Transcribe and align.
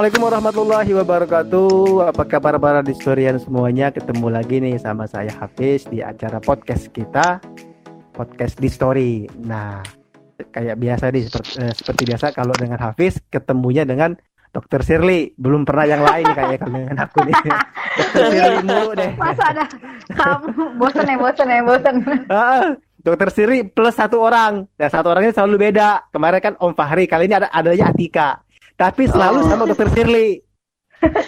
Assalamualaikum 0.00 0.32
warahmatullahi 0.32 0.92
wabarakatuh. 0.96 1.72
Apa 2.08 2.24
kabar 2.24 2.56
para 2.56 2.80
historian 2.80 3.36
semuanya? 3.36 3.92
Ketemu 3.92 4.32
lagi 4.32 4.56
nih 4.56 4.80
sama 4.80 5.04
saya 5.04 5.28
Hafiz 5.28 5.84
di 5.92 6.00
acara 6.00 6.40
podcast 6.40 6.88
kita, 6.88 7.36
podcast 8.16 8.56
di 8.56 8.72
story. 8.72 9.28
Nah, 9.44 9.84
kayak 10.56 10.80
biasa 10.80 11.12
nih 11.12 11.28
seperti, 11.28 11.52
eh, 11.60 11.74
seperti 11.76 12.02
biasa 12.08 12.32
kalau 12.32 12.56
dengan 12.56 12.80
Hafiz 12.80 13.20
ketemunya 13.28 13.84
dengan 13.84 14.16
Dokter 14.56 14.80
Shirley. 14.80 15.36
Belum 15.36 15.68
pernah 15.68 15.84
yang 15.84 16.00
lain 16.00 16.32
nih 16.32 16.32
kayaknya 16.32 16.58
kalau 16.64 16.76
dengan 16.80 16.98
aku 17.04 17.18
nih. 17.20 17.34
Dokter 18.00 18.24
Shirley 18.32 18.60
mulu 18.64 18.90
deh. 18.96 19.10
Masa 19.20 19.44
ada 19.52 19.64
kamu 20.16 20.80
bosen 20.80 21.04
ya 21.12 21.16
bosen 21.20 21.44
ya 21.52 21.60
bosen. 21.60 21.94
Ah, 22.32 22.72
Dokter 23.04 23.28
Shirley 23.36 23.68
plus 23.68 24.00
satu 24.00 24.16
orang. 24.24 24.64
Dan 24.80 24.88
satu 24.88 25.12
orangnya 25.12 25.36
selalu 25.36 25.68
beda. 25.68 26.08
Kemarin 26.08 26.40
kan 26.40 26.54
Om 26.56 26.72
Fahri, 26.72 27.04
kali 27.04 27.28
ini 27.28 27.36
ada 27.36 27.52
adanya 27.52 27.92
Atika. 27.92 28.40
Tapi 28.80 29.04
selalu 29.12 29.44
sama 29.44 29.68
Dokter 29.68 29.92
Shirley. 29.92 30.40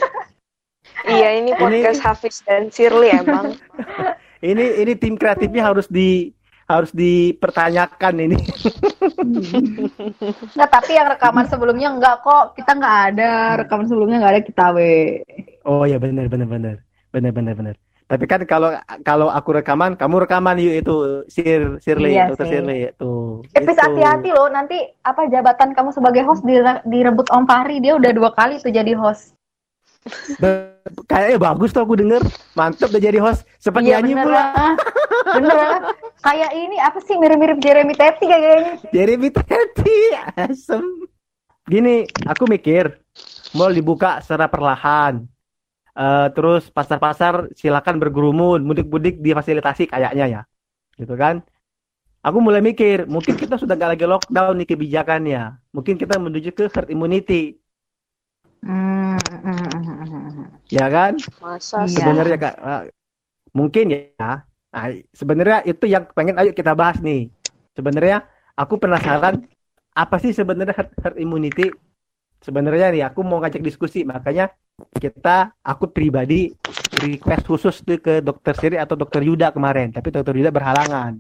Iya, 1.02 1.34
ini 1.43 1.51
podcast 1.59 1.98
Hafiz 1.98 2.47
dan 2.47 2.70
Shirley 2.70 3.10
emang. 3.10 3.59
Ini 4.43 4.83
ini 4.83 4.95
tim 4.98 5.15
kreatifnya 5.15 5.66
harus 5.66 5.91
di 5.91 6.30
harus 6.66 6.95
dipertanyakan 6.95 8.23
ini. 8.23 8.38
Nggak, 10.55 10.70
tapi 10.70 10.91
yang 10.98 11.10
rekaman 11.10 11.46
sebelumnya 11.46 11.95
enggak 11.95 12.23
kok. 12.27 12.59
Kita 12.59 12.74
nggak 12.74 12.99
ada 13.15 13.30
rekaman 13.62 13.87
sebelumnya 13.87 14.18
nggak 14.23 14.34
ada 14.34 14.43
kita 14.43 14.66
we. 14.74 15.23
Oh 15.62 15.87
ya 15.87 15.99
benar 15.99 16.27
benar 16.27 16.46
benar. 16.46 16.77
Benar 17.15 17.30
benar 17.34 17.55
benar. 17.55 17.74
Tapi 18.13 18.29
kan 18.29 18.45
kalau 18.45 18.77
kalau 19.01 19.32
aku 19.32 19.57
rekaman, 19.57 19.96
kamu 19.96 20.29
rekaman 20.29 20.60
yuk 20.60 20.85
itu 20.85 20.95
Sir 21.32 21.80
Shirley, 21.80 22.13
Iya 22.13 22.29
sih. 22.37 22.45
Shirley 22.45 22.93
itu. 22.93 23.41
Epis 23.57 23.73
Itu. 23.73 23.85
hati-hati 23.88 24.29
loh 24.37 24.52
nanti 24.52 24.77
apa 25.01 25.32
jabatan 25.32 25.73
kamu 25.73 25.96
sebagai 25.96 26.21
host 26.29 26.45
dire- 26.45 26.85
direbut 26.85 27.33
Om 27.33 27.49
Fahri 27.49 27.80
dia 27.80 27.96
udah 27.96 28.13
dua 28.13 28.29
kali 28.37 28.60
tuh 28.60 28.68
jadi 28.68 28.93
host. 28.93 29.33
Be- 30.37 30.77
Kayaknya 31.09 31.38
bagus 31.40 31.73
tuh 31.73 31.88
aku 31.88 31.96
denger. 31.96 32.21
Mantep 32.52 32.93
udah 32.93 33.01
jadi 33.01 33.16
host. 33.16 33.49
Sempat 33.57 33.80
Iya 33.80 33.96
nyanyi 34.02 34.13
bener 34.13 34.27
pula. 34.29 34.45
Bener. 35.40 35.79
Kayak 36.21 36.51
ini 36.52 36.77
apa 36.85 36.99
sih 37.01 37.16
mirip-mirip 37.16 37.59
Jeremy 37.65 37.95
Teti 37.96 38.24
kayaknya. 38.29 38.73
Jeremy 38.93 39.29
Teti, 39.33 39.99
asem. 40.37 40.85
Gini, 41.65 42.05
aku 42.27 42.45
mikir 42.45 42.99
mall 43.55 43.73
dibuka 43.73 44.21
secara 44.21 44.51
perlahan. 44.52 45.23
Eh, 45.93 46.26
terus 46.32 46.73
pasar-pasar 46.73 47.52
silakan 47.52 48.01
bergerumun, 48.01 48.65
mudik-mudik 48.65 49.21
difasilitasi 49.21 49.93
kayaknya 49.93 50.24
ya, 50.40 50.40
gitu 50.96 51.12
kan? 51.21 51.45
Aku 52.24 52.38
mulai 52.40 52.62
mikir, 52.65 53.04
mungkin 53.10 53.34
kita 53.37 53.59
sudah 53.60 53.74
nggak 53.79 53.93
lagi 53.99 54.07
lockdown 54.09 54.54
nih 54.60 54.68
kebijakannya. 54.73 55.43
Mungkin 55.76 55.96
kita 56.01 56.16
menuju 56.21 56.51
ke 56.57 56.65
herd 56.73 56.88
immunity, 56.95 57.59
hmm. 58.62 59.18
ya 60.71 60.87
kan? 60.88 61.12
Masa 61.43 61.87
Iya. 61.87 61.88
sih? 61.90 62.01
Sebenarnya 62.01 62.37
kak, 62.40 62.54
eh, 62.62 62.82
mungkin 63.56 63.87
ya. 63.95 64.31
Nah, 64.72 64.87
sebenarnya 65.12 65.59
itu 65.69 65.84
yang 65.88 66.04
pengen 66.16 66.37
ayo 66.41 66.53
kita 66.56 66.72
bahas 66.77 66.99
nih. 67.04 67.31
Sebenarnya 67.77 68.25
aku 68.56 68.75
penasaran 68.82 69.44
apa 69.97 70.16
sih 70.22 70.32
sebenarnya 70.37 70.75
herd, 70.77 70.91
herd 71.03 71.16
immunity? 71.21 71.72
Sebenarnya 72.43 72.87
nih 72.94 73.03
aku 73.09 73.21
mau 73.25 73.38
ngajak 73.43 73.62
diskusi, 73.65 74.04
makanya 74.06 74.50
kita 74.97 75.56
aku 75.62 75.91
pribadi 75.91 76.53
request 77.03 77.44
khusus 77.47 77.77
tuh 77.83 77.99
ke 77.99 78.21
Dokter 78.21 78.55
Siri 78.56 78.77
atau 78.78 78.94
Dokter 78.94 79.22
Yuda 79.22 79.50
kemarin, 79.50 79.91
tapi 79.93 80.12
Dokter 80.12 80.34
Yuda 80.37 80.50
berhalangan. 80.50 81.19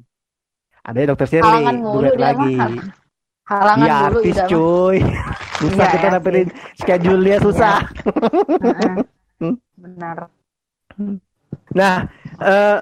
Ada 0.82 0.98
ya 0.98 1.06
Dokter 1.14 1.26
Siri 1.30 1.46
duet 1.78 2.18
lagi. 2.18 2.54
mah. 2.58 3.02
Halangan 3.42 3.86
Iya 3.86 3.94
dulu 3.98 4.06
artis 4.22 4.36
cuy. 4.48 4.98
Susah 5.58 5.84
Iya, 5.86 5.92
kita 5.94 6.06
ya 6.06 6.12
dapetin 6.18 6.48
schedule 6.78 7.22
dia 7.22 7.38
susah. 7.42 7.76
Hmm. 9.42 9.58
Benar. 9.74 10.30
Nah, 11.74 12.06
eh 12.38 12.78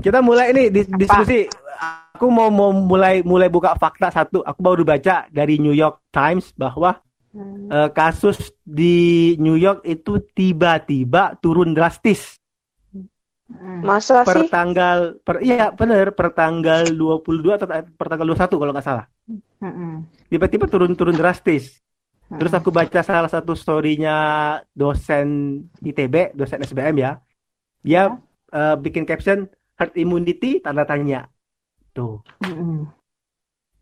kita 0.00 0.18
mulai 0.18 0.50
ini 0.50 0.68
dis- 0.68 0.90
diskusi. 0.90 1.46
Aku 2.12 2.28
mau 2.28 2.48
mau 2.48 2.70
mulai 2.70 3.20
mulai 3.20 3.46
buka 3.46 3.74
fakta 3.74 4.08
satu. 4.08 4.40
Aku 4.40 4.62
baru 4.62 4.82
baca 4.82 5.26
dari 5.28 5.58
New 5.58 5.74
York 5.74 6.08
Times 6.08 6.54
bahwa 6.54 6.98
Hmm. 7.32 7.64
eh, 7.66 7.88
kasus 7.90 8.52
di 8.60 9.32
New 9.36 9.56
York 9.56 9.82
itu 9.82 10.20
tiba-tiba 10.32 11.32
turun 11.36 11.72
drastis 11.72 12.36
Hmm. 13.52 13.84
Masa 13.84 14.24
per 14.24 14.44
sih? 14.44 14.48
tanggal 14.48 15.20
per 15.20 15.44
iya 15.44 15.68
benar 15.68 16.16
per 16.16 16.32
tanggal 16.32 16.88
22 16.88 17.52
atau 17.52 17.68
per 17.68 18.06
tanggal 18.08 18.24
21 18.26 18.56
kalau 18.56 18.72
nggak 18.72 18.86
salah. 18.86 19.04
Hmm. 19.60 20.08
Tiba-tiba 20.26 20.64
turun-turun 20.64 21.12
drastis. 21.12 21.76
Hmm. 22.28 22.40
Terus 22.40 22.48
aku 22.48 22.72
baca 22.72 23.04
salah 23.04 23.28
satu 23.28 23.52
story-nya 23.52 24.16
dosen 24.72 25.28
ITB, 25.78 26.32
dosen 26.32 26.64
SBM 26.64 26.96
ya. 26.96 27.20
Dia 27.80 28.02
eh, 28.48 28.76
bikin 28.76 29.04
caption 29.04 29.44
herd 29.76 29.92
immunity 29.96 30.60
tanda 30.60 30.84
tanya. 30.84 31.28
Tuh. 31.92 32.20
Hmm. 32.40 32.88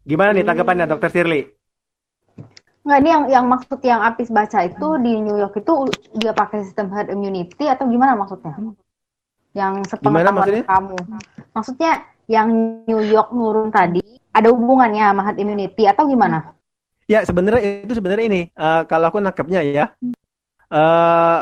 Gimana 0.03 0.33
nih 0.33 0.43
Hmm. 0.43 0.51
tanggapannya 0.51 0.87
Dokter 0.89 1.11
Shirley? 1.11 1.43
Nggak, 2.81 2.99
ini 3.05 3.09
yang 3.13 3.25
yang 3.29 3.45
maksud 3.47 3.79
yang 3.85 4.01
Apis 4.01 4.33
baca 4.33 4.65
itu 4.65 4.89
di 5.05 5.13
New 5.21 5.37
York 5.37 5.53
itu 5.55 5.73
dia 6.17 6.33
pakai 6.33 6.65
sistem 6.65 6.89
herd 6.91 7.13
immunity 7.13 7.69
atau 7.69 7.85
gimana 7.85 8.17
maksudnya? 8.17 8.57
Yang 9.53 9.73
Gimana 10.01 10.33
sepengetahuan 10.33 10.37
maksudnya? 10.41 10.65
kamu. 10.65 10.97
Maksudnya 11.53 11.93
yang 12.25 12.49
New 12.89 13.03
York 13.05 13.35
nurun 13.37 13.69
tadi 13.69 14.01
ada 14.33 14.49
hubungannya 14.49 15.05
sama 15.13 15.23
herd 15.29 15.39
immunity 15.39 15.85
atau 15.85 16.09
gimana? 16.09 16.57
Ya 17.05 17.21
sebenarnya 17.27 17.85
itu 17.85 17.93
sebenarnya 17.93 18.27
ini 18.31 18.43
eh, 18.49 18.83
kalau 18.89 19.11
aku 19.13 19.19
nangkepnya 19.21 19.61
ya. 19.61 19.87
eh 20.71 21.39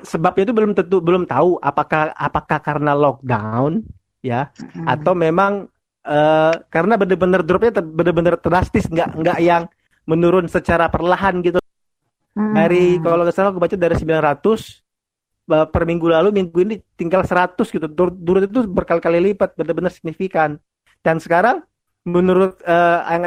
sebabnya 0.00 0.48
itu 0.48 0.54
belum 0.56 0.72
tentu 0.72 0.96
belum 1.04 1.28
tahu 1.28 1.60
apakah 1.60 2.16
apakah 2.16 2.58
karena 2.58 2.96
lockdown 2.96 3.84
ya 4.24 4.48
Hmm. 4.72 4.86
atau 4.88 5.12
memang 5.12 5.68
eh 6.02 6.54
karena 6.66 6.98
benar-benar 6.98 7.46
dropnya 7.46 7.78
ter- 7.78 7.86
benar-benar 7.86 8.34
drastis 8.40 8.90
nggak 8.90 9.14
nggak 9.22 9.38
yang 9.38 9.62
menurun 10.08 10.48
secara 10.50 10.88
perlahan 10.88 11.38
gitu 11.44 11.60
Hmm. 12.32 12.56
dari 12.56 12.96
kalau 12.98 13.22
nggak 13.22 13.36
salah 13.36 13.52
aku 13.52 13.60
baca 13.60 13.76
dari 13.76 13.92
900 13.94 14.80
eh, 15.52 15.66
per 15.68 15.82
minggu 15.84 16.06
lalu 16.08 16.28
minggu 16.32 16.58
ini 16.64 16.74
tinggal 16.96 17.22
100 17.22 17.68
gitu 17.68 17.86
Tur- 17.92 18.16
turun 18.16 18.48
itu 18.48 18.64
berkali-kali 18.66 19.20
lipat 19.30 19.54
benar-benar 19.54 19.92
signifikan 19.92 20.56
dan 21.04 21.20
sekarang 21.20 21.60
menurut 22.02 22.58
eh, 22.64 22.98
yang, 23.14 23.22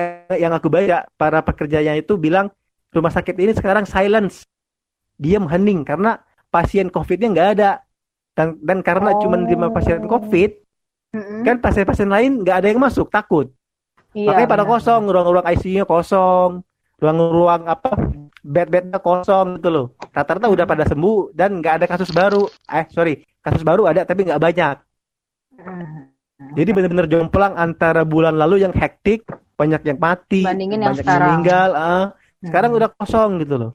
yang 0.50 0.54
aku 0.58 0.68
baca 0.68 1.08
para 1.16 1.40
pekerjanya 1.46 1.96
itu 1.96 2.18
bilang 2.18 2.52
rumah 2.92 3.12
sakit 3.12 3.36
ini 3.38 3.52
sekarang 3.56 3.86
silence 3.88 4.44
diam 5.16 5.48
hening 5.48 5.88
karena 5.88 6.20
pasien 6.56 6.88
COVID-nya 6.88 7.28
nggak 7.30 7.50
ada 7.54 7.72
dan 8.32 8.56
dan 8.60 8.80
karena 8.80 9.12
Oh. 9.12 9.20
cuma 9.20 9.36
lima 9.38 9.68
pasien 9.70 10.00
COVID 10.06 10.52
Hmm. 11.12 11.44
kan 11.44 11.56
pasien-pasien 11.58 12.08
lain 12.08 12.44
nggak 12.44 12.56
ada 12.58 12.68
yang 12.68 12.76
masuk 12.78 13.08
takut 13.08 13.48
Iya, 14.12 14.28
makanya 14.30 14.50
pada 14.50 14.64
benar. 14.64 14.72
kosong 14.74 15.02
ruang-ruang 15.06 15.48
ICU-nya 15.50 15.84
kosong 15.86 16.60
ruang-ruang 16.96 17.64
apa 17.66 17.92
bed-bednya 18.42 19.00
kosong 19.00 19.56
gitu 19.56 19.70
loh 19.70 19.86
rata-rata 20.10 20.48
udah 20.48 20.64
pada 20.64 20.84
sembuh 20.84 21.32
dan 21.32 21.60
nggak 21.60 21.74
ada 21.74 21.86
kasus 21.86 22.12
baru 22.12 22.44
eh 22.66 22.84
sorry 22.90 23.14
kasus 23.38 23.60
baru 23.62 23.84
ada 23.86 24.04
tapi 24.04 24.24
nggak 24.24 24.40
banyak 24.42 24.76
Hmm. 25.56 26.12
jadi 26.52 26.70
benar-benar 26.70 27.08
jomplang 27.08 27.56
antara 27.56 28.04
bulan 28.04 28.36
lalu 28.36 28.60
yang 28.60 28.72
hektik 28.72 29.24
banyak 29.56 29.82
yang 29.86 29.96
mati 29.98 30.44
Bandingin 30.44 30.84
yang 30.84 30.92
banyak 30.92 31.00
yang 31.00 31.08
sekarang. 31.08 31.28
meninggal 31.32 31.70
ah. 31.72 32.06
sekarang 32.42 32.70
Hmm. 32.70 32.78
udah 32.78 32.90
kosong 32.94 33.32
gitu 33.40 33.56
loh 33.58 33.72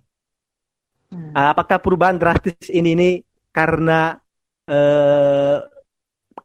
Hmm. 1.10 1.34
Ah, 1.34 1.50
apakah 1.50 1.82
perubahan 1.82 2.16
drastis 2.18 2.70
ini 2.70 2.94
nih 2.94 3.14
karena 3.50 4.14
eh, 4.70 5.58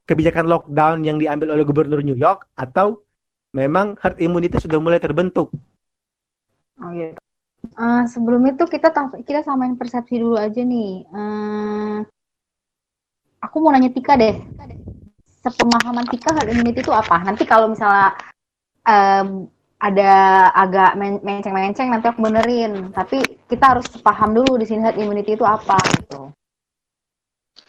kebijakan 0.10 0.46
lockdown 0.50 1.06
yang 1.06 1.18
diambil 1.22 1.54
oleh 1.54 1.66
gubernur 1.66 2.02
New 2.02 2.18
York 2.18 2.50
atau 2.58 3.06
memang 3.54 3.94
herd 4.02 4.18
immunity 4.22 4.58
sudah 4.58 4.82
mulai 4.82 4.98
terbentuk 4.98 5.54
Oh 6.76 6.92
gitu. 6.92 7.16
Eh, 7.66 8.04
sebelum 8.12 8.42
itu 8.52 8.64
kita 8.68 8.92
ta- 8.94 9.16
kita 9.26 9.42
samain 9.42 9.74
persepsi 9.80 10.22
dulu 10.22 10.38
aja 10.38 10.62
nih. 10.62 11.08
Eh, 11.08 11.98
aku 13.42 13.56
mau 13.64 13.72
nanya 13.74 13.90
Tika 13.96 14.20
deh. 14.20 14.36
Sepemahaman 15.42 16.06
Tika 16.10 16.36
herd 16.36 16.52
immunity 16.52 16.84
itu 16.84 16.92
apa? 16.94 17.22
Nanti 17.24 17.48
kalau 17.48 17.72
misalnya 17.72 18.14
em, 18.86 19.50
ada 19.88 20.14
agak 20.64 20.92
men- 21.00 21.24
menceng-menceng 21.28 21.88
nanti 21.92 22.06
aku 22.10 22.20
benerin. 22.28 22.74
Tapi 22.98 23.18
kita 23.52 23.66
harus 23.78 23.88
paham 24.08 24.32
dulu 24.38 24.52
di 24.62 24.66
sini 24.70 24.82
herd 24.86 24.98
immunity 25.02 25.32
itu 25.38 25.46
apa 25.46 25.78
gitu. 26.00 26.22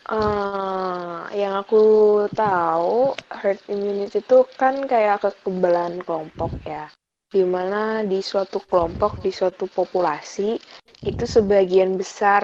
Eh, 0.06 1.20
yang 1.42 1.54
aku 1.62 1.82
tahu 2.42 3.14
herd 3.40 3.58
immunity 3.74 4.18
itu 4.22 4.38
kan 4.60 4.74
kayak 4.92 5.16
kekebalan 5.24 5.94
kelompok 6.06 6.52
ya. 6.62 6.84
Di 7.34 7.42
mana 7.54 7.82
di 8.10 8.18
suatu 8.22 8.58
kelompok, 8.70 9.12
di 9.24 9.30
suatu 9.38 9.64
populasi, 9.78 10.50
itu 11.10 11.24
sebagian 11.26 11.90
besar 12.02 12.42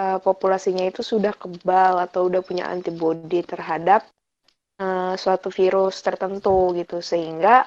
eh, 0.00 0.18
populasinya 0.26 0.84
itu 0.90 1.02
sudah 1.02 1.34
kebal 1.42 1.94
atau 2.06 2.20
udah 2.28 2.42
punya 2.48 2.64
antibodi 2.74 3.40
terhadap 3.46 4.00
eh, 4.82 5.14
suatu 5.22 5.48
virus 5.58 6.02
tertentu 6.06 6.74
gitu. 6.80 6.98
Sehingga 7.02 7.66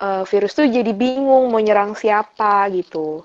uh, 0.00 0.22
virus 0.24 0.52
tuh 0.54 0.66
jadi 0.68 0.92
bingung 0.92 1.48
mau 1.48 1.60
nyerang 1.60 1.96
siapa 1.96 2.68
gitu. 2.72 3.22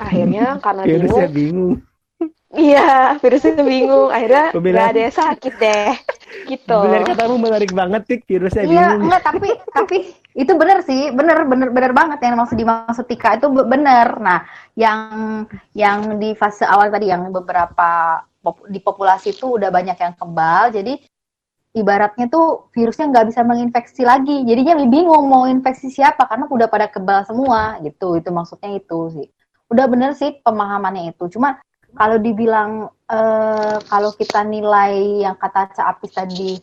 Akhirnya 0.00 0.56
karena 0.64 0.82
Virusnya 0.84 1.28
bingung, 1.28 1.80
bingung. 1.80 2.54
iya 2.54 3.18
virusnya 3.20 3.60
bingung. 3.60 4.08
Akhirnya 4.08 4.44
nggak 4.54 4.88
ada 4.94 5.00
yang 5.04 5.14
sakit 5.14 5.54
deh, 5.60 5.90
gitu. 6.48 6.78
Benar 6.88 7.02
katamu 7.04 7.36
menarik 7.36 7.72
banget, 7.72 8.02
Tik. 8.08 8.20
Virusnya 8.24 8.64
Iya, 8.64 8.70
bingung. 8.70 9.00
enggak 9.08 9.22
tapi 9.24 9.48
tapi 9.70 9.96
itu 10.34 10.52
benar 10.58 10.78
sih, 10.82 11.14
benar 11.14 11.46
benar 11.46 11.68
benar 11.70 11.92
banget 11.94 12.18
yang 12.26 12.34
maksud 12.34 12.58
dimaksud 12.58 13.06
Tika 13.06 13.38
itu 13.38 13.46
be- 13.52 13.68
benar. 13.68 14.18
Nah, 14.18 14.40
yang 14.74 14.98
yang 15.76 16.18
di 16.18 16.34
fase 16.34 16.66
awal 16.66 16.90
tadi 16.90 17.06
yang 17.12 17.30
beberapa 17.30 18.18
di 18.68 18.76
populasi 18.76 19.32
itu 19.32 19.56
udah 19.56 19.72
banyak 19.72 19.96
yang 19.96 20.12
kebal, 20.18 20.68
jadi 20.68 21.00
ibaratnya 21.74 22.30
tuh 22.30 22.70
virusnya 22.70 23.10
nggak 23.10 23.26
bisa 23.34 23.42
menginfeksi 23.42 24.02
lagi. 24.06 24.46
Jadinya 24.46 24.78
bingung 24.86 25.26
mau 25.26 25.44
infeksi 25.50 25.90
siapa 25.90 26.24
karena 26.30 26.46
udah 26.46 26.68
pada 26.70 26.86
kebal 26.86 27.26
semua 27.26 27.76
gitu. 27.82 28.14
Itu 28.16 28.30
maksudnya 28.30 28.78
itu 28.78 28.98
sih. 29.10 29.26
Udah 29.68 29.90
bener 29.90 30.14
sih 30.14 30.38
pemahamannya 30.40 31.10
itu. 31.12 31.26
Cuma 31.34 31.58
kalau 31.98 32.18
dibilang 32.22 32.90
eh, 33.10 33.76
kalau 33.90 34.14
kita 34.14 34.46
nilai 34.46 35.26
yang 35.26 35.34
kata 35.34 35.74
Ca 35.74 35.82
Apis 35.90 36.14
tadi 36.14 36.58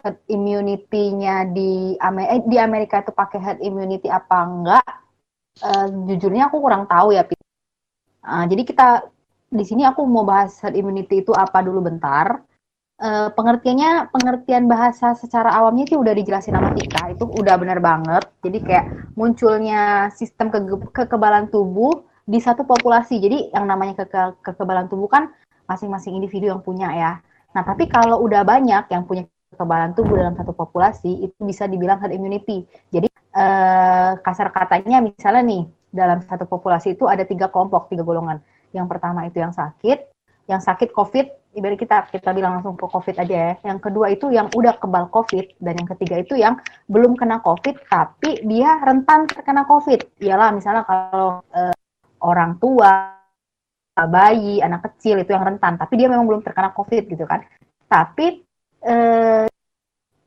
herd 0.00 0.16
immunity-nya 0.28 1.48
di 1.52 1.96
Amerika, 2.00 2.44
di 2.48 2.56
Amerika 2.60 2.96
itu 3.04 3.12
pakai 3.12 3.38
herd 3.40 3.60
immunity 3.60 4.08
apa 4.08 4.36
enggak? 4.44 4.88
Eh, 5.60 5.86
jujurnya 6.08 6.48
aku 6.48 6.60
kurang 6.64 6.88
tahu 6.88 7.12
ya. 7.12 7.24
Ah, 8.24 8.44
jadi 8.48 8.62
kita 8.64 8.88
di 9.46 9.64
sini 9.64 9.86
aku 9.86 10.04
mau 10.08 10.24
bahas 10.24 10.56
herd 10.64 10.76
immunity 10.76 11.20
itu 11.24 11.32
apa 11.36 11.60
dulu 11.60 11.84
bentar. 11.84 12.40
Eh, 12.96 13.28
pengertiannya 13.36 14.08
pengertian 14.08 14.64
bahasa 14.72 15.12
secara 15.12 15.52
awamnya 15.52 15.84
sih 15.84 16.00
udah 16.00 16.16
dijelasin 16.16 16.56
sama 16.56 16.72
Tika. 16.72 17.12
Itu 17.12 17.28
udah 17.28 17.54
benar 17.60 17.78
banget. 17.84 18.24
Jadi 18.40 18.58
kayak 18.64 18.84
munculnya 19.12 20.08
sistem 20.16 20.48
kege- 20.48 20.80
kekebalan 20.96 21.52
tubuh 21.52 22.08
di 22.24 22.40
satu 22.40 22.64
populasi. 22.64 23.20
Jadi 23.20 23.52
yang 23.52 23.68
namanya 23.68 24.00
keke- 24.00 24.40
kekebalan 24.40 24.88
tubuh 24.88 25.12
kan 25.12 25.28
masing-masing 25.68 26.16
individu 26.16 26.48
yang 26.48 26.64
punya 26.64 26.88
ya. 26.96 27.12
Nah 27.52 27.62
tapi 27.68 27.84
kalau 27.84 28.16
udah 28.24 28.40
banyak 28.48 28.88
yang 28.88 29.04
punya 29.04 29.28
kekebalan 29.52 29.92
tubuh 29.92 30.16
dalam 30.16 30.32
satu 30.32 30.56
populasi 30.56 31.28
itu 31.28 31.36
bisa 31.44 31.68
dibilang 31.68 32.00
herd 32.00 32.16
immunity. 32.16 32.64
Jadi 32.88 33.12
eh, 33.36 34.12
kasar 34.24 34.48
katanya 34.56 35.04
misalnya 35.04 35.44
nih 35.44 35.62
dalam 35.92 36.24
satu 36.24 36.48
populasi 36.48 36.96
itu 36.96 37.04
ada 37.04 37.28
tiga 37.28 37.52
kelompok 37.52 37.92
tiga 37.92 38.00
golongan. 38.08 38.40
Yang 38.72 38.88
pertama 38.88 39.28
itu 39.28 39.36
yang 39.36 39.52
sakit 39.52 40.16
yang 40.46 40.62
sakit 40.62 40.94
COVID, 40.94 41.45
ibarat 41.56 41.80
kita 41.80 41.96
kita 42.12 42.30
bilang 42.36 42.60
langsung 42.60 42.76
ke 42.76 42.84
COVID 42.84 43.16
aja 43.16 43.34
ya. 43.34 43.52
Yang 43.64 43.78
kedua 43.88 44.06
itu 44.12 44.28
yang 44.28 44.52
udah 44.52 44.76
kebal 44.76 45.08
COVID 45.08 45.56
dan 45.58 45.74
yang 45.80 45.88
ketiga 45.96 46.16
itu 46.20 46.34
yang 46.36 46.60
belum 46.86 47.16
kena 47.16 47.40
COVID 47.40 47.88
tapi 47.88 48.44
dia 48.44 48.76
rentan 48.84 49.24
terkena 49.24 49.64
COVID. 49.64 50.20
Iyalah 50.20 50.52
misalnya 50.52 50.84
kalau 50.84 51.40
eh, 51.56 51.74
orang 52.20 52.60
tua, 52.60 53.16
bayi, 54.04 54.60
anak 54.60 54.92
kecil 54.92 55.24
itu 55.24 55.32
yang 55.32 55.48
rentan, 55.48 55.80
tapi 55.80 55.96
dia 55.96 56.12
memang 56.12 56.28
belum 56.28 56.44
terkena 56.44 56.76
COVID 56.76 57.02
gitu 57.08 57.24
kan. 57.24 57.40
Tapi 57.88 58.44
eh, 58.84 59.48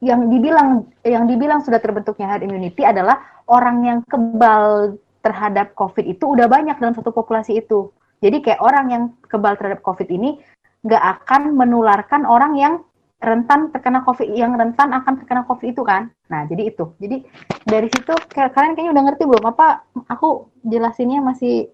yang 0.01 0.31
dibilang 0.31 0.89
yang 1.05 1.29
dibilang 1.29 1.61
sudah 1.61 1.77
terbentuknya 1.77 2.25
herd 2.33 2.43
immunity 2.47 2.81
adalah 2.87 3.19
orang 3.45 3.77
yang 3.85 3.99
kebal 4.07 4.95
terhadap 5.19 5.75
COVID 5.75 6.07
itu 6.07 6.23
udah 6.23 6.47
banyak 6.47 6.79
dalam 6.79 6.95
satu 6.95 7.11
populasi 7.11 7.59
itu. 7.59 7.91
Jadi 8.19 8.43
kayak 8.43 8.59
orang 8.63 8.85
yang 8.91 9.03
kebal 9.27 9.55
terhadap 9.55 9.83
COVID 9.83 10.07
ini 10.11 10.39
nggak 10.83 11.03
akan 11.19 11.55
menularkan 11.55 12.23
orang 12.23 12.55
yang 12.55 12.73
rentan 13.19 13.67
terkena 13.75 13.99
COVID, 14.07 14.31
yang 14.31 14.55
rentan 14.55 14.95
akan 14.95 15.19
terkena 15.19 15.43
COVID 15.43 15.75
itu 15.75 15.83
kan. 15.83 16.07
Nah, 16.31 16.47
jadi 16.47 16.71
itu. 16.71 16.95
Jadi 17.03 17.27
dari 17.67 17.91
situ 17.91 18.15
kalian 18.31 18.73
kayaknya 18.79 18.91
udah 18.95 19.03
ngerti 19.11 19.23
belum? 19.27 19.43
Apa 19.43 19.83
aku 20.07 20.47
jelasinnya 20.63 21.19
masih 21.19 21.67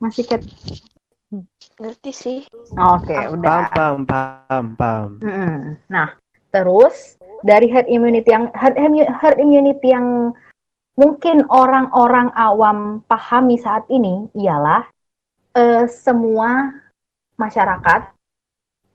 masih 0.00 0.24
kayak 0.24 0.44
Ngerti 1.76 2.12
sih. 2.14 2.38
Oke, 2.78 3.12
Paham, 3.12 3.36
udah. 3.36 3.68
paham, 3.68 3.98
paham, 4.08 4.66
paham. 4.78 5.10
Mm-mm. 5.20 5.76
Nah, 5.92 6.16
terus 6.48 7.20
dari 7.44 7.68
herd 7.68 7.90
immunity 7.90 8.32
yang 8.32 8.48
herd, 8.56 8.78
herd 9.12 9.36
immunity 9.36 9.92
yang 9.92 10.32
mungkin 10.96 11.44
orang-orang 11.52 12.32
awam 12.32 13.04
pahami 13.04 13.60
saat 13.60 13.84
ini 13.92 14.32
ialah 14.32 14.88
eh, 15.52 15.84
semua 15.90 16.72
masyarakat 17.36 18.15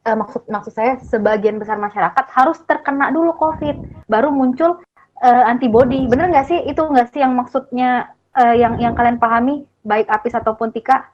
eh, 0.06 0.18
maksud 0.18 0.50
maksud 0.50 0.74
saya 0.74 0.98
sebagian 1.06 1.62
besar 1.62 1.78
masyarakat 1.78 2.26
harus 2.34 2.58
terkena 2.66 3.14
dulu 3.14 3.34
COVID 3.38 4.08
baru 4.10 4.34
muncul 4.34 4.82
eh, 5.22 5.44
antibody. 5.46 6.10
Bener 6.10 6.30
nggak 6.34 6.48
sih 6.50 6.60
itu 6.66 6.82
nggak 6.82 7.14
sih 7.14 7.22
yang 7.22 7.34
maksudnya 7.38 8.14
eh, 8.38 8.56
yang 8.58 8.82
yang 8.82 8.94
kalian 8.98 9.22
pahami 9.22 9.66
baik 9.86 10.10
Apis 10.10 10.38
ataupun 10.38 10.74
Tika? 10.74 11.14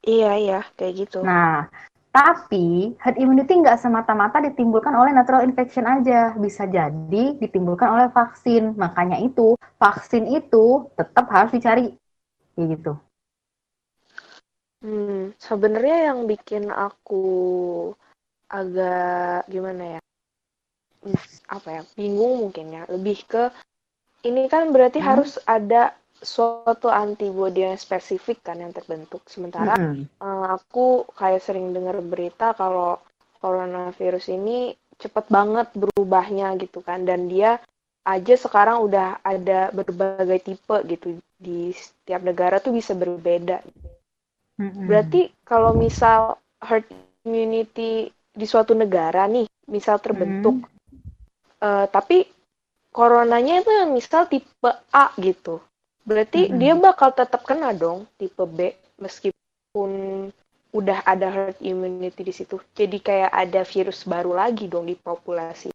Iya 0.00 0.32
iya 0.40 0.60
kayak 0.80 0.94
gitu. 0.96 1.20
Nah, 1.20 1.68
tapi 2.10 2.96
herd 2.98 3.20
immunity 3.20 3.52
nggak 3.52 3.78
semata-mata 3.78 4.40
ditimbulkan 4.40 4.96
oleh 4.96 5.12
natural 5.12 5.44
infection 5.44 5.84
aja, 5.84 6.32
bisa 6.40 6.64
jadi 6.64 7.36
ditimbulkan 7.36 7.86
oleh 7.86 8.08
vaksin. 8.08 8.74
Makanya 8.80 9.20
itu 9.20 9.60
vaksin 9.76 10.24
itu 10.26 10.88
tetap 10.96 11.28
harus 11.28 11.52
dicari, 11.52 11.92
kayak 12.56 12.80
gitu. 12.80 12.92
Hmm, 14.84 15.32
sebenarnya 15.46 15.96
yang 16.12 16.18
bikin 16.30 16.64
aku 16.72 17.22
agak 18.50 19.46
gimana 19.52 19.96
ya? 19.96 20.00
Hmm, 21.04 21.16
Apa 21.56 21.68
ya? 21.76 21.82
Bingung 21.98 22.34
mungkin 22.48 22.66
ya. 22.76 22.82
Lebih 22.94 23.18
ke 23.32 23.42
ini 24.28 24.42
kan 24.52 24.70
berarti 24.74 24.98
Hmm. 24.98 25.20
harus 25.20 25.40
ada 25.48 25.94
suatu 26.20 26.68
antibody 26.76 27.64
yang 27.64 27.78
spesifik 27.80 28.20
kan 28.46 28.56
yang 28.64 28.72
terbentuk. 28.76 29.22
Sementara 29.34 29.74
Mm-mm. 29.74 30.08
eh, 30.24 30.46
aku 30.56 31.08
kayak 31.18 31.42
sering 31.44 31.72
dengar 31.76 31.96
berita 32.04 32.52
kalau 32.60 33.00
coronavirus 33.40 34.26
ini 34.36 34.76
cepet 35.00 35.26
banget 35.32 35.68
berubahnya 35.72 36.56
gitu 36.60 36.84
kan 36.84 37.08
dan 37.08 37.26
dia 37.32 37.56
aja 38.04 38.34
sekarang 38.36 38.84
udah 38.84 39.20
ada 39.24 39.72
berbagai 39.72 40.40
tipe 40.44 40.76
gitu 40.88 41.20
di 41.40 41.72
setiap 41.72 42.20
negara 42.24 42.60
tuh 42.60 42.72
bisa 42.76 42.92
berbeda. 42.92 43.64
Mm-mm. 44.60 44.84
Berarti 44.84 45.32
kalau 45.42 45.72
misal 45.72 46.36
herd 46.60 46.84
immunity 47.24 48.12
di 48.12 48.46
suatu 48.46 48.76
negara 48.76 49.24
nih, 49.24 49.48
misal 49.72 49.96
terbentuk, 49.98 50.68
eh, 51.64 51.86
tapi 51.88 52.28
coronanya 52.92 53.64
itu 53.64 53.70
misal 53.88 54.28
tipe 54.28 54.70
A 54.92 55.14
gitu, 55.16 55.64
berarti 56.04 56.52
Mm-mm. 56.52 56.60
dia 56.60 56.74
bakal 56.76 57.16
tetap 57.16 57.40
kena 57.46 57.72
dong 57.72 58.04
tipe 58.20 58.44
B 58.44 58.74
meskipun 59.00 59.90
udah 60.70 60.98
ada 61.02 61.26
herd 61.30 61.58
immunity 61.64 62.22
di 62.22 62.34
situ. 62.34 62.60
Jadi 62.76 63.02
kayak 63.02 63.32
ada 63.32 63.66
virus 63.66 64.06
baru 64.06 64.36
lagi 64.36 64.70
dong 64.70 64.86
di 64.86 64.94
populasi. 64.94 65.74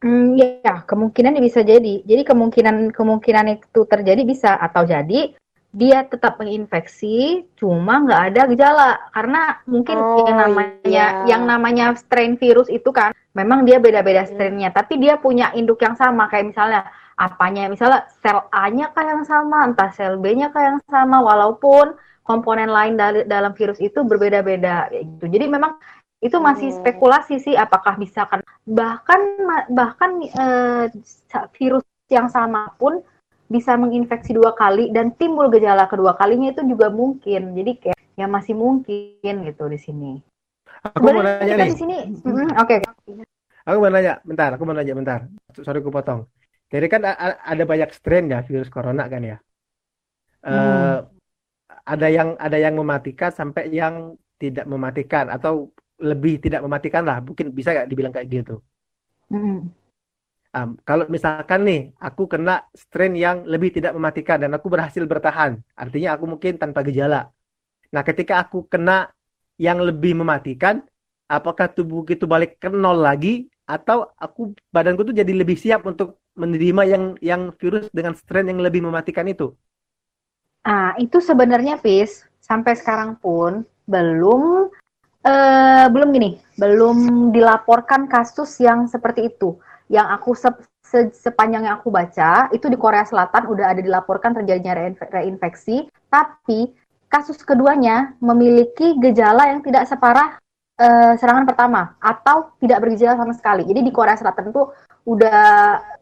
Hmm, 0.00 0.32
ya, 0.36 0.80
kemungkinan 0.88 1.36
bisa 1.44 1.60
jadi. 1.60 2.00
Jadi 2.04 2.22
kemungkinan 2.24 2.88
kemungkinan 2.92 3.46
itu 3.60 3.80
terjadi 3.84 4.22
bisa 4.24 4.56
atau 4.56 4.84
jadi 4.88 5.36
dia 5.70 6.02
tetap 6.02 6.34
menginfeksi, 6.42 7.46
cuma 7.54 8.02
nggak 8.02 8.22
ada 8.34 8.42
gejala 8.50 8.88
karena 9.14 9.40
mungkin 9.70 9.98
Oh, 10.02 10.26
yang 10.26 10.36
namanya 10.42 10.82
iya. 10.82 11.06
yang 11.30 11.42
namanya 11.46 11.94
strain 11.94 12.34
virus 12.34 12.66
itu 12.66 12.90
kan 12.90 13.14
memang 13.38 13.62
dia 13.62 13.78
beda-beda 13.78 14.26
Hmm. 14.26 14.30
strainnya, 14.34 14.74
tapi 14.74 14.98
dia 14.98 15.14
punya 15.22 15.54
induk 15.54 15.78
yang 15.78 15.94
sama 15.94 16.26
kayak 16.26 16.50
misalnya 16.50 16.90
apanya, 17.14 17.70
misalnya 17.70 18.08
sel 18.18 18.42
A-nya 18.50 18.90
kah 18.90 19.04
yang 19.06 19.22
sama, 19.22 19.68
entah 19.70 19.90
sel 19.94 20.18
B-nya 20.18 20.50
kah 20.50 20.62
yang 20.74 20.78
sama, 20.90 21.22
walaupun 21.22 21.94
komponen 22.26 22.70
lain 22.70 22.94
dari 22.98 23.22
dalam 23.26 23.54
virus 23.54 23.78
itu 23.78 24.02
berbeda-beda 24.02 24.90
kayak 24.90 25.04
gitu. 25.06 25.24
Jadi 25.38 25.46
memang 25.46 25.78
itu 26.20 26.36
masih 26.36 26.74
Hmm. 26.74 26.78
spekulasi 26.82 27.40
sih 27.40 27.54
apakah 27.56 27.96
bisa 27.96 28.26
kan 28.28 28.42
bahkan 28.66 29.20
bahkan 29.72 30.10
eh, 30.20 30.84
virus 31.56 31.84
yang 32.10 32.26
sama 32.28 32.74
pun 32.76 33.00
bisa 33.50 33.74
menginfeksi 33.74 34.30
dua 34.32 34.54
kali 34.54 34.94
dan 34.94 35.10
timbul 35.18 35.50
gejala 35.50 35.90
kedua 35.90 36.14
kalinya 36.14 36.54
itu 36.54 36.62
juga 36.64 36.88
mungkin 36.88 37.52
jadi 37.58 37.72
kayak 37.82 37.98
ya 38.14 38.26
masih 38.30 38.54
mungkin 38.54 39.34
gitu 39.44 39.64
di 39.66 39.78
sini 39.80 40.12
Aku 40.80 41.12
mau 41.12 41.20
nanya 41.20 41.60
nih. 41.60 41.68
di 41.68 41.76
sini 41.76 41.96
mm, 42.24 42.56
oke 42.56 42.76
Aku 43.68 43.76
mau 43.76 43.92
nanya, 43.92 44.18
bentar, 44.24 44.56
aku 44.56 44.64
mau 44.64 44.72
nanya 44.72 44.94
bentar. 44.96 45.20
Sorry 45.52 45.84
aku 45.84 45.92
potong. 45.92 46.24
Jadi 46.72 46.86
kan 46.88 47.02
ada 47.04 47.64
banyak 47.66 47.90
strain 47.92 48.30
ya 48.30 48.40
virus 48.46 48.72
corona 48.72 49.04
kan 49.10 49.22
ya. 49.22 49.38
Hmm. 50.40 51.04
ada 51.84 52.08
yang 52.08 52.32
ada 52.40 52.56
yang 52.56 52.72
mematikan 52.72 53.28
sampai 53.28 53.68
yang 53.68 54.16
tidak 54.40 54.64
mematikan 54.64 55.28
atau 55.28 55.68
lebih 56.00 56.40
tidak 56.40 56.64
mematikan 56.64 57.04
lah. 57.04 57.20
Mungkin 57.20 57.52
bisa 57.52 57.76
nggak 57.76 57.88
dibilang 57.90 58.14
kayak 58.14 58.30
gitu. 58.32 58.64
Am, 60.50 60.74
kalau 60.82 61.06
misalkan 61.06 61.62
nih 61.62 61.94
aku 62.02 62.26
kena 62.26 62.66
strain 62.74 63.14
yang 63.14 63.46
lebih 63.46 63.70
tidak 63.70 63.94
mematikan 63.94 64.42
dan 64.42 64.50
aku 64.50 64.66
berhasil 64.66 64.98
bertahan, 65.06 65.62
artinya 65.78 66.18
aku 66.18 66.26
mungkin 66.26 66.58
tanpa 66.58 66.82
gejala. 66.82 67.30
Nah, 67.94 68.02
ketika 68.02 68.42
aku 68.42 68.66
kena 68.66 69.14
yang 69.62 69.78
lebih 69.78 70.18
mematikan, 70.18 70.82
apakah 71.30 71.70
tubuh 71.70 72.02
itu 72.10 72.26
balik 72.26 72.58
ke 72.58 72.66
nol 72.66 72.98
lagi 72.98 73.46
atau 73.62 74.10
aku 74.18 74.50
badanku 74.74 75.06
tuh 75.06 75.14
jadi 75.14 75.30
lebih 75.30 75.54
siap 75.54 75.86
untuk 75.86 76.18
menerima 76.34 76.82
yang 76.82 77.04
yang 77.22 77.42
virus 77.54 77.86
dengan 77.94 78.18
strain 78.18 78.50
yang 78.50 78.58
lebih 78.58 78.82
mematikan 78.82 79.30
itu? 79.30 79.54
Ah, 80.66 80.98
itu 80.98 81.22
sebenarnya 81.22 81.78
Pis, 81.78 82.26
sampai 82.42 82.74
sekarang 82.74 83.14
pun 83.22 83.62
belum 83.86 84.66
eh, 85.22 85.86
belum 85.94 86.10
gini, 86.10 86.42
belum 86.58 87.30
dilaporkan 87.30 88.10
kasus 88.10 88.58
yang 88.58 88.90
seperti 88.90 89.30
itu. 89.30 89.54
Yang 89.90 90.06
aku 90.14 90.30
se 90.38 90.48
se 90.86 90.98
sepanjang 91.10 91.66
yang 91.66 91.82
aku 91.82 91.90
baca, 91.90 92.46
itu 92.54 92.66
di 92.70 92.78
Korea 92.78 93.02
Selatan 93.02 93.50
udah 93.50 93.74
ada 93.74 93.82
dilaporkan 93.82 94.34
terjadinya 94.34 94.78
reinf 94.78 95.02
reinfeksi, 95.02 95.90
tapi 96.06 96.70
kasus 97.10 97.42
keduanya 97.42 98.14
memiliki 98.22 98.94
gejala 99.02 99.50
yang 99.50 99.60
tidak 99.66 99.90
separah 99.90 100.38
uh, 100.78 101.12
serangan 101.18 101.42
pertama 101.44 101.98
atau 101.98 102.54
tidak 102.62 102.86
bergejala 102.86 103.18
sama 103.18 103.34
sekali. 103.34 103.66
Jadi 103.66 103.82
di 103.82 103.92
Korea 103.92 104.14
Selatan 104.14 104.54
itu 104.54 104.70
udah 105.10 105.42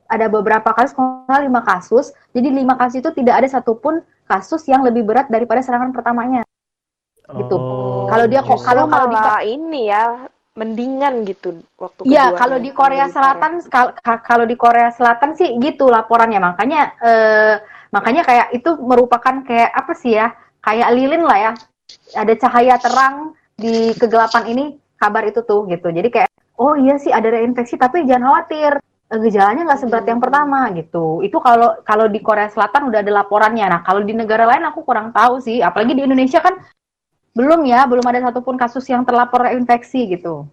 ada 0.09 0.27
beberapa 0.29 0.73
kasus, 0.73 0.97
kalau 0.97 1.41
lima 1.41 1.65
kasus. 1.65 2.13
Jadi 2.33 2.49
lima 2.53 2.77
kasus 2.77 3.01
itu 3.01 3.11
tidak 3.13 3.45
ada 3.45 3.49
satupun 3.49 4.05
kasus 4.29 4.65
yang 4.69 4.85
lebih 4.85 5.05
berat 5.05 5.33
daripada 5.33 5.65
serangan 5.65 5.93
pertamanya. 5.93 6.45
Gitu. 7.29 7.57
Oh, 7.57 8.09
kalau 8.09 8.25
dia 8.25 8.41
kok 8.41 8.61
kalau 8.65 8.89
kalau 8.89 9.13
di 9.13 9.21
ini 9.53 9.93
ya 9.93 10.33
mendingan 10.59 11.23
gitu 11.23 11.63
waktu 11.79 12.03
Iya, 12.11 12.35
kalau 12.35 12.59
di 12.59 12.75
Korea 12.75 13.07
Selatan 13.07 13.63
kalau 14.03 14.45
di 14.45 14.59
Korea 14.59 14.91
Selatan 14.91 15.39
sih 15.39 15.55
gitu 15.63 15.87
laporannya. 15.87 16.43
Makanya 16.43 16.81
eh, 16.99 17.55
makanya 17.95 18.27
kayak 18.27 18.47
itu 18.59 18.75
merupakan 18.83 19.47
kayak 19.47 19.71
apa 19.71 19.93
sih 19.95 20.19
ya? 20.19 20.35
Kayak 20.59 20.93
lilin 20.99 21.23
lah 21.23 21.39
ya. 21.39 21.53
Ada 22.19 22.35
cahaya 22.35 22.75
terang 22.83 23.39
di 23.55 23.95
kegelapan 23.95 24.45
ini 24.51 24.65
kabar 24.99 25.23
itu 25.31 25.47
tuh 25.47 25.71
gitu. 25.71 25.95
Jadi 25.95 26.09
kayak 26.11 26.31
oh 26.59 26.75
iya 26.75 26.99
sih 26.99 27.15
ada 27.15 27.31
reinfeksi 27.31 27.79
tapi 27.79 28.03
jangan 28.03 28.35
khawatir 28.35 28.83
eh, 28.83 29.19
gejalanya 29.23 29.63
nggak 29.63 29.81
seberat 29.87 30.07
yang 30.11 30.19
pertama 30.19 30.75
gitu. 30.75 31.23
Itu 31.23 31.39
kalau 31.39 31.79
kalau 31.87 32.11
di 32.11 32.19
Korea 32.19 32.51
Selatan 32.51 32.91
udah 32.91 32.99
ada 33.07 33.13
laporannya. 33.23 33.67
Nah 33.71 33.81
kalau 33.87 34.03
di 34.03 34.11
negara 34.11 34.43
lain 34.43 34.67
aku 34.67 34.83
kurang 34.83 35.15
tahu 35.15 35.39
sih. 35.39 35.63
Apalagi 35.63 35.95
di 35.95 36.03
Indonesia 36.03 36.43
kan 36.43 36.59
belum 37.39 37.63
ya, 37.71 37.87
belum 37.87 38.03
ada 38.03 38.19
satupun 38.27 38.59
kasus 38.59 38.83
yang 38.91 39.07
terlapor 39.07 39.47
reinfeksi 39.47 40.19
gitu. 40.19 40.51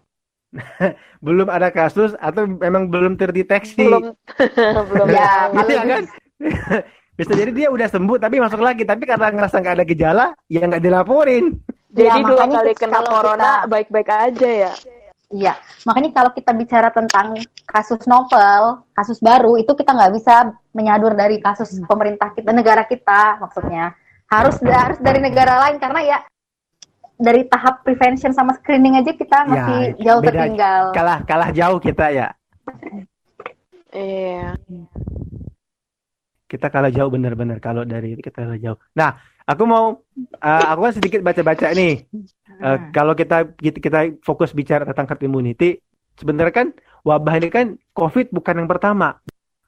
belum 1.25 1.50
ada 1.50 1.74
kasus 1.74 2.13
atau 2.22 2.46
memang 2.46 2.94
belum 2.94 3.18
terdeteksi? 3.18 3.82
Belum, 3.82 4.13
belum. 4.94 5.08
ya, 5.10 5.50
ya 5.65 5.82
kan? 5.82 6.04
Bisa 7.18 7.32
jadi 7.32 7.51
dia 7.56 7.68
udah 7.72 7.88
sembuh 7.89 8.20
tapi 8.22 8.44
masuk 8.44 8.60
lagi, 8.60 8.84
tapi 8.86 9.08
karena 9.08 9.32
ngerasa 9.34 9.63
nggak 9.63 9.75
ada 9.82 9.86
gejala, 9.88 10.25
ya 10.51 10.62
nggak 10.68 10.84
dilaporin. 10.84 11.58
Jadi 11.96 12.20
ya, 12.22 12.27
dua 12.27 12.44
kali 12.44 12.75
kena 12.75 13.01
corona 13.08 13.51
baik-baik 13.72 14.10
aja 14.12 14.50
ya. 14.68 14.74
Iya, 15.32 15.56
makanya 15.88 16.12
kalau 16.12 16.32
kita 16.36 16.51
bicara 16.54 16.92
tentang 16.92 17.39
kasus 17.65 18.04
novel, 18.06 18.84
kasus 18.94 19.18
baru 19.24 19.58
itu 19.58 19.72
kita 19.74 19.96
nggak 19.96 20.13
bisa 20.13 20.54
menyadur 20.75 21.15
dari 21.15 21.39
kasus 21.42 21.72
hmm. 21.72 21.88
pemerintah 21.88 22.30
kita, 22.36 22.51
negara 22.51 22.84
kita 22.86 23.42
maksudnya. 23.42 23.96
Harus 24.27 24.60
harus 24.60 25.00
dari 25.00 25.24
negara 25.24 25.56
lain 25.65 25.80
karena 25.80 26.01
ya 26.04 26.18
dari 27.16 27.48
tahap 27.48 27.82
prevention 27.88 28.36
sama 28.36 28.56
screening 28.60 29.00
aja 29.00 29.12
kita 29.16 29.48
ya, 29.48 29.50
masih 29.50 29.80
ya, 30.00 30.04
jauh 30.04 30.22
beda, 30.22 30.30
tertinggal. 30.32 30.82
Kalah 30.92 31.20
kalah 31.24 31.50
jauh 31.56 31.80
kita 31.80 32.06
ya. 32.12 32.28
Iya. 33.96 34.60
Kita 36.46 36.68
kalah 36.68 36.92
jauh 36.92 37.10
benar-benar 37.10 37.58
kalau 37.64 37.88
dari 37.88 38.20
kita 38.20 38.44
kalah 38.44 38.60
jauh. 38.60 38.78
Nah, 38.94 39.16
aku 39.48 39.64
mau 39.64 40.04
uh, 40.44 40.66
aku 40.76 40.80
kan 40.92 40.94
sedikit 40.94 41.22
baca-baca 41.24 41.72
nih. 41.72 42.04
Uh, 42.60 42.78
kalau 42.92 43.16
kita 43.16 43.48
kita 43.60 44.16
fokus 44.24 44.52
bicara 44.52 44.84
tentang 44.84 45.08
herd 45.08 45.24
immunity, 45.24 45.80
sebenarnya 46.20 46.54
kan 46.54 46.68
wabah 47.08 47.36
ini 47.40 47.50
kan 47.52 47.68
COVID 47.96 48.36
bukan 48.36 48.64
yang 48.64 48.70
pertama. 48.70 49.20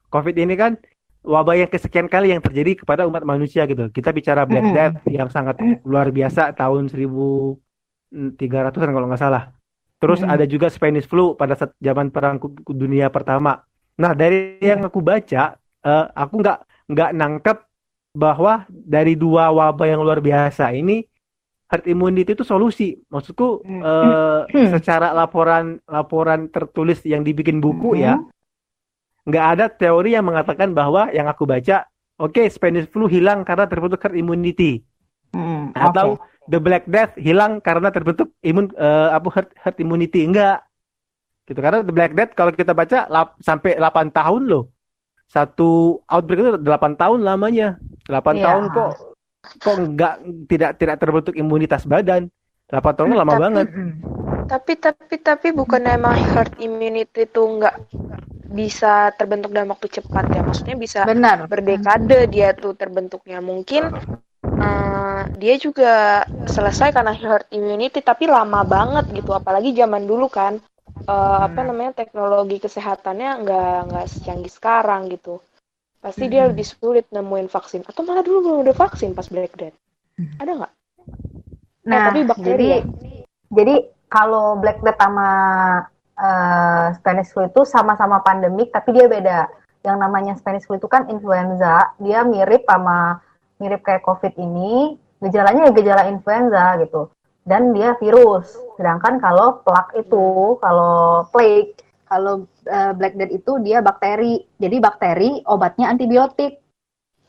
COVID 0.08 0.36
ini 0.36 0.56
kan 0.56 0.76
wabah 1.22 1.54
yang 1.58 1.70
kesekian 1.70 2.06
kali 2.06 2.30
yang 2.32 2.42
terjadi 2.42 2.82
kepada 2.82 3.06
umat 3.06 3.26
manusia 3.26 3.66
gitu. 3.66 3.90
Kita 3.90 4.14
bicara 4.14 4.46
Black 4.46 4.72
Death 4.72 4.96
yang 5.10 5.28
sangat 5.28 5.58
luar 5.82 6.10
biasa 6.14 6.54
tahun 6.54 6.88
1300-an 6.90 8.90
kalau 8.94 9.06
nggak 9.10 9.22
salah. 9.22 9.50
Terus 9.98 10.22
ada 10.22 10.46
juga 10.46 10.70
Spanish 10.70 11.10
flu 11.10 11.34
pada 11.34 11.58
saat 11.58 11.74
zaman 11.82 12.14
perang 12.14 12.38
dunia 12.70 13.10
pertama. 13.10 13.66
Nah 13.98 14.14
dari 14.14 14.62
yang 14.62 14.86
aku 14.86 15.02
baca, 15.02 15.58
uh, 15.82 16.06
aku 16.14 16.38
nggak 16.38 16.58
nggak 16.86 17.10
nangkep 17.18 17.58
bahwa 18.14 18.62
dari 18.70 19.18
dua 19.18 19.50
wabah 19.50 19.86
yang 19.90 20.00
luar 20.06 20.22
biasa 20.22 20.70
ini 20.70 21.02
herd 21.68 21.84
immunity 21.90 22.32
itu 22.32 22.46
solusi. 22.46 22.94
Maksudku 23.10 23.66
uh, 23.82 24.46
secara 24.78 25.10
laporan 25.10 25.82
laporan 25.90 26.46
tertulis 26.48 27.02
yang 27.02 27.26
dibikin 27.26 27.58
buku 27.58 27.98
hmm. 27.98 28.00
ya, 28.00 28.14
nggak 29.28 29.46
ada 29.56 29.64
teori 29.68 30.16
yang 30.16 30.24
mengatakan 30.24 30.72
bahwa 30.72 31.12
yang 31.12 31.28
aku 31.28 31.44
baca, 31.44 31.84
oke 32.16 32.32
okay, 32.32 32.48
Spanish 32.48 32.88
flu 32.88 33.04
hilang 33.04 33.44
karena 33.44 33.68
terbentuk 33.68 34.00
herd 34.00 34.16
immunity, 34.16 34.80
hmm. 35.36 35.76
atau 35.76 36.16
okay. 36.16 36.48
the 36.48 36.58
Black 36.58 36.84
Death 36.88 37.12
hilang 37.20 37.60
karena 37.60 37.92
terbentuk 37.92 38.32
imun 38.40 38.72
uh, 38.80 39.12
apa 39.12 39.28
herd, 39.36 39.48
herd 39.60 39.76
immunity 39.78 40.24
enggak. 40.24 40.64
Gitu 41.44 41.60
karena 41.60 41.84
the 41.84 41.92
Black 41.92 42.16
Death 42.16 42.32
kalau 42.32 42.52
kita 42.52 42.72
baca 42.72 43.04
lap, 43.08 43.36
sampai 43.44 43.76
8 43.76 44.12
tahun 44.12 44.42
loh 44.48 44.72
satu 45.28 46.00
outbreak 46.08 46.40
itu 46.40 46.50
8 46.64 46.96
tahun 46.96 47.20
lamanya. 47.20 47.76
8 48.08 48.08
yeah. 48.08 48.44
tahun 48.48 48.64
kok 48.72 48.92
kok 49.60 49.76
nggak 49.76 50.14
tidak 50.48 50.70
tidak 50.80 50.96
terbentuk 50.96 51.34
imunitas 51.36 51.84
badan. 51.84 52.32
8 52.72 52.80
tahun 52.96 53.12
lama 53.12 53.32
tapi, 53.36 53.42
banget. 53.44 53.66
Tapi 54.48 54.72
tapi 54.80 55.14
tapi 55.20 55.48
bukan 55.52 55.84
emang 55.84 56.16
herd 56.16 56.56
immunity 56.58 57.28
itu 57.28 57.42
nggak 57.44 57.76
bisa 58.48 59.12
terbentuk 59.20 59.52
dalam 59.52 59.76
waktu 59.76 60.00
cepat 60.00 60.24
ya. 60.32 60.40
Maksudnya 60.40 60.76
bisa 60.80 61.00
Benar. 61.04 61.44
berdekade 61.46 62.32
dia 62.32 62.56
tuh 62.56 62.72
terbentuknya. 62.72 63.44
Mungkin 63.44 63.92
uh, 64.42 65.22
dia 65.36 65.54
juga 65.60 66.24
selesai 66.48 66.96
karena 66.96 67.12
herd 67.12 67.44
immunity 67.52 68.00
tapi 68.00 68.24
lama 68.24 68.64
banget 68.64 69.12
gitu. 69.12 69.36
Apalagi 69.36 69.76
zaman 69.76 70.08
dulu 70.08 70.32
kan 70.32 70.56
uh, 71.06 71.38
apa 71.46 71.60
namanya 71.62 71.92
teknologi 72.04 72.58
kesehatannya 72.58 73.44
nggak 73.44 73.76
nggak 73.92 74.06
secanggih 74.08 74.52
sekarang 74.52 75.12
gitu 75.12 75.38
pasti 75.98 76.26
hmm. 76.26 76.32
dia 76.32 76.42
lebih 76.46 76.66
sulit 76.66 77.06
nemuin 77.10 77.50
vaksin 77.50 77.82
atau 77.86 78.02
malah 78.06 78.22
dulu 78.22 78.38
belum 78.44 78.58
ada 78.66 78.74
vaksin 78.74 79.12
pas 79.18 79.26
Black 79.26 79.54
Death 79.58 79.76
hmm. 80.18 80.38
ada 80.38 80.50
nggak 80.64 80.72
nah 81.88 81.96
eh, 81.96 82.04
tapi 82.10 82.20
bakteri 82.26 82.46
jadi 82.48 82.68
jadi 83.48 83.74
kalau 84.08 84.56
Black 84.60 84.80
Death 84.80 85.00
sama 85.00 85.30
uh, 86.16 86.86
Spanish 86.96 87.30
flu 87.32 87.46
itu 87.48 87.62
sama-sama 87.68 88.20
pandemik 88.24 88.72
tapi 88.72 88.96
dia 88.96 89.06
beda 89.08 89.48
yang 89.86 90.00
namanya 90.00 90.34
Spanish 90.36 90.66
flu 90.66 90.76
itu 90.76 90.90
kan 90.90 91.06
influenza 91.08 91.94
dia 92.02 92.24
mirip 92.26 92.66
sama 92.66 93.22
mirip 93.62 93.84
kayak 93.84 94.04
COVID 94.04 94.34
ini 94.36 94.98
gejalanya 95.22 95.68
ya 95.68 95.72
gejala 95.74 96.02
influenza 96.10 96.78
gitu 96.82 97.10
dan 97.48 97.72
dia 97.72 97.96
virus. 97.96 98.52
Sedangkan 98.76 99.16
kalau 99.18 99.64
plak 99.64 99.96
itu, 99.96 100.60
kalau 100.60 101.24
plague, 101.32 101.80
kalau 102.04 102.44
uh, 102.68 102.92
black 102.92 103.16
death 103.16 103.32
itu 103.32 103.56
dia 103.64 103.80
bakteri. 103.80 104.44
Jadi 104.60 104.76
bakteri 104.76 105.30
obatnya 105.48 105.88
antibiotik. 105.88 106.60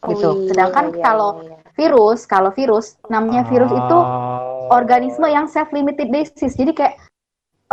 Oh, 0.03 0.12
gitu. 0.12 0.29
Iya, 0.43 0.48
Sedangkan 0.51 0.91
iya, 0.91 1.03
kalau 1.03 1.29
iya. 1.43 1.55
virus, 1.79 2.27
kalau 2.27 2.51
virus 2.51 3.00
namanya 3.07 3.48
virus 3.48 3.71
itu 3.71 3.98
ah. 4.00 4.59
Organisme 4.70 5.26
yang 5.28 5.50
self 5.50 5.74
limited 5.74 6.10
disease. 6.14 6.56
Jadi 6.56 6.72
kayak 6.74 6.96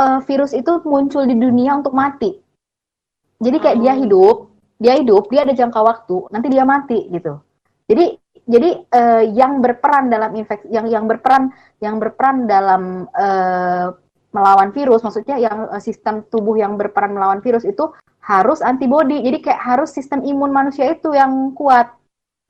uh, 0.00 0.21
virus 0.25 0.57
itu 0.57 0.81
muncul 0.85 1.25
di 1.25 1.37
dunia 1.37 1.76
untuk 1.76 1.93
mati. 1.93 2.37
Jadi 3.41 3.57
kayak 3.61 3.76
oh. 3.76 3.81
dia 3.85 3.95
hidup, 3.97 4.37
dia 4.81 4.95
hidup, 4.97 5.25
dia 5.29 5.41
ada 5.45 5.53
jangka 5.53 5.81
waktu, 5.81 6.17
nanti 6.33 6.49
dia 6.49 6.65
mati 6.65 6.99
gitu. 7.12 7.41
Jadi 7.87 8.17
jadi 8.47 8.71
uh, 8.95 9.23
yang 9.35 9.59
berperan 9.59 10.07
dalam 10.09 10.31
infeksi 10.38 10.71
yang 10.71 10.87
yang 10.87 11.05
berperan 11.11 11.50
yang 11.83 11.99
berperan 11.99 12.47
dalam 12.47 13.11
uh, 13.11 13.91
melawan 14.31 14.71
virus 14.71 15.03
maksudnya 15.03 15.37
yang 15.43 15.67
uh, 15.67 15.83
sistem 15.83 16.23
tubuh 16.31 16.55
yang 16.55 16.79
berperan 16.79 17.11
melawan 17.11 17.43
virus 17.43 17.67
itu 17.67 17.91
harus 18.23 18.62
antibodi 18.62 19.19
jadi 19.23 19.38
kayak 19.43 19.61
harus 19.61 19.91
sistem 19.91 20.23
imun 20.23 20.55
manusia 20.55 20.87
itu 20.95 21.11
yang 21.11 21.50
kuat 21.59 21.91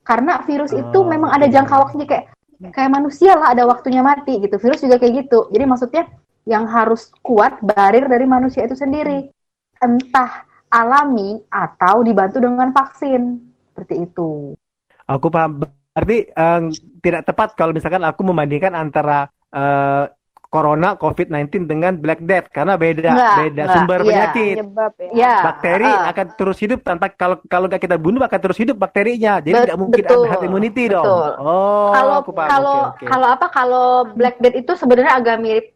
karena 0.05 0.45
virus 0.45 0.69
oh, 0.73 0.79
itu 0.85 0.99
memang 1.01 1.33
ada 1.33 1.49
jangka 1.49 1.75
waktunya 1.81 2.05
kayak 2.05 2.25
kayak 2.59 2.91
manusia 2.91 3.37
lah 3.37 3.53
ada 3.53 3.63
waktunya 3.69 4.01
mati 4.01 4.41
gitu. 4.41 4.57
Virus 4.57 4.81
juga 4.81 4.97
kayak 4.97 5.25
gitu. 5.25 5.49
Jadi 5.53 5.65
maksudnya 5.65 6.03
yang 6.47 6.65
harus 6.65 7.11
kuat 7.21 7.59
barir 7.61 8.07
dari 8.07 8.25
manusia 8.25 8.65
itu 8.65 8.73
sendiri. 8.73 9.29
Entah 9.77 10.47
alami 10.73 11.39
atau 11.51 12.01
dibantu 12.01 12.41
dengan 12.41 12.73
vaksin. 12.73 13.37
Seperti 13.71 14.09
itu. 14.09 14.57
Aku 15.05 15.29
paham. 15.29 15.63
Arti 15.97 16.29
um, 16.37 16.69
tidak 17.01 17.25
tepat 17.25 17.57
kalau 17.57 17.73
misalkan 17.73 18.05
aku 18.05 18.21
membandingkan 18.21 18.77
antara 18.77 19.33
uh, 19.49 20.05
corona 20.47 20.95
COVID-19 20.95 21.67
dengan 21.67 21.99
Black 21.99 22.23
Death 22.23 22.47
karena 22.55 22.79
beda 22.79 23.11
enggak, 23.11 23.35
beda 23.35 23.63
enggak, 23.63 23.75
sumber 23.75 23.99
iya. 23.99 24.07
penyakit. 24.07 24.55
Penyebab, 24.55 24.91
ya. 25.11 25.35
Bakteri 25.43 25.91
uh, 25.91 25.99
akan 26.11 26.25
terus 26.39 26.57
hidup 26.63 26.79
tanpa 26.87 27.05
kalau 27.11 27.37
kalau 27.51 27.65
nggak 27.67 27.83
kita 27.83 27.97
bunuh 27.99 28.23
akan 28.23 28.39
terus 28.39 28.57
hidup 28.57 28.75
bakterinya. 28.79 29.43
Jadi 29.43 29.67
tidak 29.67 29.79
mungkin 29.79 30.03
betul, 30.03 30.23
ada 30.23 30.27
herd 30.31 30.43
immunity 30.47 30.83
dong. 30.87 31.05
Oh, 31.05 31.91
kalau 31.91 32.17
kalau 32.25 32.77
okay, 32.95 33.03
okay. 33.03 33.07
kalau 33.11 33.27
apa 33.27 33.47
kalau 33.51 33.87
Black 34.15 34.39
Death 34.39 34.55
itu 34.55 34.71
sebenarnya 34.79 35.19
agak 35.19 35.37
mirip 35.43 35.67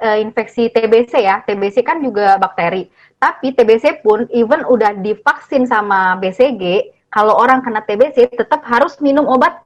uh, 0.00 0.18
infeksi 0.18 0.70
TBC 0.70 1.12
ya. 1.26 1.42
TBC 1.44 1.82
kan 1.82 1.98
juga 1.98 2.38
bakteri. 2.38 2.86
Tapi 3.20 3.52
TBC 3.52 4.00
pun 4.00 4.24
even 4.32 4.64
udah 4.64 4.96
divaksin 4.96 5.68
sama 5.68 6.16
BCG, 6.22 6.88
kalau 7.12 7.36
orang 7.36 7.60
kena 7.60 7.84
TBC 7.84 8.32
tetap 8.32 8.64
harus 8.64 8.96
minum 9.04 9.28
obat 9.28 9.60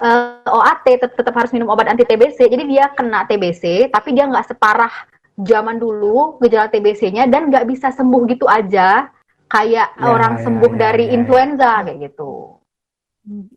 uh, 0.00 0.44
OAT, 0.44 0.86
tetap, 0.86 1.16
tetap 1.16 1.34
harus 1.36 1.52
minum 1.52 1.70
obat 1.72 1.88
anti 1.88 2.04
TBC. 2.04 2.48
Jadi 2.48 2.64
dia 2.68 2.92
kena 2.92 3.24
TBC, 3.24 3.88
tapi 3.92 4.12
dia 4.12 4.28
nggak 4.28 4.52
separah 4.52 4.92
zaman 5.36 5.76
dulu 5.76 6.40
gejala 6.40 6.72
TBC-nya 6.72 7.28
dan 7.28 7.52
nggak 7.52 7.68
bisa 7.68 7.92
sembuh 7.92 8.24
gitu 8.32 8.48
aja 8.48 9.12
kayak 9.52 9.88
ya, 10.00 10.08
orang 10.08 10.40
ya, 10.40 10.42
sembuh 10.48 10.72
ya, 10.74 10.78
dari 10.80 11.04
ya, 11.06 11.12
influenza 11.12 11.70
ya. 11.80 11.84
kayak 11.84 11.98
gitu. 12.10 12.32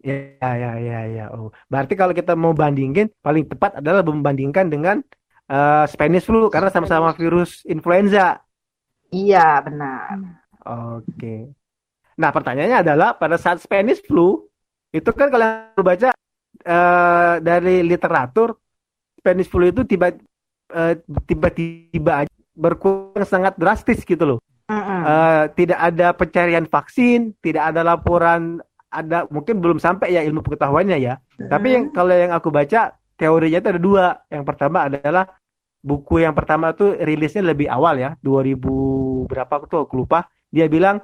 Ya, 0.02 0.18
ya, 0.42 0.72
ya, 0.82 1.00
ya. 1.08 1.26
Oh, 1.38 1.54
berarti 1.70 1.94
kalau 1.94 2.12
kita 2.12 2.34
mau 2.34 2.58
bandingin, 2.58 3.14
paling 3.22 3.46
tepat 3.46 3.78
adalah 3.80 4.02
membandingkan 4.02 4.66
dengan 4.66 5.00
uh, 5.46 5.86
Spanish 5.86 6.26
flu 6.26 6.50
karena 6.50 6.74
sama-sama 6.74 7.14
virus 7.14 7.62
influenza. 7.70 8.42
Iya, 9.14 9.62
benar. 9.62 10.42
Oke. 11.00 11.54
Nah, 12.18 12.30
pertanyaannya 12.34 12.82
adalah 12.82 13.10
pada 13.14 13.38
saat 13.38 13.62
Spanish 13.62 14.02
flu 14.04 14.50
itu 14.90 15.10
kan 15.14 15.30
kalau 15.30 15.46
baca 15.86 16.10
uh, 16.66 17.40
dari 17.40 17.86
literatur 17.86 18.58
Spanish 19.20 19.52
flu 19.52 19.68
itu 19.68 19.84
tiba 19.84 20.16
uh, 20.72 20.94
tiba-tiba 21.28 22.26
berkurang 22.56 23.28
sangat 23.28 23.56
drastis 23.60 24.04
gitu 24.04 24.36
loh. 24.36 24.40
Uh 24.70 24.76
-uh. 24.76 25.02
Uh, 25.02 25.44
tidak 25.58 25.80
ada 25.82 26.08
pencarian 26.14 26.66
vaksin, 26.70 27.34
tidak 27.42 27.74
ada 27.74 27.82
laporan 27.82 28.62
ada 28.90 29.30
mungkin 29.30 29.62
belum 29.62 29.78
sampai 29.78 30.18
ya 30.18 30.22
ilmu 30.26 30.42
pengetahuannya 30.42 30.98
ya. 30.98 31.22
Tapi 31.38 31.68
yang 31.78 31.86
kalau 31.94 32.14
yang 32.14 32.34
aku 32.34 32.50
baca 32.50 32.98
teorinya 33.16 33.62
itu 33.62 33.70
ada 33.70 33.82
dua. 33.82 34.06
Yang 34.28 34.46
pertama 34.50 34.90
adalah 34.90 35.26
buku 35.80 36.26
yang 36.26 36.34
pertama 36.36 36.74
tuh 36.76 36.98
rilisnya 36.98 37.54
lebih 37.54 37.70
awal 37.70 37.96
ya, 38.02 38.18
2000 38.20 39.30
berapa 39.30 39.54
tuh 39.70 39.86
aku 39.86 39.94
lupa. 40.04 40.28
Dia 40.50 40.66
bilang 40.66 41.00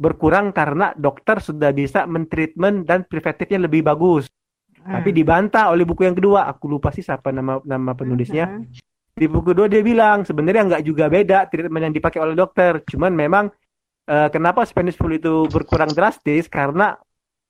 berkurang 0.00 0.56
karena 0.56 0.96
dokter 0.96 1.44
sudah 1.44 1.76
bisa 1.76 2.08
mentreatment 2.08 2.88
dan 2.88 3.04
preventifnya 3.04 3.68
lebih 3.68 3.84
bagus. 3.84 4.32
Hmm. 4.80 4.96
Tapi 5.00 5.10
dibantah 5.12 5.68
oleh 5.72 5.84
buku 5.84 6.08
yang 6.08 6.16
kedua, 6.16 6.48
aku 6.48 6.66
lupa 6.66 6.88
sih 6.90 7.04
siapa 7.04 7.28
nama 7.30 7.60
nama 7.64 7.92
penulisnya. 7.92 8.48
Hmm. 8.48 8.64
Di 9.12 9.28
buku 9.28 9.52
kedua 9.52 9.68
dia 9.68 9.84
bilang 9.84 10.24
sebenarnya 10.24 10.64
nggak 10.64 10.82
juga 10.86 11.12
beda 11.12 11.44
treatment 11.52 11.92
yang 11.92 11.94
dipakai 11.94 12.20
oleh 12.24 12.32
dokter, 12.32 12.80
cuman 12.88 13.12
memang 13.12 13.44
uh, 14.08 14.28
kenapa 14.32 14.64
Spanish 14.64 14.96
flu 14.96 15.12
itu 15.12 15.44
berkurang 15.52 15.92
drastis 15.92 16.48
karena 16.48 16.96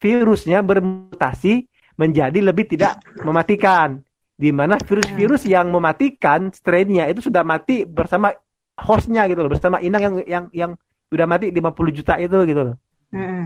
virusnya 0.02 0.64
bermutasi 0.66 1.70
menjadi 1.94 2.40
lebih 2.42 2.66
tidak 2.66 2.98
mematikan. 3.22 4.02
Di 4.40 4.48
mana 4.56 4.80
virus-virus 4.80 5.44
yang 5.44 5.68
mematikan 5.68 6.48
strainnya 6.48 7.04
itu 7.12 7.28
sudah 7.28 7.44
mati 7.44 7.84
bersama 7.84 8.32
hostnya 8.80 9.28
gitu 9.28 9.44
loh, 9.44 9.52
bersama 9.52 9.78
inang 9.84 10.00
yang 10.00 10.14
yang 10.24 10.44
yang 10.56 10.70
sudah 11.12 11.28
mati 11.28 11.52
50 11.52 11.92
juta 11.92 12.16
itu 12.16 12.38
gitu 12.48 12.60
loh. 12.72 12.76
Hmm. 13.12 13.44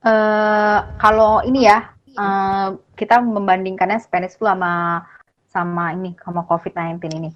Uh, 0.00 0.80
kalau 0.96 1.44
ini 1.44 1.68
ya, 1.68 1.92
uh, 2.16 2.76
kita 2.96 3.20
membandingkannya 3.20 4.00
Spanish 4.00 4.36
flu 4.40 4.48
sama 4.48 5.04
sama 5.50 5.92
ini 5.92 6.16
sama 6.24 6.46
COVID-19 6.48 7.02
ini. 7.20 7.30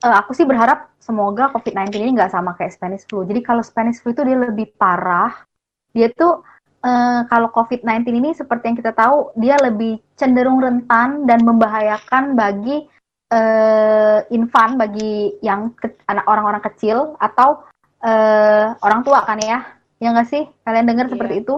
Uh, 0.00 0.16
aku 0.16 0.32
sih 0.36 0.44
berharap 0.48 0.92
semoga 1.00 1.52
COVID-19 1.52 1.92
ini 2.00 2.10
nggak 2.16 2.32
sama 2.32 2.56
kayak 2.56 2.72
Spanish 2.72 3.04
flu. 3.04 3.24
Jadi 3.28 3.40
kalau 3.44 3.60
Spanish 3.60 4.00
flu 4.00 4.16
itu 4.16 4.24
dia 4.24 4.38
lebih 4.38 4.72
parah, 4.80 5.44
dia 5.92 6.08
tuh 6.12 6.40
uh, 6.84 7.20
kalau 7.28 7.48
COVID-19 7.52 8.06
ini 8.12 8.30
seperti 8.32 8.72
yang 8.72 8.78
kita 8.78 8.92
tahu 8.92 9.32
dia 9.36 9.56
lebih 9.58 10.00
cenderung 10.14 10.62
rentan 10.62 11.24
dan 11.24 11.42
membahayakan 11.42 12.36
bagi 12.38 12.86
uh, 13.32 14.22
infan 14.30 14.78
bagi 14.78 15.34
yang 15.42 15.74
ke, 15.74 15.90
anak 16.06 16.26
orang-orang 16.28 16.62
kecil 16.62 17.18
atau 17.18 17.66
uh, 18.04 18.76
orang 18.82 19.02
tua 19.02 19.24
kan 19.26 19.40
ya 19.42 19.64
ya 19.96 20.12
nggak 20.12 20.28
sih 20.28 20.44
kalian 20.62 20.86
dengar 20.86 21.06
yeah. 21.08 21.12
seperti 21.16 21.34
itu 21.42 21.54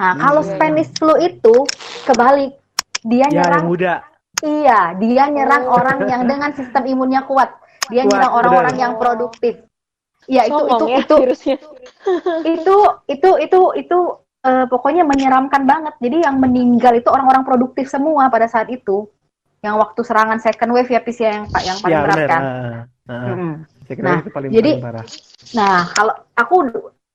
nah 0.00 0.12
kalau 0.18 0.42
yeah, 0.42 0.50
Spanish 0.56 0.90
flu 0.96 1.14
itu 1.20 1.54
kebalik 2.08 2.52
dia 3.04 3.28
ya, 3.28 3.44
nyerang 3.44 3.64
muda. 3.68 3.94
iya 4.42 4.96
dia 4.98 5.24
nyerang 5.30 5.64
oh. 5.68 5.76
orang 5.78 5.98
yang 6.08 6.22
dengan 6.26 6.50
sistem 6.56 6.82
imunnya 6.88 7.22
kuat 7.28 7.52
dia 7.92 8.02
kuat, 8.04 8.10
nyerang 8.16 8.32
orang-orang 8.32 8.76
yang 8.80 8.92
produktif 8.96 9.60
Ya 10.24 10.48
itu 10.48 10.56
itu 10.56 10.84
ya, 10.88 10.98
itu, 11.04 11.16
itu 12.48 12.76
itu 13.12 13.30
itu 13.40 13.60
itu 13.76 13.98
uh, 14.44 14.64
pokoknya 14.68 15.04
menyeramkan 15.04 15.68
banget. 15.68 15.94
Jadi 16.00 16.24
yang 16.24 16.40
meninggal 16.40 16.96
itu 16.96 17.08
orang-orang 17.12 17.44
produktif 17.44 17.88
semua 17.92 18.32
pada 18.32 18.48
saat 18.48 18.72
itu. 18.72 19.08
Yang 19.64 19.80
waktu 19.80 20.00
serangan 20.04 20.38
second 20.44 20.70
wave 20.76 20.92
ya 20.92 21.00
PCA 21.00 21.24
yang 21.24 21.44
yang 21.64 21.78
paling 21.80 21.96
ya, 21.96 22.04
berat 22.04 22.18
kan. 22.28 22.42
Uh, 22.42 23.12
uh, 23.12 23.32
hmm. 23.32 23.54
Nah, 24.00 24.20
paling, 24.32 24.48
jadi 24.48 24.80
paling 24.80 25.04
nah 25.52 25.84
kalau 25.92 26.16
aku 26.40 26.56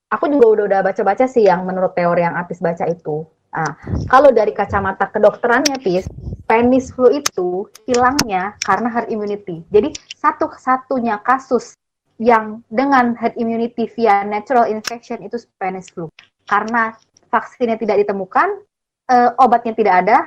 aku 0.10 0.26
juga 0.30 0.45
udah 0.58 0.63
udah 0.69 0.82
baca-baca 0.86 1.26
sih 1.30 1.45
yang 1.45 1.65
menurut 1.65 1.93
teori 1.93 2.26
yang 2.26 2.36
Apis 2.38 2.60
baca 2.60 2.86
itu. 2.89 3.26
Nah, 3.50 3.74
kalau 4.06 4.30
dari 4.30 4.54
kacamata 4.54 5.10
kedokterannya, 5.10 5.82
Pis, 5.82 6.06
Spanish 6.45 6.93
flu 6.93 7.10
itu 7.10 7.65
hilangnya 7.89 8.54
karena 8.62 8.89
herd 8.93 9.10
immunity. 9.10 9.65
Jadi 9.74 9.93
satu-satunya 10.17 11.17
kasus 11.26 11.74
yang 12.22 12.62
dengan 12.69 13.17
herd 13.17 13.34
immunity 13.41 13.89
via 13.98 14.22
natural 14.22 14.69
infection 14.69 15.26
itu 15.26 15.41
Spanish 15.41 15.89
flu. 15.89 16.13
Karena 16.45 16.93
vaksinnya 17.34 17.78
tidak 17.82 18.06
ditemukan, 18.06 18.62
uh, 19.10 19.34
obatnya 19.41 19.74
tidak 19.74 19.95
ada, 20.06 20.17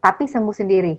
tapi 0.00 0.24
sembuh 0.24 0.56
sendiri. 0.56 0.96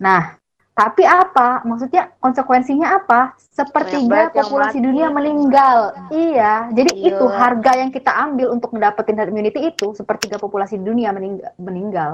Nah, 0.00 0.40
tapi 0.70 1.02
apa? 1.04 1.60
Maksudnya 1.66 2.14
konsekuensinya 2.22 3.02
apa? 3.02 3.34
Sepertiga 3.36 4.32
populasi 4.32 4.80
dunia 4.80 5.12
meninggal. 5.12 5.92
Iya, 6.08 6.70
jadi 6.72 6.90
Gila. 6.94 7.08
itu 7.10 7.24
harga 7.28 7.72
yang 7.76 7.90
kita 7.92 8.08
ambil 8.08 8.54
untuk 8.54 8.72
mendapatkan 8.72 9.12
herd 9.12 9.34
immunity 9.34 9.68
itu 9.68 9.92
sepertiga 9.92 10.40
populasi 10.40 10.80
dunia 10.80 11.12
meninggal. 11.12 11.52
meninggal. 11.60 12.10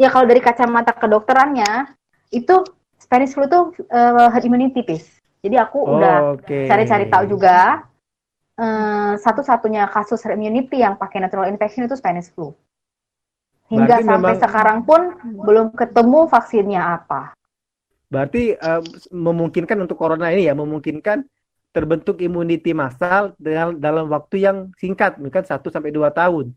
Ya 0.00 0.08
kalau 0.08 0.24
dari 0.24 0.40
kacamata 0.40 0.96
kedokterannya 0.96 1.92
itu 2.32 2.64
Spanish 2.96 3.36
flu 3.36 3.44
itu 3.44 3.60
uh, 3.92 4.30
herd 4.32 4.46
immunity, 4.46 4.80
piece. 4.86 5.20
Jadi 5.44 5.56
aku 5.60 5.84
oh, 5.84 6.00
udah 6.00 6.40
cari-cari 6.46 7.12
tahu 7.12 7.28
juga 7.28 7.84
um, 8.56 9.20
satu-satunya 9.20 9.84
kasus 9.92 10.22
herd 10.24 10.40
immunity 10.40 10.80
yang 10.80 10.96
pakai 10.96 11.20
natural 11.20 11.50
infection 11.50 11.84
itu 11.84 11.98
Spanish 11.98 12.32
flu. 12.32 12.56
Hingga 13.68 14.00
Berarti 14.00 14.08
sampai 14.08 14.32
memang... 14.34 14.42
sekarang 14.42 14.78
pun 14.88 15.00
belum 15.44 15.66
ketemu 15.76 16.20
vaksinnya 16.32 16.82
apa. 16.96 17.36
Berarti 18.10 18.58
uh, 18.58 18.82
memungkinkan 19.14 19.78
untuk 19.78 19.94
corona 19.94 20.34
ini 20.34 20.50
ya 20.50 20.54
memungkinkan 20.58 21.22
terbentuk 21.70 22.18
immunity 22.18 22.74
massal 22.74 23.38
dalam 23.38 23.78
dalam 23.78 24.10
waktu 24.10 24.42
yang 24.42 24.74
singkat, 24.74 25.16
mungkin 25.22 25.46
1 25.46 25.62
sampai 25.62 25.94
dua 25.94 26.10
tahun. 26.10 26.50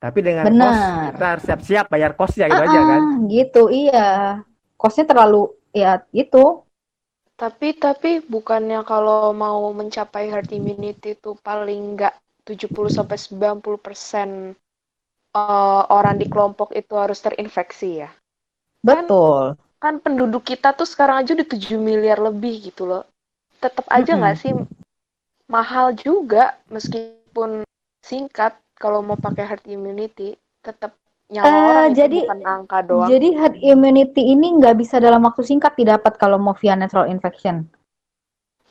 Tapi 0.00 0.18
dengan 0.24 0.48
Benar. 0.48 0.64
kos 0.64 0.80
kita 1.12 1.24
harus 1.24 1.44
siap-siap 1.44 1.86
bayar 1.92 2.12
kosnya 2.16 2.48
gitu 2.48 2.60
uh 2.60 2.64
-uh, 2.64 2.72
aja 2.72 2.80
kan. 2.88 3.00
Gitu, 3.28 3.62
iya. 3.72 4.08
Kosnya 4.80 5.04
terlalu 5.04 5.52
ya 5.76 6.00
itu 6.16 6.64
tapi 7.34 7.74
tapi 7.74 8.22
bukannya 8.22 8.86
kalau 8.86 9.34
mau 9.34 9.66
mencapai 9.74 10.30
herd 10.30 10.54
immunity 10.54 11.18
itu 11.18 11.34
paling 11.42 11.98
nggak 11.98 12.14
70 12.46 12.70
sampai 12.94 13.18
90 13.18 13.80
persen 13.82 14.28
uh, 15.34 15.82
orang 15.90 16.14
di 16.22 16.30
kelompok 16.30 16.70
itu 16.78 16.94
harus 16.94 17.18
terinfeksi 17.18 18.06
ya? 18.06 18.10
Betul. 18.84 19.58
Kan, 19.58 19.63
kan 19.84 20.00
penduduk 20.00 20.48
kita 20.48 20.72
tuh 20.72 20.88
sekarang 20.88 21.20
aja 21.20 21.36
udah 21.36 21.44
7 21.44 21.76
miliar 21.76 22.16
lebih 22.16 22.72
gitu 22.72 22.88
loh. 22.88 23.04
Tetap 23.60 23.84
aja 23.92 24.16
nggak 24.16 24.34
mm 24.36 24.40
-hmm. 24.40 24.56
sih 24.64 24.82
mahal 25.52 25.92
juga 25.92 26.56
meskipun 26.72 27.68
singkat 28.00 28.56
kalau 28.80 29.04
mau 29.04 29.20
pakai 29.20 29.44
herd 29.44 29.64
immunity 29.68 30.36
tetap 30.64 30.96
nyawa 31.28 31.44
uh, 31.44 31.52
orang 31.52 31.92
jadi, 31.96 32.18
bukan 32.24 32.40
angka 32.44 32.78
doang. 32.84 33.08
Jadi 33.12 33.28
herd 33.36 33.56
immunity 33.60 34.22
ini 34.32 34.56
nggak 34.60 34.76
bisa 34.80 34.96
dalam 35.00 35.24
waktu 35.24 35.44
singkat 35.44 35.76
didapat 35.76 36.16
kalau 36.16 36.40
mau 36.40 36.56
via 36.56 36.76
natural 36.76 37.08
infection. 37.08 37.68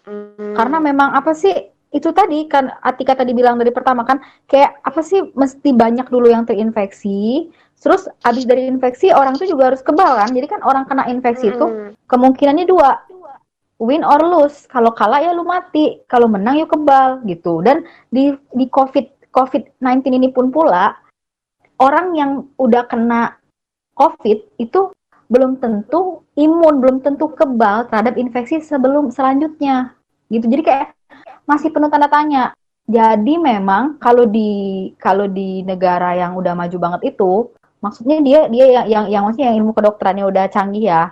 Hmm. 0.04 0.54
Karena 0.58 0.78
memang 0.82 1.14
apa 1.14 1.32
sih 1.38 1.54
itu 1.94 2.10
tadi 2.10 2.50
kan 2.50 2.74
Atika 2.82 3.14
tadi 3.14 3.38
bilang 3.38 3.62
dari 3.62 3.70
pertama 3.70 4.02
kan 4.02 4.18
kayak 4.50 4.82
apa 4.82 5.02
sih 5.06 5.22
mesti 5.38 5.70
banyak 5.74 6.10
dulu 6.10 6.30
yang 6.30 6.44
terinfeksi. 6.46 7.54
Terus 7.84 8.08
habis 8.24 8.48
dari 8.48 8.64
infeksi 8.72 9.12
orang 9.12 9.36
tuh 9.36 9.46
juga 9.46 9.76
harus 9.76 9.84
kebal 9.84 10.24
kan. 10.24 10.32
Jadi 10.32 10.48
kan 10.48 10.64
orang 10.64 10.88
kena 10.88 11.12
infeksi 11.12 11.52
hmm. 11.52 11.54
itu 11.60 11.66
kemungkinannya 12.08 12.64
dua. 12.64 13.04
Win 13.84 14.08
or 14.08 14.24
lose. 14.24 14.64
Kalau 14.72 14.96
kalah 14.96 15.20
ya 15.20 15.36
lu 15.36 15.44
mati, 15.44 16.00
kalau 16.08 16.32
menang 16.32 16.56
ya 16.56 16.64
kebal 16.64 17.20
gitu. 17.28 17.60
Dan 17.60 17.84
di 18.08 18.32
di 18.56 18.72
COVID 18.72 19.36
COVID-19 19.36 20.16
ini 20.16 20.32
pun 20.32 20.48
pula 20.54 20.96
orang 21.84 22.16
yang 22.16 22.32
udah 22.56 22.88
kena 22.88 23.36
COVID 24.00 24.62
itu 24.64 24.96
belum 25.28 25.60
tentu 25.60 26.24
imun, 26.40 26.80
belum 26.80 26.98
tentu 27.04 27.34
kebal 27.36 27.92
terhadap 27.92 28.16
infeksi 28.16 28.64
sebelum 28.64 29.12
selanjutnya. 29.12 29.92
Gitu. 30.32 30.48
Jadi 30.48 30.64
kayak 30.64 30.88
masih 31.44 31.74
penuh 31.74 31.92
tanda 31.92 32.08
tanya. 32.08 32.56
Jadi 32.84 33.40
memang 33.40 33.96
kalau 34.00 34.28
di 34.28 34.92
kalau 35.00 35.28
di 35.28 35.64
negara 35.64 36.16
yang 36.16 36.36
udah 36.36 36.54
maju 36.54 36.78
banget 36.80 37.16
itu, 37.16 37.52
maksudnya 37.84 38.24
dia 38.24 38.48
dia 38.48 38.66
yang 38.72 38.86
yang, 38.88 39.06
yang 39.12 39.22
maksudnya 39.28 39.52
yang 39.52 39.58
ilmu 39.62 39.76
kedokterannya 39.76 40.26
udah 40.26 40.46
canggih 40.48 40.88
ya. 40.88 41.04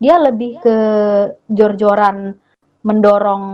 dia 0.00 0.16
lebih 0.16 0.56
ke 0.64 0.76
jor-joran 1.52 2.32
mendorong 2.80 3.44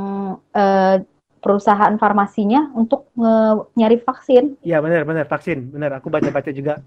eh, 0.54 1.02
perusahaan 1.42 1.94
farmasinya 1.98 2.70
untuk 2.78 3.10
nge- 3.18 3.66
nyari 3.74 3.98
vaksin. 3.98 4.54
Iya 4.62 4.78
benar 4.78 5.02
benar 5.02 5.26
vaksin 5.26 5.74
benar 5.74 5.98
aku 5.98 6.06
baca 6.06 6.30
baca 6.30 6.50
juga 6.54 6.78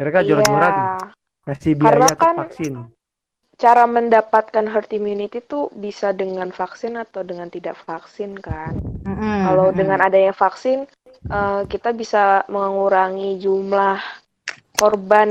mereka 0.00 0.24
Iya. 0.24 0.28
jor-joran 0.32 0.74
ngasih 1.44 1.72
Karena 1.76 2.08
biaya 2.08 2.12
untuk 2.16 2.24
kan 2.24 2.36
vaksin 2.40 2.72
Cara 3.60 3.84
mendapatkan 3.84 4.64
herd 4.64 4.90
immunity 4.96 5.38
tuh 5.44 5.68
bisa 5.76 6.10
dengan 6.16 6.48
vaksin 6.50 6.96
atau 6.96 7.20
dengan 7.22 7.46
tidak 7.46 7.76
vaksin 7.84 8.34
kan. 8.40 8.74
Kalau 9.44 9.70
dengan 9.70 10.02
adanya 10.02 10.32
vaksin, 10.34 10.88
eh, 11.28 11.60
kita 11.68 11.92
bisa 11.92 12.42
mengurangi 12.48 13.38
jumlah 13.38 14.00
korban 14.82 15.30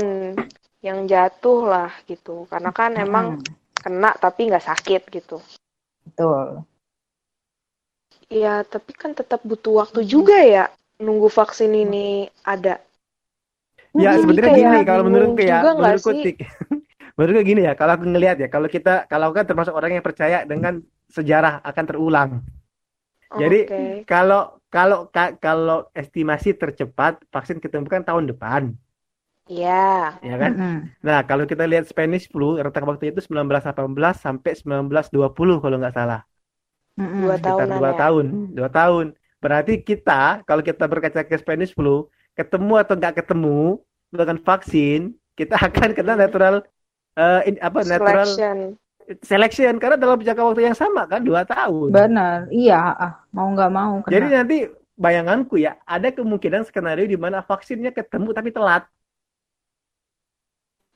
yang 0.80 0.98
jatuh 1.04 1.60
lah 1.72 1.90
gitu. 2.08 2.48
Karena 2.48 2.70
kan 2.72 2.90
emang 2.96 3.26
kena 3.84 4.10
tapi 4.24 4.40
nggak 4.48 4.66
sakit 4.70 5.02
gitu. 5.12 5.36
betul. 6.08 6.64
Iya, 8.32 8.64
tapi 8.64 8.96
kan 8.96 9.12
tetap 9.12 9.44
butuh 9.44 9.84
waktu 9.84 10.00
juga 10.08 10.40
ya 10.40 10.64
nunggu 10.96 11.28
vaksin 11.28 11.72
ini 11.84 12.32
ada. 12.48 12.80
Ya 13.92 14.16
sebenarnya 14.16 14.52
gini 14.56 14.78
kalau 14.88 15.04
bingung 15.04 15.36
ya, 15.36 15.60
juga 15.60 15.68
nggak 15.76 15.76
menurutku 15.84 16.10
sih? 16.16 16.22
Tik. 16.24 16.36
menurutku 17.20 17.42
gini 17.44 17.60
ya, 17.68 17.72
kalau 17.76 17.92
aku 18.00 18.04
ngelihat 18.08 18.36
ya, 18.40 18.48
kalau 18.48 18.68
kita 18.72 19.04
kalau 19.04 19.28
aku 19.28 19.34
kan 19.44 19.46
termasuk 19.52 19.74
orang 19.76 20.00
yang 20.00 20.04
percaya 20.04 20.38
dengan 20.48 20.80
sejarah 21.12 21.60
akan 21.60 21.84
terulang. 21.84 22.30
Jadi 23.36 23.58
Oke. 23.68 24.08
kalau 24.08 24.56
kalau 24.72 25.08
ka- 25.12 25.36
kalau 25.36 25.88
estimasi 25.92 26.56
tercepat 26.56 27.20
vaksin 27.28 27.60
ketemukan 27.60 28.00
tahun 28.04 28.32
depan, 28.32 28.72
Iya. 29.50 29.70
ya 30.22 30.34
kan? 30.42 30.52
Mm-mm. 30.52 30.74
Nah, 31.06 31.18
kalau 31.28 31.44
kita 31.50 31.64
lihat 31.70 31.84
Spanish 31.90 32.30
flu, 32.32 32.54
rentang 32.64 32.86
waktu 32.90 33.10
itu 33.10 33.20
1918 33.26 34.14
sampai 34.24 34.52
1920 34.54 35.58
kalau 35.62 35.76
nggak 35.80 35.94
salah. 35.98 36.20
Mm-mm. 36.98 37.20
Dua 37.24 37.36
Sekitar 37.38 37.66
tahunan 37.66 37.80
dua 37.80 37.90
ya. 37.90 37.98
tahun, 37.98 38.26
dua 38.52 38.68
tahun. 38.70 39.06
Berarti 39.42 39.72
kita, 39.82 40.46
kalau 40.46 40.62
kita 40.62 40.84
berkaca 40.86 41.20
ke 41.26 41.34
Spanish 41.40 41.72
flu, 41.74 42.06
ketemu 42.38 42.74
atau 42.82 42.94
nggak 42.94 43.14
ketemu 43.24 43.82
dengan 44.12 44.36
vaksin, 44.38 45.00
kita 45.34 45.56
akan 45.66 45.88
kena 45.96 46.14
natural 46.14 46.54
eh, 47.18 47.40
in- 47.50 47.60
apa 47.62 47.80
natural 47.82 48.28
Selection. 48.28 48.58
selection 49.22 49.74
karena 49.82 49.96
dalam 49.98 50.18
jangka 50.22 50.42
waktu 50.46 50.62
yang 50.70 50.78
sama 50.78 51.04
kan 51.10 51.20
dua 51.26 51.42
tahun. 51.44 51.90
Benar, 51.90 52.38
iya, 52.54 52.78
ah, 52.96 53.12
mau 53.34 53.50
nggak 53.52 53.70
mau 53.74 53.94
kena. 54.06 54.14
Jadi 54.14 54.26
nanti 54.30 54.56
bayanganku 54.94 55.56
ya, 55.58 55.74
ada 55.88 56.08
kemungkinan 56.14 56.62
skenario 56.68 57.06
di 57.08 57.18
mana 57.18 57.42
vaksinnya 57.42 57.90
ketemu 57.90 58.30
tapi 58.36 58.50
telat. 58.54 58.86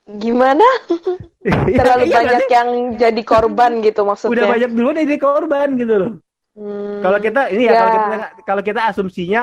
Gimana? 0.07 0.67
Terlalu 1.79 2.05
Iya, 2.07 2.17
banyak 2.19 2.33
nanti 2.39 2.45
yang 2.55 2.69
jadi 2.99 3.23
korban 3.27 3.73
gitu 3.87 4.01
udah 4.03 4.13
maksudnya. 4.15 4.47
banyak 4.47 4.71
duluan 4.75 4.97
jadi 5.03 5.17
korban 5.19 5.69
gitu 5.79 5.95
loh. 5.99 6.11
Hmm, 6.57 7.03
Kalau 7.05 7.19
kita 7.21 7.41
ini 7.53 7.69
ya, 7.69 7.75
ya. 7.75 7.79
kalau 7.79 7.91
kita 7.93 8.07
kalau 8.49 8.63
kita 8.65 8.81
asumsinya 8.91 9.43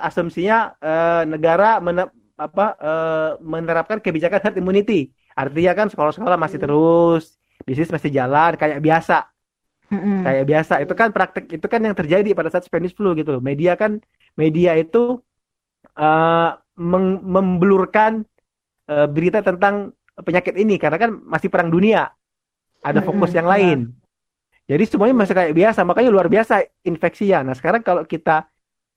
asumsinya 0.00 0.58
eh, 0.80 1.22
negara 1.28 1.80
mene- 1.82 2.12
apa 2.38 2.66
eh, 2.78 3.30
menerapkan 3.42 3.98
kebijakan 4.00 4.40
herd 4.40 4.56
immunity. 4.60 5.10
Artinya 5.36 5.72
kan 5.76 5.86
sekolah-sekolah 5.92 6.36
masih 6.38 6.58
Hmm. 6.58 6.64
terus, 6.66 7.24
bisnis 7.66 7.90
masih 7.92 8.10
jalan 8.10 8.58
kayak 8.58 8.78
biasa, 8.82 9.28
Mm-mm. 9.92 10.24
kayak 10.26 10.44
biasa. 10.50 10.74
Itu 10.84 10.94
kan 10.98 11.08
praktek 11.14 11.44
itu 11.58 11.66
kan 11.70 11.80
yang 11.84 11.96
terjadi 11.96 12.30
pada 12.36 12.48
saat 12.52 12.64
Spanish 12.66 12.94
flu 12.96 13.12
gitu 13.18 13.38
loh. 13.38 13.42
Media 13.44 13.74
kan 13.78 13.98
media 14.38 14.74
itu 14.78 15.18
eh, 15.98 16.50
meng- 16.78 17.22
memblurkan 17.24 18.24
eh, 18.88 19.08
berita 19.08 19.44
tentang 19.44 19.92
penyakit 20.18 20.54
ini 20.58 20.80
karena 20.80 20.98
kan 20.98 21.10
masih 21.14 21.48
perang 21.52 21.70
dunia. 21.70 22.10
Ada 22.82 23.02
fokus 23.02 23.34
yang 23.34 23.46
lain. 23.46 23.90
Jadi 24.68 24.84
semuanya 24.84 25.16
masih 25.16 25.34
kayak 25.34 25.54
biasa, 25.56 25.80
makanya 25.82 26.10
luar 26.12 26.28
biasa 26.28 26.60
infeksinya. 26.84 27.40
Nah, 27.40 27.54
sekarang 27.56 27.80
kalau 27.80 28.04
kita 28.04 28.46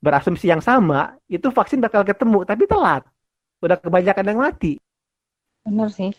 berasumsi 0.04 0.52
yang 0.52 0.60
sama, 0.60 1.16
itu 1.32 1.48
vaksin 1.48 1.80
bakal 1.80 2.04
ketemu, 2.04 2.44
tapi 2.44 2.68
telat. 2.68 3.08
Udah 3.64 3.78
kebanyakan 3.80 4.26
yang 4.28 4.40
mati. 4.42 4.82
Benar 5.64 5.88
sih. 5.94 6.12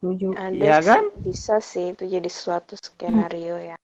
Setuju. 0.00 0.34
Ada 0.34 0.58
Iya 0.58 0.78
kan? 0.82 1.02
bisa 1.22 1.62
sih 1.62 1.94
itu 1.94 2.02
jadi 2.02 2.26
suatu 2.26 2.74
skenario 2.74 3.56
ya. 3.62 3.76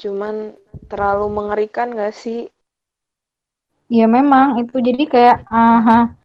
Cuman 0.00 0.56
terlalu 0.88 1.26
mengerikan 1.28 1.92
gak 1.92 2.16
sih? 2.16 2.48
Iya 3.92 4.08
memang 4.08 4.64
itu 4.64 4.80
jadi 4.80 5.04
kayak 5.04 5.36
aha, 5.52 6.16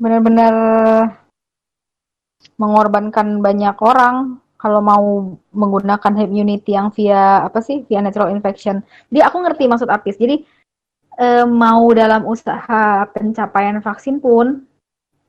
benar-benar 0.00 0.54
mengorbankan 2.56 3.44
banyak 3.44 3.76
orang 3.84 4.40
kalau 4.60 4.80
mau 4.84 5.04
menggunakan 5.52 6.12
herd 6.16 6.32
immunity 6.32 6.76
yang 6.76 6.92
via 6.92 7.44
apa 7.44 7.60
sih 7.64 7.84
via 7.88 8.00
natural 8.04 8.32
infection. 8.32 8.84
Jadi 9.12 9.20
aku 9.24 9.36
ngerti 9.40 9.64
maksud 9.68 9.88
Apis. 9.88 10.20
Jadi 10.20 10.44
eh, 11.20 11.44
mau 11.48 11.88
dalam 11.92 12.24
usaha 12.28 13.04
pencapaian 13.12 13.80
vaksin 13.80 14.20
pun 14.20 14.64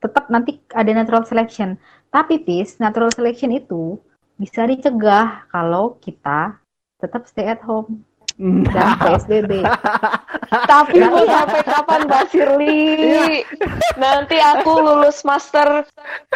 tetap 0.04 0.28
nanti 0.28 0.60
ada 0.76 0.92
natural 0.92 1.24
selection. 1.24 1.80
Tapi 2.12 2.44
Pis, 2.44 2.76
natural 2.84 3.12
selection 3.16 3.56
itu 3.56 3.96
bisa 4.36 4.68
dicegah 4.68 5.48
kalau 5.48 5.96
kita 6.04 6.60
tetap 7.00 7.24
stay 7.30 7.48
at 7.48 7.64
home 7.64 8.04
dan 8.41 8.97
PSBB. 8.97 9.62
Tapi 10.71 10.97
mau 11.06 11.23
sampai 11.30 11.62
kapan 11.63 11.99
Mbak 12.10 12.23
Shirley? 12.34 13.45
Nanti 13.95 14.38
aku 14.41 14.82
lulus 14.82 15.21
master 15.21 15.86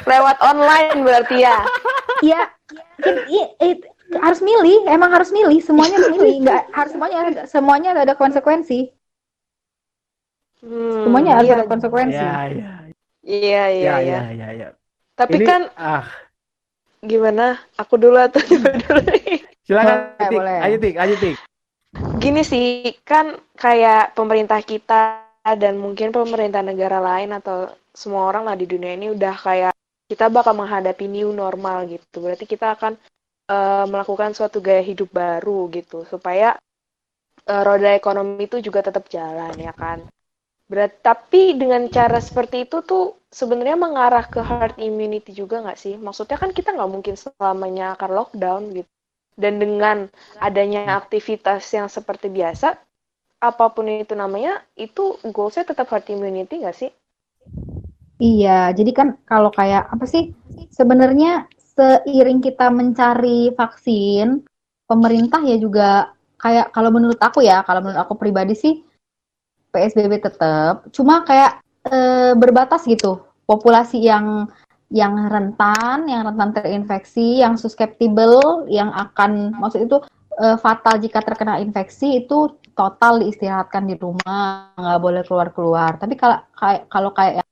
lewat 0.06 0.38
online 0.46 1.02
berarti 1.02 1.44
ya. 1.44 1.66
Iya, 2.24 2.48
kan, 3.02 3.16
harus 4.22 4.40
milih, 4.40 4.86
emang 4.88 5.12
harus 5.12 5.34
milih, 5.34 5.60
semuanya 5.60 6.00
harus 6.00 6.14
milih, 6.16 6.34
nggak 6.46 6.62
harus 6.72 6.92
semuanya 6.96 7.20
semuanya 7.50 7.90
ada 7.98 8.16
konsekuensi, 8.16 8.94
Hmm, 10.66 11.06
semuanya 11.06 11.38
harus 11.38 11.50
iya, 11.54 11.56
ada 11.62 11.68
konsekuensi. 11.70 12.18
Ya, 12.18 12.34
ya, 12.50 12.74
iya, 13.22 13.64
iya, 13.70 13.70
ya, 13.70 13.96
iya. 14.00 14.00
ya, 14.02 14.22
ya, 14.34 14.48
ya. 14.58 14.70
Tapi 15.14 15.38
Ini, 15.38 15.46
kan 15.46 15.62
ah, 15.78 16.10
gimana? 17.06 17.62
Aku 17.78 18.02
dulu 18.02 18.18
atau 18.18 18.42
coba 18.50 18.74
dulu 18.74 19.02
silakan, 19.62 19.98
Boleh, 20.18 20.26
Tik. 20.26 20.38
boleh. 20.42 20.58
Ayo, 20.66 20.76
Tik, 20.82 20.96
ayo, 20.98 21.16
Tik. 21.22 21.38
Gini 22.16 22.42
sih, 22.48 22.96
kan 23.04 23.36
kayak 23.60 24.16
pemerintah 24.18 24.60
kita 24.64 25.02
dan 25.62 25.74
mungkin 25.78 26.10
pemerintah 26.16 26.64
negara 26.64 26.98
lain 27.04 27.36
atau 27.40 27.70
semua 27.92 28.32
orang 28.32 28.44
lah 28.48 28.56
di 28.56 28.66
dunia 28.66 28.96
ini 28.98 29.12
udah 29.16 29.36
kayak 29.36 29.74
kita 30.12 30.26
bakal 30.32 30.54
menghadapi 30.56 31.06
new 31.12 31.30
normal 31.36 31.86
gitu. 31.92 32.24
Berarti 32.24 32.46
kita 32.48 32.68
akan 32.80 32.94
eh, 33.52 33.86
melakukan 33.92 34.32
suatu 34.38 34.58
gaya 34.64 34.84
hidup 34.84 35.10
baru 35.12 35.68
gitu 35.78 36.08
supaya 36.08 36.56
eh, 37.52 37.64
roda 37.68 37.90
ekonomi 38.00 38.48
itu 38.48 38.58
juga 38.68 38.80
tetap 38.88 39.06
jalan 39.16 39.54
ya 39.68 39.74
kan. 39.76 40.00
Berat, 40.72 40.94
tapi 41.06 41.54
dengan 41.62 41.84
cara 41.94 42.20
seperti 42.24 42.66
itu 42.66 42.78
tuh 42.92 43.06
sebenarnya 43.30 43.78
mengarah 43.78 44.26
ke 44.34 44.42
herd 44.42 44.76
immunity 44.82 45.32
juga 45.36 45.62
nggak 45.66 45.80
sih? 45.84 45.96
Maksudnya 46.00 46.38
kan 46.42 46.52
kita 46.58 46.74
nggak 46.78 46.92
mungkin 46.96 47.16
selamanya 47.20 47.86
akan 48.00 48.12
lockdown 48.18 48.64
gitu. 48.78 48.95
Dan 49.36 49.60
dengan 49.60 50.08
adanya 50.40 50.96
aktivitas 50.96 51.68
yang 51.76 51.92
seperti 51.92 52.32
biasa, 52.32 52.80
apa 53.44 53.66
pun 53.70 53.86
itu 53.92 54.16
namanya, 54.16 54.64
itu 54.80 55.20
goalsnya 55.28 55.68
tetap 55.68 55.92
herd 55.92 56.08
immunity 56.08 56.64
nggak 56.64 56.78
sih? 56.78 56.92
Iya, 58.16 58.72
jadi 58.72 58.92
kan 58.96 59.08
kalau 59.28 59.52
kayak 59.52 59.92
apa 59.92 60.08
sih? 60.08 60.32
Sebenarnya 60.72 61.52
seiring 61.76 62.40
kita 62.40 62.72
mencari 62.72 63.52
vaksin, 63.52 64.48
pemerintah 64.88 65.44
ya 65.44 65.60
juga 65.60 66.16
kayak 66.40 66.72
kalau 66.72 66.96
menurut 66.96 67.20
aku 67.20 67.44
ya, 67.44 67.60
kalau 67.68 67.84
menurut 67.84 68.00
aku 68.00 68.16
pribadi 68.16 68.56
sih 68.56 68.74
PSBB 69.76 70.24
tetap, 70.24 70.88
cuma 70.96 71.28
kayak 71.28 71.60
eh, 71.92 72.32
berbatas 72.40 72.88
gitu. 72.88 73.20
Populasi 73.46 74.00
yang 74.02 74.48
yang 74.96 75.28
rentan, 75.28 76.08
yang 76.08 76.24
rentan 76.24 76.56
terinfeksi, 76.56 77.44
yang 77.44 77.60
susceptible, 77.60 78.64
yang 78.72 78.96
akan 78.96 79.52
maksud 79.60 79.84
itu 79.84 80.00
eh, 80.40 80.56
fatal 80.56 80.96
jika 81.04 81.20
terkena 81.20 81.60
infeksi 81.60 82.24
itu 82.24 82.56
total 82.72 83.20
diistirahatkan 83.20 83.84
di 83.92 84.00
rumah, 84.00 84.72
nggak 84.80 85.02
boleh 85.04 85.22
keluar-keluar. 85.28 86.00
Tapi 86.00 86.16
kalau 86.16 86.40
kayak 86.56 86.88
kalau 86.88 87.12
kayak 87.12 87.44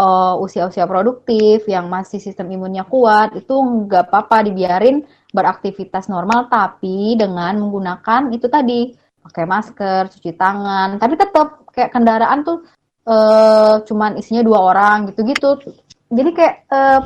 eh, 0.00 0.34
usia-usia 0.40 0.88
produktif 0.88 1.68
yang 1.68 1.92
masih 1.92 2.24
sistem 2.24 2.48
imunnya 2.56 2.88
kuat 2.88 3.36
itu 3.36 3.52
nggak 3.52 4.08
apa-apa 4.08 4.48
dibiarin 4.48 5.04
beraktivitas 5.28 6.08
normal 6.08 6.48
tapi 6.48 7.20
dengan 7.20 7.52
menggunakan 7.60 8.32
itu 8.32 8.48
tadi 8.48 8.96
pakai 9.28 9.44
masker, 9.44 10.08
cuci 10.08 10.32
tangan. 10.40 10.96
Tapi 10.96 11.14
tetap 11.20 11.68
kayak 11.68 11.92
kendaraan 11.92 12.48
tuh 12.48 12.64
eh, 13.04 13.76
cuman 13.84 14.16
isinya 14.16 14.40
dua 14.40 14.72
orang 14.72 15.12
gitu-gitu. 15.12 15.84
Jadi 16.08 16.30
kayak 16.32 16.54
eh, 16.66 17.00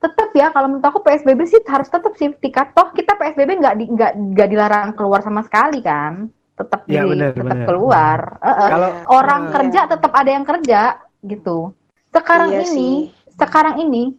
tetap 0.00 0.32
ya 0.32 0.48
kalau 0.48 0.72
menurut 0.72 0.86
aku 0.88 1.04
PSBB 1.04 1.40
sih 1.44 1.60
harus 1.68 1.88
tetap 1.92 2.16
sih 2.16 2.32
tiket 2.32 2.72
toh 2.72 2.88
kita 2.96 3.20
PSBB 3.20 3.60
nggak 3.60 3.74
di, 3.76 3.84
nggak 3.92 4.12
nggak 4.32 4.48
dilarang 4.48 4.88
keluar 4.96 5.20
sama 5.20 5.44
sekali 5.44 5.84
kan 5.84 6.32
tetap 6.56 6.88
Ya, 6.88 7.04
di 7.04 7.20
tetap 7.20 7.68
keluar 7.68 8.40
Eh, 8.40 8.48
eh. 8.48 8.68
Kalau 8.72 8.88
orang 9.12 9.42
Iya. 9.44 9.52
kerja 9.52 9.80
tetap 9.92 10.12
ada 10.16 10.30
yang 10.32 10.44
kerja 10.48 10.80
gitu 11.20 11.76
sekarang 12.08 12.48
Iya 12.48 12.64
ini 12.64 12.72
sih. 12.72 12.94
sekarang 13.36 13.76
ini 13.76 14.16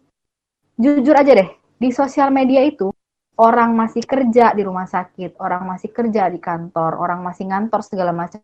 jujur 0.78 1.17
aja 1.17 1.34
deh 1.34 1.50
di 1.82 1.89
sosial 1.89 2.30
media 2.30 2.62
itu 2.62 2.94
orang 3.41 3.74
masih 3.74 4.06
kerja 4.06 4.54
di 4.54 4.62
rumah 4.62 4.86
sakit, 4.86 5.41
orang 5.41 5.65
masih 5.65 5.89
kerja 5.89 6.30
di 6.30 6.38
kantor, 6.38 6.94
orang 6.94 7.26
masih 7.26 7.50
ngantor 7.50 7.82
segala 7.82 8.13
macam. 8.13 8.38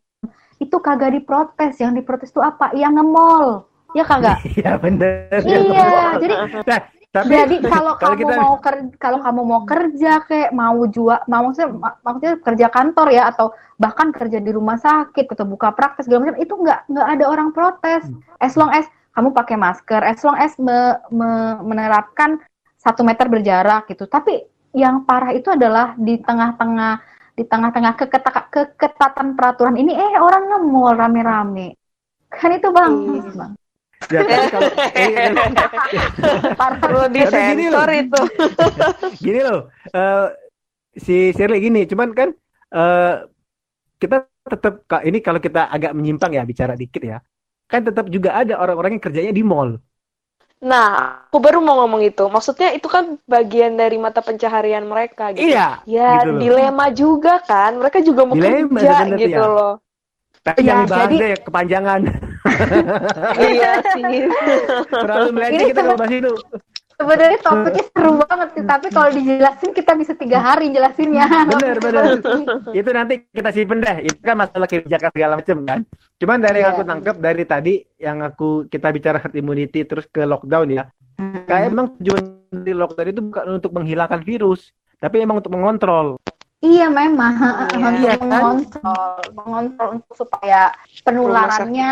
Itu 0.58 0.82
kagak 0.82 1.14
diprotes. 1.14 1.78
Yang 1.78 2.02
diprotes 2.02 2.34
itu 2.34 2.42
apa? 2.42 2.74
Yang 2.74 2.98
nge-mall. 2.98 3.67
Ya 3.96 4.04
kagak? 4.04 4.38
Iya 4.58 4.72
bener. 4.78 5.40
iya, 5.44 5.88
jadi 6.20 6.34
Nah, 6.68 6.82
tapi 7.08 7.34
jadi 7.34 7.56
kalau 7.64 7.94
kalau 8.02 8.14
kamu 8.14 8.20
kita- 8.20 8.38
mau 8.38 8.54
ker- 8.60 8.92
kalau 9.00 9.20
kamu 9.24 9.42
mau 9.42 9.62
kerja 9.64 10.12
kayak 10.24 10.52
mau 10.52 10.80
jual 10.86 11.18
mau 11.26 11.42
maksudnya 11.48 11.72
mak- 11.72 11.98
maksudnya 12.04 12.34
kerja 12.44 12.68
kantor 12.68 13.08
ya 13.10 13.24
atau 13.32 13.48
bahkan 13.76 14.12
kerja 14.12 14.38
di 14.38 14.52
rumah 14.52 14.76
sakit 14.76 15.26
atau 15.26 15.46
buka 15.46 15.72
praktek 15.72 16.04
segala 16.04 16.28
macam 16.28 16.38
itu 16.38 16.54
nggak 16.54 16.80
nggak 16.88 17.08
ada 17.08 17.26
orang 17.26 17.50
protes 17.52 18.04
Hmm. 18.06 18.20
as 18.38 18.54
long 18.54 18.70
as 18.70 18.86
kamu 19.16 19.32
pakai 19.32 19.56
masker 19.56 20.02
as 20.04 20.20
long 20.22 20.36
as 20.36 20.54
me- 20.60 21.00
me- 21.10 21.58
menerapkan 21.64 22.38
satu 22.78 23.02
meter 23.02 23.26
berjarak 23.26 23.88
gitu 23.88 24.06
tapi 24.06 24.44
yang 24.76 25.02
parah 25.02 25.32
itu 25.32 25.48
adalah 25.50 25.96
di 25.96 26.20
tengah-tengah 26.20 27.02
di 27.34 27.44
tengah-tengah 27.44 27.94
keketa- 27.96 28.50
keketatan 28.52 29.34
peraturan 29.34 29.74
ini 29.74 29.94
eh 29.94 30.18
orang 30.18 30.44
nge-mall 30.52 30.94
rame-rame 30.94 31.74
kan 32.28 32.52
itu 32.52 32.68
bang 32.70 32.94
Iya. 32.94 33.32
bang 33.34 33.52
ya, 34.14 34.22
tapi 34.22 34.48
kalau 34.54 34.70
eh, 34.94 35.32
Perlu 36.82 37.02
disensor 37.10 37.90
itu. 37.92 38.22
gini 39.26 39.40
loh, 39.42 39.62
eh, 39.90 40.28
si 40.96 41.34
Shirley 41.34 41.60
gini, 41.60 41.82
cuman 41.90 42.14
kan 42.14 42.30
eh, 42.72 43.14
kita 43.98 44.30
tetap 44.48 44.86
ini 45.04 45.18
kalau 45.20 45.42
kita 45.42 45.68
agak 45.68 45.92
menyimpang 45.98 46.32
ya 46.32 46.46
bicara 46.46 46.78
dikit 46.78 47.02
ya, 47.02 47.18
kan 47.66 47.82
tetap 47.84 48.08
juga 48.08 48.38
ada 48.38 48.62
orang-orang 48.62 48.96
yang 48.98 49.04
kerjanya 49.04 49.34
di 49.34 49.44
mall. 49.44 49.82
Nah, 50.58 51.22
aku 51.30 51.38
baru 51.38 51.62
mau 51.62 51.86
ngomong 51.86 52.02
itu. 52.02 52.26
Maksudnya 52.26 52.74
itu 52.74 52.90
kan 52.90 53.22
bagian 53.30 53.78
dari 53.78 54.02
mata 54.02 54.26
pencaharian 54.26 54.90
mereka 54.90 55.30
gitu. 55.30 55.54
Iya, 55.54 55.86
Ya, 55.86 56.18
gitu 56.18 56.34
loh. 56.34 56.42
dilema 56.42 56.86
juga 56.90 57.38
kan. 57.46 57.78
Mereka 57.78 58.02
juga 58.02 58.26
mau 58.26 58.34
Dilema 58.34 58.82
kerja 58.82 59.06
gitu 59.22 59.38
ya. 59.38 59.46
loh. 59.46 59.74
Tapi 60.42 60.66
Ya, 60.66 60.82
jadi- 60.82 61.20
deh 61.22 61.34
kepanjangan. 61.46 62.02
Iya 63.38 63.72
sih. 63.94 64.04
Terlalu 64.90 65.28
melenceng 65.34 65.68
kita 65.72 65.82
kalau 65.82 65.98
bahas 65.98 66.14
itu. 66.14 66.34
Sebenarnya 66.98 67.40
topiknya 67.46 67.86
seru 67.94 68.12
banget 68.18 68.50
sih, 68.58 68.64
tapi 68.66 68.88
kalau 68.90 69.10
dijelasin 69.14 69.70
kita 69.70 69.94
bisa 69.94 70.18
tiga 70.18 70.42
hari 70.42 70.74
jelasinnya. 70.74 71.30
Bener, 71.46 71.78
bener. 71.78 72.18
itu 72.74 72.90
nanti 72.90 73.22
kita 73.30 73.54
simpen 73.54 73.86
deh. 73.86 74.02
Itu 74.02 74.18
kan 74.26 74.34
masalah 74.34 74.66
kebijakan 74.66 75.14
segala 75.14 75.34
macam 75.38 75.58
kan. 75.62 75.80
Cuman 76.18 76.42
dari 76.42 76.66
yang 76.66 76.74
Iya. 76.74 76.82
aku 76.82 76.90
tangkap 76.90 77.16
dari 77.22 77.44
tadi 77.46 77.74
yang 78.02 78.26
aku 78.26 78.66
kita 78.66 78.90
bicara 78.90 79.22
herd 79.22 79.38
immunity 79.38 79.86
terus 79.86 80.10
ke 80.10 80.26
lockdown 80.26 80.74
ya. 80.74 80.90
Kayak 81.46 81.70
emang 81.70 81.94
tujuan 82.02 82.24
di 82.66 82.74
lockdown 82.74 83.08
itu 83.14 83.22
bukan 83.22 83.46
untuk 83.62 83.72
menghilangkan 83.78 84.22
virus, 84.26 84.74
tapi 84.98 85.22
emang 85.22 85.38
untuk 85.46 85.54
mengontrol. 85.54 86.18
Iya 86.58 86.90
memang 86.90 87.38
Iya. 87.38 87.50
untuk 87.54 88.02
Iya 88.02 88.14
kan? 88.18 88.26
mengontrol, 88.26 89.14
mengontrol 89.38 89.88
untuk 90.02 90.14
supaya 90.18 90.74
penularannya 91.06 91.90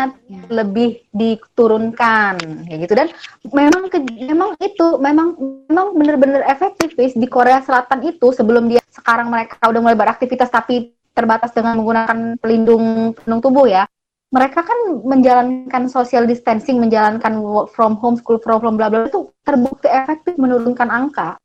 lebih 0.50 1.06
diturunkan, 1.14 2.34
kayak 2.66 2.78
gitu 2.82 2.94
dan 2.98 3.08
memang 3.54 3.86
ke- 3.86 4.02
memang 4.26 4.58
itu 4.58 4.98
memang 4.98 5.38
memang 5.70 5.94
benar-benar 5.94 6.42
efektif 6.50 6.98
di 6.98 7.26
Korea 7.30 7.62
Selatan 7.62 8.02
itu 8.10 8.34
sebelum 8.34 8.66
dia 8.66 8.82
sekarang 8.90 9.30
mereka 9.30 9.54
udah 9.70 9.78
mulai 9.78 9.94
beraktivitas 9.94 10.50
tapi 10.50 10.98
terbatas 11.14 11.54
dengan 11.54 11.78
menggunakan 11.78 12.34
pelindung 12.42 13.14
pelindung 13.14 13.42
tubuh 13.46 13.70
ya. 13.70 13.86
Mereka 14.34 14.66
kan 14.66 14.78
menjalankan 15.06 15.86
social 15.86 16.26
distancing, 16.26 16.82
menjalankan 16.82 17.38
work 17.38 17.70
from 17.70 17.94
home, 18.02 18.18
school 18.18 18.42
from 18.42 18.58
home, 18.58 18.74
bla 18.74 18.90
bla 18.90 19.06
itu 19.06 19.30
terbukti 19.46 19.86
efektif 19.86 20.34
menurunkan 20.34 20.90
angka. 20.90 21.38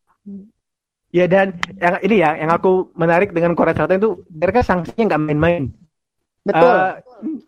Ya 1.12 1.28
dan 1.28 1.60
yang 1.76 2.00
ini 2.08 2.24
ya 2.24 2.40
yang 2.40 2.52
aku 2.56 2.88
menarik 2.96 3.36
dengan 3.36 3.52
Korea 3.52 3.76
Selatan 3.76 4.00
itu 4.00 4.24
mereka 4.32 4.64
sanksinya 4.64 5.12
nggak 5.12 5.22
main-main. 5.28 5.64
Betul. 6.48 6.72
Eh, 6.72 6.94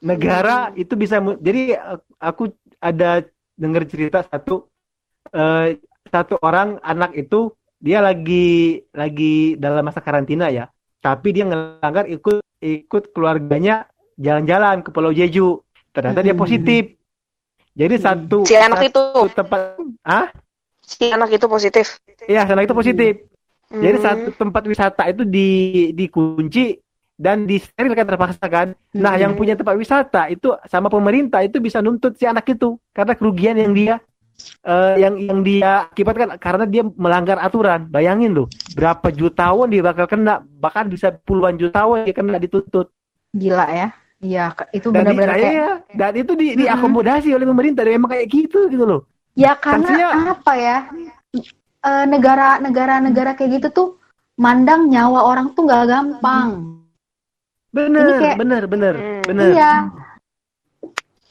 negara 0.04 0.69
itu 0.76 0.93
bisa 0.99 1.23
jadi 1.39 1.80
eh, 1.80 1.99
aku 2.19 2.52
ada 2.84 3.23
dengar 3.56 3.88
cerita 3.88 4.28
satu 4.28 4.67
eh, 5.32 5.80
satu 6.12 6.38
orang 6.43 6.78
anak 6.84 7.15
itu 7.15 7.56
dia 7.80 8.04
lagi 8.04 8.84
lagi 8.91 9.56
dalam 9.56 9.88
masa 9.88 10.04
karantina 10.04 10.52
ya, 10.52 10.67
tapi 10.99 11.32
dia 11.32 11.47
ngelanggar 11.47 12.06
ikut 12.12 12.43
ikut 12.60 13.15
keluarganya 13.15 13.88
jalan-jalan 14.19 14.84
ke 14.84 14.89
Pulau 14.91 15.15
Jeju. 15.15 15.63
Ternyata 15.95 16.19
dia 16.19 16.36
positif. 16.36 16.99
Jadi 17.73 17.95
satu 17.97 18.45
Si 18.45 18.54
anak 18.54 18.86
itu, 18.91 19.02
satu 19.02 19.34
tempat 19.34 19.82
ah 20.06 20.30
si 20.84 21.10
anak 21.10 21.32
itu 21.34 21.47
positif. 21.47 21.97
iya 22.30 22.45
anak 22.45 22.69
itu 22.69 22.76
positif. 22.76 23.33
Jadi 23.74 23.98
Hmm. 23.98 24.06
satu 24.06 24.30
tempat 24.38 24.64
wisata 24.70 25.04
itu 25.10 25.26
di 25.26 25.50
dikunci 25.92 26.78
dan 27.14 27.50
disteril 27.50 27.94
kan 27.94 28.06
terpaksa 28.06 28.46
kan. 28.46 28.68
Nah, 28.94 29.18
Hmm. 29.18 29.22
yang 29.26 29.32
punya 29.34 29.58
tempat 29.58 29.74
wisata 29.74 30.30
itu 30.30 30.54
sama 30.70 30.88
pemerintah 30.88 31.42
itu 31.42 31.58
bisa 31.58 31.82
nuntut 31.82 32.14
si 32.14 32.26
anak 32.26 32.46
itu 32.48 32.78
karena 32.94 33.14
kerugian 33.18 33.58
yang 33.58 33.74
dia 33.74 33.96
eh, 34.66 34.96
yang 34.98 35.14
yang 35.22 35.40
dia 35.46 35.86
akibatkan 35.88 36.36
karena 36.42 36.66
dia 36.66 36.82
melanggar 36.98 37.38
aturan. 37.38 37.86
Bayangin 37.86 38.34
loh, 38.34 38.50
berapa 38.74 39.14
jutawan 39.14 39.70
dia 39.70 39.86
bakal 39.86 40.10
kena, 40.10 40.42
bahkan 40.58 40.90
bisa 40.90 41.14
puluhan 41.14 41.54
jutawan 41.56 42.02
dia 42.04 42.18
kena 42.18 42.42
dituntut. 42.42 42.90
Gila 43.32 43.66
ya. 43.70 43.88
Iya, 44.24 44.56
itu 44.72 44.88
benar-benar 44.88 45.36
kayak 45.36 45.52
iya, 45.52 45.70
dan 45.94 46.16
itu 46.16 46.32
di, 46.34 46.56
Mm-mm. 46.56 46.60
diakomodasi 46.64 47.30
oleh 47.36 47.44
pemerintah. 47.44 47.84
Dan 47.84 48.00
Memang 48.00 48.16
kayak 48.16 48.28
gitu 48.32 48.72
gitu 48.72 48.84
loh. 48.88 49.02
Ya 49.36 49.52
karena 49.54 49.84
Sanksinya- 49.84 50.32
apa 50.32 50.54
ya? 50.56 50.78
Eh, 51.84 52.06
Negara-negara-negara 52.08 53.36
kayak 53.36 53.52
gitu 53.60 53.67
tuh 53.69 53.89
mandang 54.39 54.88
nyawa 54.88 55.28
orang 55.28 55.52
tuh 55.52 55.67
nggak 55.67 55.84
gampang. 55.86 56.80
Bener, 57.76 58.06
Ini 58.08 58.13
kayak- 58.24 58.39
bener, 58.39 58.63
bener, 58.69 58.96
Hmm. 58.96 59.22
bener. 59.28 59.48
Iya, 59.52 59.72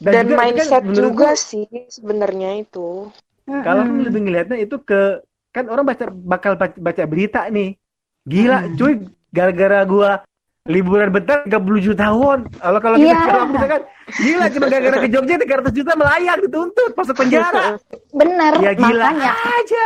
Dan 0.03 0.13
juga 0.27 0.35
kan 0.35 0.41
mindset 0.43 0.83
menurutku- 0.83 0.99
juga 0.99 1.29
sih 1.39 1.65
sebenarnya 1.89 2.51
itu. 2.59 3.09
Kalau 3.47 3.83
Mm-mm. 3.87 4.03
lebih 4.03 4.21
ngelihatnya 4.27 4.59
itu 4.59 4.77
ke 4.83 5.23
kan 5.49 5.71
orang 5.71 5.87
baca 5.87 6.05
bakal 6.11 6.53
baca, 6.59 6.75
baca 6.77 7.03
berita 7.07 7.47
nih. 7.47 7.79
Gila, 8.27 8.59
Hmm. 8.67 8.75
cuy, 8.77 8.93
gara-gara 9.31 9.81
gua 9.87 10.11
liburan 10.63 11.11
bentar 11.11 11.43
30 11.43 11.59
juta 11.83 12.15
won. 12.15 12.47
Kalau 12.55 12.79
kalau 12.79 12.95
kita 12.95 13.11
Iya. 13.11 13.19
kalau 13.27 13.47
misalkan 13.51 13.83
gila 14.15 14.47
cuma 14.47 14.67
gara-gara 14.71 14.99
ke 15.03 15.09
Jogja 15.11 15.35
300 15.37 15.75
juta 15.75 15.93
melayang 15.99 16.39
dituntut 16.39 16.91
masuk 16.95 17.15
penjara. 17.19 17.65
bener. 18.15 18.53
ya 18.63 18.73
gila 18.73 19.03
Makanya, 19.11 19.33
aja. 19.35 19.85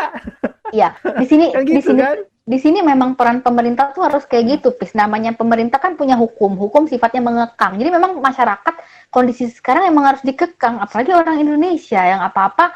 ya 0.75 0.89
di 1.17 1.25
sini 1.25 1.47
Kan 1.57 1.65
di 1.65 1.81
gitu 1.81 1.97
sini 1.97 2.03
kan? 2.03 2.19
di 2.47 2.59
sini 2.61 2.79
memang 2.79 3.17
peran 3.17 3.41
pemerintah 3.41 3.91
tuh 3.91 4.05
harus 4.07 4.23
kayak 4.23 4.61
gitu, 4.61 4.71
Pis. 4.71 4.93
Namanya 4.93 5.33
pemerintah 5.35 5.81
kan 5.81 5.97
punya 5.97 6.15
hukum, 6.15 6.55
hukum 6.55 6.87
sifatnya 6.87 7.19
mengekang. 7.19 7.75
Jadi 7.75 7.91
memang 7.91 8.21
masyarakat 8.21 8.75
kondisi 9.11 9.51
sekarang 9.51 9.89
emang 9.89 10.15
harus 10.15 10.23
dikekang, 10.23 10.79
apalagi 10.79 11.11
orang 11.11 11.43
Indonesia 11.43 11.99
yang 11.99 12.23
apa-apa 12.23 12.71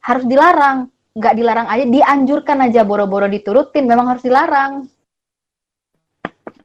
harus 0.00 0.24
dilarang. 0.24 0.88
Nggak 1.12 1.34
dilarang 1.36 1.68
aja, 1.68 1.84
dianjurkan 1.84 2.64
aja 2.64 2.88
boro-boro 2.88 3.28
diturutin, 3.28 3.84
memang 3.84 4.08
harus 4.08 4.24
dilarang. 4.24 4.88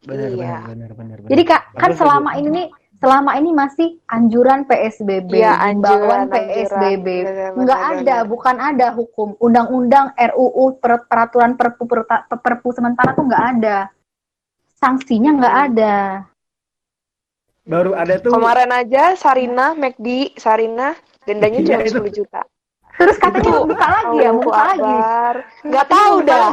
Benar, 0.07 0.29
Iya. 0.31 0.39
benar, 0.39 0.63
benar, 0.63 0.91
benar, 0.95 1.17
benar. 1.19 1.29
Jadi 1.29 1.41
kak, 1.43 1.61
kan 1.75 1.91
selama 1.91 2.31
ini 2.33 2.47
nih, 2.47 2.67
selama 2.97 3.31
ini 3.35 3.49
masih 3.51 3.87
anjuran 4.07 4.63
PSBB, 4.63 5.31
Iya, 5.35 5.53
himbauan 5.67 5.99
anjuran, 5.99 6.21
PSBB, 6.31 7.07
nggak 7.53 7.81
ada, 7.93 8.15
benar. 8.17 8.25
bukan 8.25 8.55
ada 8.57 8.87
hukum, 8.95 9.35
undang-undang, 9.37 10.15
RUU, 10.15 10.79
per- 10.79 11.05
peraturan 11.05 11.53
Perpu, 11.53 11.83
perta- 11.85 12.23
Perpu 12.25 12.71
sementara 12.71 13.11
tuh 13.11 13.27
nggak 13.27 13.43
ada, 13.53 13.77
sanksinya 14.73 15.35
nggak 15.35 15.55
ada. 15.67 15.95
baru 17.67 17.91
ada 17.99 18.15
tuh 18.15 18.31
Kemarin 18.31 18.71
aja 18.71 19.11
Sarina, 19.13 19.75
McD, 19.75 20.39
Sarina, 20.39 20.95
dendanya 21.27 21.59
Iya, 21.59 21.67
cuma 21.67 21.83
itu. 21.83 21.99
10 21.99 22.15
juta. 22.15 22.41
Terus 22.95 23.19
katanya 23.19 23.43
Itu, 23.43 23.51
mau 23.51 23.67
buka 23.67 23.87
lagi 23.91 24.17
ya, 24.17 24.29
mau 24.31 24.39
Allahu 24.39 24.47
buka 24.47 24.61
lagi. 24.63 24.95
Nggak 25.67 25.85
tahu 25.91 26.15
dah. 26.23 26.49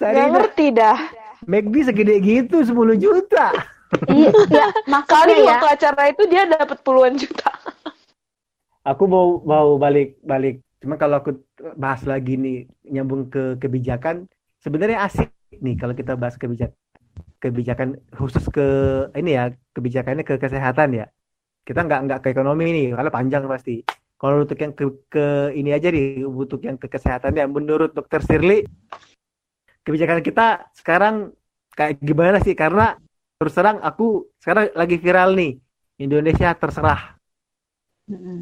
Nggak 0.00 0.26
ngerti 0.32 0.66
dah. 0.72 0.98
McD 1.44 1.74
segede 1.88 2.14
gitu 2.20 2.64
10 2.64 2.72
juta. 2.98 3.52
Iya, 4.10 4.30
iya, 4.50 4.66
Kali 4.84 4.90
makanya 4.90 5.36
ya. 5.38 5.46
waktu 5.54 5.66
acara 5.78 6.02
itu 6.10 6.22
dia 6.26 6.42
dapat 6.48 6.78
puluhan 6.82 7.14
juta. 7.14 7.50
Aku 8.84 9.08
mau 9.08 9.40
mau 9.46 9.78
balik 9.80 10.20
balik. 10.24 10.60
Cuma 10.82 11.00
kalau 11.00 11.22
aku 11.22 11.40
bahas 11.78 12.04
lagi 12.04 12.36
nih 12.36 12.68
nyambung 12.84 13.32
ke 13.32 13.56
kebijakan, 13.56 14.28
sebenarnya 14.60 15.08
asik 15.08 15.32
nih 15.56 15.78
kalau 15.80 15.96
kita 15.96 16.18
bahas 16.18 16.36
kebijakan 16.36 16.76
kebijakan 17.40 18.00
khusus 18.16 18.44
ke 18.48 18.66
ini 19.16 19.36
ya 19.36 19.44
kebijakannya 19.72 20.24
ke 20.26 20.36
kesehatan 20.36 21.04
ya. 21.04 21.06
Kita 21.64 21.80
nggak 21.80 22.00
nggak 22.08 22.20
ke 22.20 22.28
ekonomi 22.36 22.68
nih 22.72 22.86
karena 22.92 23.10
panjang 23.12 23.44
pasti. 23.48 23.80
Kalau 24.14 24.46
untuk 24.46 24.56
yang 24.56 24.72
ke, 24.72 24.84
ke 25.10 25.26
ini 25.52 25.74
aja 25.74 25.88
nih 25.92 26.24
untuk 26.24 26.60
yang 26.64 26.80
ke 26.80 26.88
kesehatan 26.88 27.36
ya 27.36 27.44
menurut 27.44 27.92
Dokter 27.92 28.24
Shirley 28.24 28.64
kebijakan 29.84 30.20
kita 30.28 30.42
sekarang 30.80 31.14
kayak 31.78 32.00
gimana 32.02 32.38
sih? 32.44 32.54
Karena 32.62 32.96
terus 33.38 33.54
terang 33.56 33.78
aku 33.88 34.04
sekarang 34.42 34.64
lagi 34.80 34.96
viral 35.04 35.30
nih 35.38 35.50
Indonesia 36.04 36.48
terserah. 36.56 37.00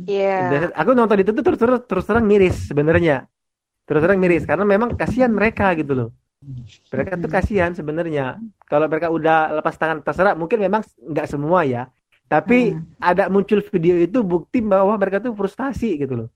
Iya. 0.06 0.28
Dan 0.50 0.60
aku 0.74 0.90
nonton 0.98 1.18
itu 1.22 1.30
tuh 1.36 1.44
terus 1.46 1.58
terus 1.62 1.80
terus 1.86 2.04
terang 2.08 2.26
miris 2.26 2.56
sebenarnya. 2.70 3.26
terus 3.88 4.00
terang 4.06 4.20
miris 4.22 4.46
karena 4.46 4.64
memang 4.64 4.94
kasihan 5.00 5.28
mereka 5.34 5.74
gitu 5.74 5.92
loh 5.98 6.08
mereka 6.94 7.18
tuh 7.18 7.30
kasihan 7.30 7.72
sebenarnya 7.74 8.38
kalau 8.70 8.86
mereka 8.92 9.08
udah 9.10 9.58
lepas 9.58 9.74
tangan 9.80 10.00
terserah 10.06 10.34
mungkin 10.38 10.58
memang 10.62 10.82
nggak 11.12 11.26
semua 11.28 11.66
ya 11.66 11.82
tapi 12.30 12.78
Hmm. 12.78 12.86
ada 13.02 13.28
muncul 13.34 13.60
video 13.74 13.96
itu 14.00 14.18
bukti 14.24 14.58
bahwa 14.62 14.94
mereka 15.00 15.18
tuh 15.24 15.34
frustasi 15.36 15.98
gitu 16.02 16.14
loh 16.24 16.28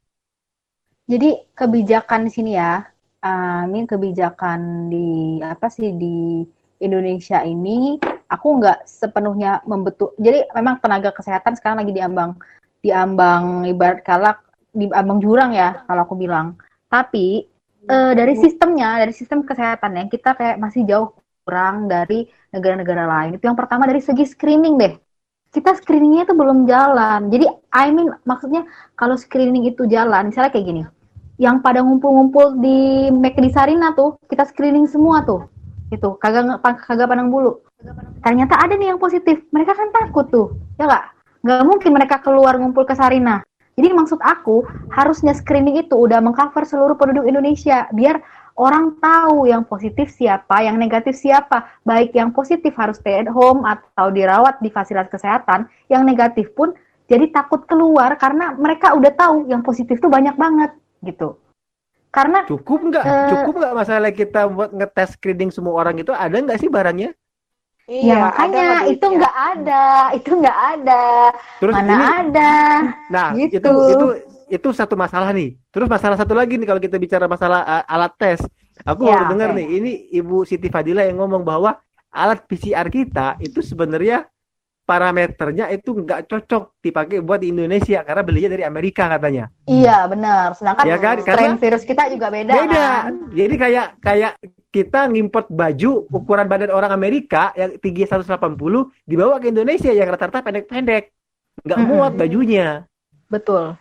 Jadi 1.13 1.29
kebijakan 1.59 2.21
di 2.27 2.31
sini 2.37 2.51
ya, 2.59 2.83
uh, 3.27 3.63
ini 3.67 3.85
kebijakan 3.91 4.87
di 4.87 5.41
apa 5.43 5.67
sih 5.67 5.91
di 5.99 6.47
Indonesia 6.79 7.41
ini, 7.43 7.99
aku 8.29 8.47
nggak 8.61 8.85
sepenuhnya 8.85 9.65
membetul. 9.65 10.13
Jadi 10.21 10.47
memang 10.53 10.79
tenaga 10.79 11.11
kesehatan 11.11 11.57
sekarang 11.57 11.83
lagi 11.83 11.93
diambang, 11.97 12.37
diambang 12.85 13.65
ibarat 13.67 14.05
kala 14.05 14.37
diambang 14.77 15.19
jurang 15.25 15.57
ya 15.57 15.83
kalau 15.89 16.05
aku 16.05 16.15
bilang. 16.15 16.61
Tapi 16.93 17.49
eh, 17.89 18.13
dari 18.13 18.37
sistemnya, 18.37 19.01
dari 19.01 19.13
sistem 19.17 19.43
kesehatannya 19.43 20.13
kita 20.13 20.37
kayak 20.37 20.61
masih 20.61 20.85
jauh 20.85 21.17
kurang 21.49 21.89
dari 21.89 22.29
negara-negara 22.53 23.09
lain. 23.09 23.31
Itu 23.41 23.49
yang 23.49 23.57
pertama 23.57 23.89
dari 23.89 24.05
segi 24.05 24.29
screening 24.29 24.77
deh. 24.77 24.95
Kita 25.49 25.73
screeningnya 25.73 26.29
itu 26.29 26.35
belum 26.37 26.69
jalan. 26.69 27.33
Jadi 27.33 27.49
I 27.73 27.89
mean 27.89 28.13
maksudnya 28.29 28.69
kalau 29.01 29.17
screening 29.17 29.65
itu 29.65 29.89
jalan, 29.89 30.29
misalnya 30.29 30.53
kayak 30.53 30.67
gini 30.69 30.83
yang 31.37 31.61
pada 31.61 31.85
ngumpul-ngumpul 31.85 32.61
di 32.61 33.09
McD 33.13 33.53
Sarina 33.53 33.93
tuh 33.93 34.17
kita 34.29 34.49
screening 34.49 34.89
semua 34.89 35.25
tuh. 35.25 35.45
Itu 35.93 36.17
kagak 36.19 36.61
kagak 36.61 37.07
pandang 37.07 37.29
bulu. 37.29 37.61
Ternyata 38.25 38.57
ada 38.59 38.75
nih 38.75 38.97
yang 38.97 39.01
positif 39.01 39.45
mereka 39.53 39.77
kan 39.77 39.93
takut 39.93 40.27
tuh 40.33 40.57
ya 40.81 40.89
nggak? 40.89 41.05
Nggak 41.45 41.63
mungkin 41.69 41.91
mereka 41.93 42.17
keluar 42.25 42.57
ngumpul 42.59 42.89
ke 42.89 42.97
Sarina. 42.97 43.45
Jadi 43.77 43.93
maksud 43.93 44.17
aku 44.25 44.65
harusnya 44.89 45.37
screening 45.37 45.85
itu 45.85 45.93
udah 45.93 46.25
mengcover 46.25 46.65
seluruh 46.65 46.97
penduduk 46.97 47.29
Indonesia 47.29 47.85
biar 47.93 48.25
orang 48.57 48.97
tahu 48.97 49.45
yang 49.45 49.69
positif 49.69 50.09
siapa 50.09 50.65
yang 50.65 50.81
negatif 50.81 51.13
siapa. 51.13 51.69
Baik 51.85 52.17
yang 52.17 52.33
positif 52.33 52.73
harus 52.81 52.97
stay 52.97 53.21
at 53.21 53.29
home 53.29 53.69
atau 53.69 54.09
dirawat 54.09 54.65
di 54.65 54.73
fasilitas 54.73 55.13
kesehatan 55.13 55.69
yang 55.93 56.09
negatif 56.09 56.57
pun 56.57 56.73
jadi 57.07 57.31
takut 57.31 57.69
keluar 57.71 58.17
karena 58.19 58.57
mereka 58.57 58.97
udah 58.97 59.13
tahu 59.15 59.47
yang 59.47 59.63
positif 59.63 60.03
tuh 60.03 60.11
banyak 60.11 60.35
banget 60.35 60.75
gitu. 61.07 61.39
Karena 62.11 62.43
cukup 62.45 62.81
nggak 62.81 63.05
Eh. 63.05 63.29
cukup 63.31 63.55
nggak 63.61 63.75
masalah 63.77 64.11
kita 64.11 64.49
buat 64.49 64.71
ngetes 64.73 65.15
screening 65.15 65.53
semua 65.53 65.77
orang 65.77 66.01
itu 66.01 66.11
ada 66.11 66.33
nggak 66.33 66.57
sih 66.57 66.67
barangnya 66.67 67.13
ya 67.87 67.95
Iya, 68.03 68.15
ada 68.19 68.25
makanya 68.27 68.65
nggak 68.67 68.87
itu 68.91 69.07
nggak 69.07 69.35
ada, 69.55 69.85
itu 70.11 70.31
nggak 70.35 70.59
ada, 70.75 71.03
terus 71.63 71.75
mana 71.79 71.87
ini 71.87 72.05
ada. 72.19 72.53
Nah, 73.07 73.29
Gitu. 73.31 73.55
itu 73.63 73.71
itu 73.95 74.07
itu 74.49 74.69
satu 74.75 74.99
masalah 74.99 75.31
nih. 75.31 75.55
Terus 75.71 75.87
masalah 75.87 76.19
satu 76.19 76.35
lagi 76.35 76.59
nih 76.59 76.67
kalau 76.67 76.83
kita 76.83 76.99
bicara 76.99 77.31
masalah 77.31 77.63
uh, 77.63 77.85
alat 77.87 78.11
tes. 78.19 78.41
Aku 78.83 79.07
Ya, 79.07 79.23
baru 79.23 79.25
dengar 79.39 79.51
oke. 79.55 79.59
nih, 79.63 79.67
ini 79.79 79.91
Ibu 80.13 80.43
Siti 80.43 80.67
Fadila 80.67 81.07
yang 81.07 81.23
ngomong 81.23 81.47
bahwa 81.47 81.79
alat 82.11 82.43
PCR 82.45 82.91
kita 82.91 83.39
itu 83.39 83.63
sebenarnya 83.63 84.27
parameternya 84.87 85.67
itu 85.75 85.91
nggak 85.93 86.31
cocok 86.31 86.79
dipakai 86.79 87.19
buat 87.19 87.43
di 87.43 87.51
Indonesia 87.51 88.07
karena 88.07 88.23
belinya 88.23 88.55
dari 88.55 88.63
Amerika 88.63 89.11
katanya. 89.11 89.51
Iya 89.67 90.07
benar. 90.07 90.55
Sedangkan 90.55 90.87
Ya 90.87 90.97
kan? 90.97 91.19
strain 91.21 91.37
Karena- 91.37 91.61
virus 91.61 91.83
kita 91.83 92.07
juga 92.07 92.31
beda. 92.31 92.53
Beda. 92.55 92.87
kan? 93.11 93.15
Jadi 93.35 93.55
kayak 93.59 93.87
kayak 93.99 94.33
kita 94.71 95.01
ngimport 95.11 95.51
baju 95.51 96.07
ukuran 96.07 96.47
badan 96.47 96.71
orang 96.71 96.95
Amerika 96.95 97.51
yang 97.59 97.75
tinggi 97.83 98.07
180 98.07 98.39
dibawa 99.03 99.43
ke 99.43 99.51
Indonesia 99.51 99.91
yang 99.91 100.07
rata-rata 100.07 100.41
pendek-pendek. 100.41 101.11
Nggak 101.67 101.79
muat 101.83 102.13
bajunya. 102.15 102.87
Betul. 103.27 103.75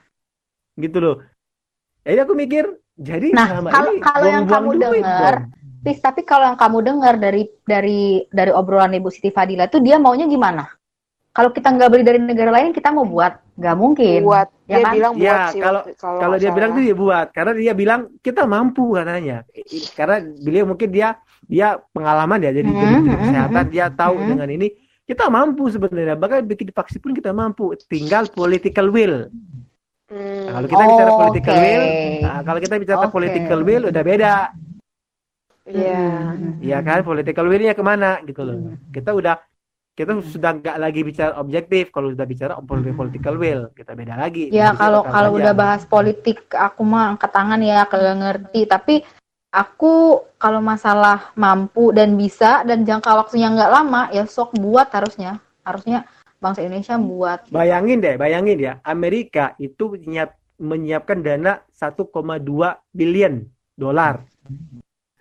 gitu 0.76 1.00
loh. 1.00 1.18
Jadi 2.04 2.20
aku 2.20 2.36
mikir, 2.36 2.68
jadi 3.00 3.32
Nah, 3.32 3.64
kalau- 3.64 3.96
ini 3.96 4.04
kalau 4.04 4.28
yang 4.28 4.44
kamu 4.44 4.72
dengar, 4.76 5.48
tapi 6.04 6.22
kalau 6.28 6.52
yang 6.52 6.60
kamu 6.60 6.78
dengar 6.84 7.14
dari 7.16 7.48
dari 7.64 8.28
dari 8.28 8.52
obrolan 8.52 8.92
Ibu 8.92 9.08
Siti 9.08 9.32
Fadila 9.32 9.72
itu 9.72 9.80
dia 9.80 9.96
maunya 9.96 10.28
gimana? 10.28 10.68
Kalau 11.36 11.52
kita 11.52 11.68
nggak 11.68 11.90
beli 11.92 12.04
dari 12.08 12.20
negara 12.24 12.48
lain, 12.48 12.72
kita 12.72 12.96
mau 12.96 13.04
buat? 13.04 13.36
Nggak 13.60 13.76
mungkin. 13.76 14.20
buat 14.24 14.48
Ya 14.66 14.80
dia 14.80 14.86
kan? 14.88 14.94
bilang 14.96 15.14
buat 15.20 15.28
Ya, 15.28 15.40
sih 15.52 15.60
kalau- 15.60 15.84
Kalau 16.00 16.36
dia 16.40 16.52
bilang 16.56 16.72
tuh 16.72 16.84
dia 16.88 16.96
buat, 16.96 17.28
karena 17.36 17.52
dia 17.54 17.74
bilang 17.76 18.02
kita 18.24 18.48
mampu 18.48 18.96
katanya. 18.96 19.44
Karena 19.94 20.16
beliau 20.24 20.66
mungkin 20.66 20.90
dia 20.90 21.20
dia 21.46 21.78
pengalaman 21.92 22.40
ya, 22.40 22.50
jadi 22.50 22.66
Hmm, 22.66 23.04
hmm, 23.06 23.16
kesehatan 23.22 23.66
hmm, 23.68 23.74
dia 23.76 23.86
tahu 23.92 24.16
hmm. 24.18 24.28
dengan 24.34 24.50
ini 24.50 24.68
kita 25.04 25.28
mampu 25.28 25.68
sebenarnya. 25.68 26.16
Bahkan 26.16 26.40
bikin 26.48 26.72
vaksin 26.72 27.04
pun 27.04 27.12
kita 27.12 27.30
mampu, 27.30 27.76
tinggal 27.86 28.26
political 28.32 28.88
will. 28.90 29.28
Hmm. 30.08 30.46
Nah, 30.48 30.52
kalau 30.56 30.68
kita 30.72 30.84
bicara 30.88 31.12
Oh, 31.12 31.20
political 31.20 31.54
oke. 31.54 31.62
will, 31.62 31.86
nah, 32.24 32.40
kalau 32.42 32.60
kita 32.64 32.76
bicara 32.80 32.98
Oke. 33.04 33.12
political 33.12 33.60
will 33.62 33.84
udah 33.92 34.04
beda. 34.04 34.34
Iya. 35.66 36.02
Hmm. 36.32 36.62
Iya 36.62 36.78
kan, 36.80 37.00
political 37.02 37.46
will-nya 37.46 37.74
ke 37.74 37.84
mana 37.84 38.22
gitu 38.24 38.42
loh. 38.42 38.56
Hmm. 38.56 38.78
Kita 38.90 39.12
udah 39.12 39.36
kita 39.96 40.12
sudah 40.28 40.60
nggak 40.60 40.76
lagi 40.76 41.02
bicara 41.08 41.40
objektif 41.40 41.88
kalau 41.96 42.12
sudah 42.12 42.28
bicara 42.28 42.60
pol- 42.60 42.84
political 42.84 43.40
will 43.40 43.72
kita 43.72 43.96
beda 43.96 44.20
lagi. 44.20 44.52
Ya 44.52 44.76
kalau 44.76 45.08
kalau 45.08 45.40
udah 45.40 45.56
bahas 45.56 45.88
politik 45.88 46.52
aku 46.52 46.84
mah 46.84 47.16
angkat 47.16 47.32
tangan 47.32 47.64
ya 47.64 47.88
kagak 47.88 48.20
ngerti. 48.20 48.68
Tapi 48.68 48.96
aku 49.56 50.20
kalau 50.36 50.60
masalah 50.60 51.32
mampu 51.40 51.96
dan 51.96 52.20
bisa 52.20 52.68
dan 52.68 52.84
jangka 52.84 53.08
waktunya 53.16 53.48
nggak 53.48 53.72
lama 53.72 54.12
ya 54.12 54.28
sok 54.28 54.60
buat 54.60 54.92
harusnya. 54.92 55.40
Harusnya 55.64 56.04
bangsa 56.44 56.68
Indonesia 56.68 57.00
buat. 57.00 57.40
Bayangin 57.48 58.04
deh 58.04 58.20
bayangin 58.20 58.60
ya. 58.60 58.74
Amerika 58.84 59.56
itu 59.64 59.96
nyiap, 59.96 60.36
menyiapkan 60.60 61.24
dana 61.24 61.64
1,2 61.72 62.12
billion 62.92 63.48
dolar. 63.80 64.28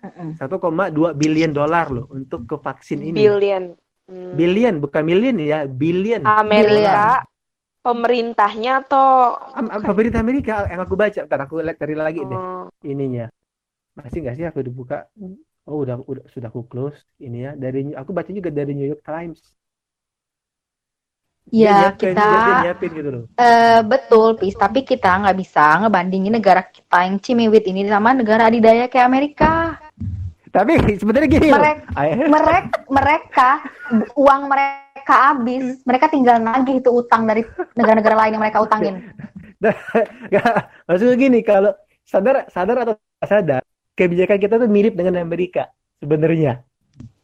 Mm-mm. 0.03 0.35
1,2 0.35 1.15
billion 1.15 1.51
dolar 1.55 1.87
loh 1.95 2.11
untuk 2.11 2.43
ke 2.43 2.59
vaksin 2.59 2.99
ini. 3.07 3.15
Billion. 3.15 3.84
Hmm. 4.09 4.37
billion 4.39 4.75
bukan 4.83 5.03
million 5.09 5.35
ya 5.51 5.59
billion. 5.81 6.23
Amerika 6.25 7.23
pemerintahnya 7.85 8.71
atau 8.85 9.07
Am- 9.59 9.85
pemerintah 9.89 10.19
Amerika 10.25 10.53
yang 10.71 10.81
aku 10.85 10.95
baca 11.03 11.19
ntar 11.27 11.39
aku 11.45 11.53
lihat 11.65 11.77
cari 11.81 11.95
lagi 12.05 12.21
deh 12.31 12.41
Oh, 12.41 12.69
ininya. 12.91 13.25
Masih 13.99 14.19
nggak 14.23 14.35
sih 14.39 14.45
aku 14.49 14.59
dibuka? 14.67 14.97
Oh 15.69 15.77
udah 15.83 15.95
udah 16.11 16.25
sudah 16.33 16.49
aku 16.53 16.61
close 16.71 16.99
ini 17.25 17.37
ya 17.47 17.51
dari 17.63 17.79
aku 18.01 18.11
baca 18.17 18.31
juga 18.39 18.49
dari 18.59 18.71
New 18.77 18.89
York 18.91 19.03
Times. 19.11 19.39
Dia 21.59 21.69
ya 21.69 21.77
nyiapin, 21.77 21.99
kita 22.01 22.29
dia, 22.29 22.39
dia 22.45 22.55
nyiapin 22.59 22.91
gitu 22.97 23.09
loh. 23.15 23.23
eh, 23.39 23.79
betul 23.91 24.27
pis 24.39 24.55
tapi 24.63 24.79
kita 24.89 25.09
nggak 25.21 25.37
bisa 25.41 25.63
ngebandingin 25.83 26.33
negara 26.37 26.61
kita 26.75 26.97
yang 27.07 27.17
cimiwit 27.25 27.63
ini 27.71 27.81
sama 27.93 28.09
negara 28.19 28.47
adidaya 28.49 28.85
kayak 28.91 29.07
Amerika 29.11 29.51
tapi 30.55 30.73
sebenarnya 30.95 31.27
gini 31.27 31.49
Mereka- 31.51 31.83
mereka 32.31 32.77
mereka 32.87 33.49
uang 34.15 34.41
mereka 34.47 35.15
habis. 35.35 35.83
Mereka 35.83 36.07
tinggal 36.07 36.39
nagih 36.39 36.79
itu 36.79 36.89
utang 36.89 37.27
dari 37.27 37.43
negara-negara 37.75 38.15
lain 38.15 38.39
yang 38.39 38.43
mereka 38.43 38.63
utangin. 38.63 39.03
Maksudnya 40.87 41.15
gini 41.19 41.39
kalau 41.43 41.75
sadar 42.05 42.47
sadar 42.47 42.87
atau 42.87 42.93
sadar 43.21 43.61
kebijakan 43.93 44.37
kita 44.39 44.55
tuh 44.55 44.69
mirip 44.69 44.95
dengan 44.95 45.19
Amerika 45.19 45.67
sebenarnya. 45.99 46.63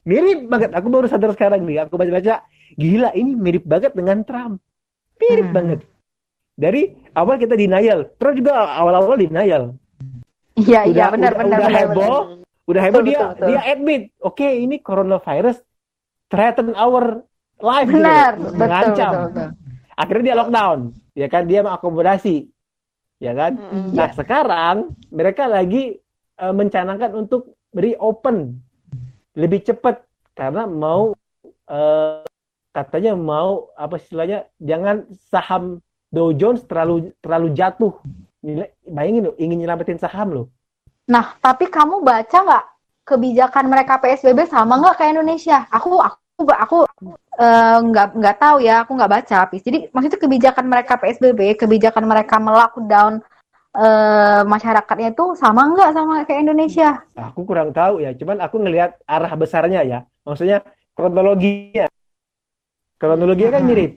Mirip 0.02 0.50
banget. 0.50 0.74
Aku 0.74 0.90
baru 0.90 1.06
sadar 1.06 1.32
sekarang 1.32 1.64
nih. 1.64 1.86
Aku 1.86 1.96
baca-baca 1.96 2.44
gila 2.74 3.14
ini 3.14 3.32
mirip 3.34 3.64
banget 3.64 3.94
dengan 3.94 4.26
Trump. 4.26 4.60
Mirip 5.18 5.48
Hmm. 5.50 5.56
banget. 5.56 5.80
Dari 6.58 6.82
awal 7.14 7.38
kita 7.38 7.54
denial. 7.54 8.10
Trump 8.18 8.36
juga 8.36 8.66
awal-awal 8.76 9.16
denial. 9.16 9.78
Iya 10.58 10.84
iya 10.84 11.08
benar 11.08 11.32
udah- 11.32 11.40
benar 11.40 11.60
udah 11.62 11.70
benar, 11.70 11.80
heboh. 11.80 12.20
benar. 12.28 12.41
Udah 12.72 12.82
heboh 12.82 13.02
Betul, 13.04 13.10
dia 13.12 13.20
betul, 13.20 13.30
betul. 13.36 13.48
dia 13.52 13.60
admit 13.68 14.02
oke 14.24 14.48
ini 14.48 14.76
coronavirus 14.80 15.58
threaten 16.32 16.72
our 16.80 17.22
life 17.60 17.88
gitu 17.92 18.00
benar 18.00 18.32
betul, 18.40 18.58
mengancam 18.58 19.12
betul, 19.12 19.28
betul. 19.28 19.50
akhirnya 20.00 20.24
dia 20.26 20.36
lockdown 20.40 20.80
ya 21.12 21.28
kan 21.28 21.44
dia 21.46 21.60
mengakomodasi 21.62 22.38
ya 23.22 23.32
kan 23.38 23.52
mm-mm. 23.54 23.94
Nah, 23.94 24.10
sekarang 24.18 24.76
mereka 25.14 25.46
lagi 25.46 26.00
eh, 26.40 26.54
mencanangkan 26.56 27.14
untuk 27.14 27.54
reopen 27.76 28.58
lebih 29.38 29.62
cepat 29.62 30.02
karena 30.34 30.66
mau 30.66 31.14
eh, 31.70 32.26
katanya 32.72 33.14
mau 33.14 33.70
apa 33.76 34.00
istilahnya 34.00 34.48
jangan 34.58 35.06
saham 35.30 35.84
Dow 36.12 36.36
Jones 36.36 36.68
terlalu 36.68 37.16
terlalu 37.24 37.56
jatuh. 37.56 37.96
Bayangin 38.84 39.32
loh, 39.32 39.36
ingin 39.40 39.64
nyelamatin 39.64 39.96
saham 39.96 40.28
loh. 40.36 40.46
Nah, 41.10 41.34
tapi 41.42 41.66
kamu 41.66 42.04
baca 42.04 42.38
nggak 42.38 42.66
kebijakan 43.02 43.66
mereka 43.68 43.98
PSBB 43.98 44.46
sama 44.46 44.78
nggak 44.78 44.96
kayak 45.02 45.18
Indonesia? 45.18 45.66
Aku 45.74 45.98
aku 45.98 46.46
aku 46.48 46.78
eh, 47.38 47.78
nggak 47.82 48.08
nggak 48.18 48.38
tahu 48.38 48.58
ya, 48.62 48.86
aku 48.86 48.92
nggak 48.94 49.12
baca. 49.12 49.40
Pis. 49.50 49.64
Jadi 49.64 49.90
maksudnya 49.90 50.20
kebijakan 50.20 50.66
mereka 50.68 50.94
PSBB, 50.98 51.58
kebijakan 51.58 52.06
mereka 52.06 52.38
melockdown 52.38 53.22
eh, 53.72 54.42
masyarakatnya 54.44 55.16
itu 55.16 55.32
sama 55.36 55.64
nggak 55.72 55.92
sama 55.96 56.14
kayak 56.28 56.44
Indonesia? 56.44 57.02
Aku 57.16 57.48
kurang 57.48 57.72
tahu 57.72 58.04
ya, 58.04 58.12
cuman 58.12 58.44
aku 58.44 58.60
ngelihat 58.60 59.00
arah 59.08 59.32
besarnya 59.34 59.82
ya. 59.82 60.00
Maksudnya 60.22 60.62
kronologinya. 60.94 61.88
Kronologinya 63.00 63.52
kan 63.52 63.64
Hmm. 63.66 63.70
mirip. 63.72 63.92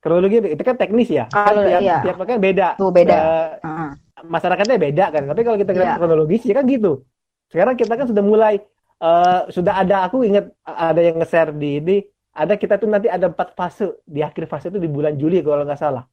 Kronologi 0.00 0.36
itu 0.40 0.62
kan 0.64 0.76
teknis 0.80 1.08
ya. 1.12 1.28
Kan 1.28 1.52
Kalau- 1.52 1.68
tiap, 1.68 1.80
iya. 1.84 1.96
tiap 2.00 2.16
kan 2.18 2.38
beda. 2.40 2.68
Tuh 2.80 2.90
beda. 2.90 3.14
Eh, 3.14 3.48
Heeh. 3.62 3.90
Masyarakatnya 4.24 4.76
beda 4.76 5.06
kan. 5.10 5.22
Tapi 5.26 5.40
kalau 5.42 5.56
kita 5.56 5.70
lihat 5.72 5.86
Iya. 5.86 5.98
kronologis 5.98 6.42
ya 6.44 6.54
kan 6.54 6.64
gitu. 6.66 7.04
Sekarang 7.48 7.74
kita 7.74 7.92
kan 7.94 8.06
sudah 8.06 8.24
mulai 8.24 8.54
eh, 9.00 9.40
sudah 9.48 9.80
ada 9.80 10.04
aku 10.04 10.22
ingat 10.24 10.52
ada 10.62 11.00
yang 11.00 11.16
nge-share 11.18 11.56
di 11.56 11.80
ini 11.80 11.96
ada 12.30 12.54
kita 12.54 12.76
tuh 12.76 12.86
nanti 12.86 13.08
ada 13.08 13.32
empat 13.32 13.56
fase 13.56 13.96
di 14.04 14.20
akhir 14.20 14.44
fase 14.46 14.68
itu 14.68 14.78
di 14.78 14.86
bulan 14.86 15.16
Juli 15.16 15.40
kalau 15.40 15.64
nggak 15.64 15.80
salah. 15.80 16.04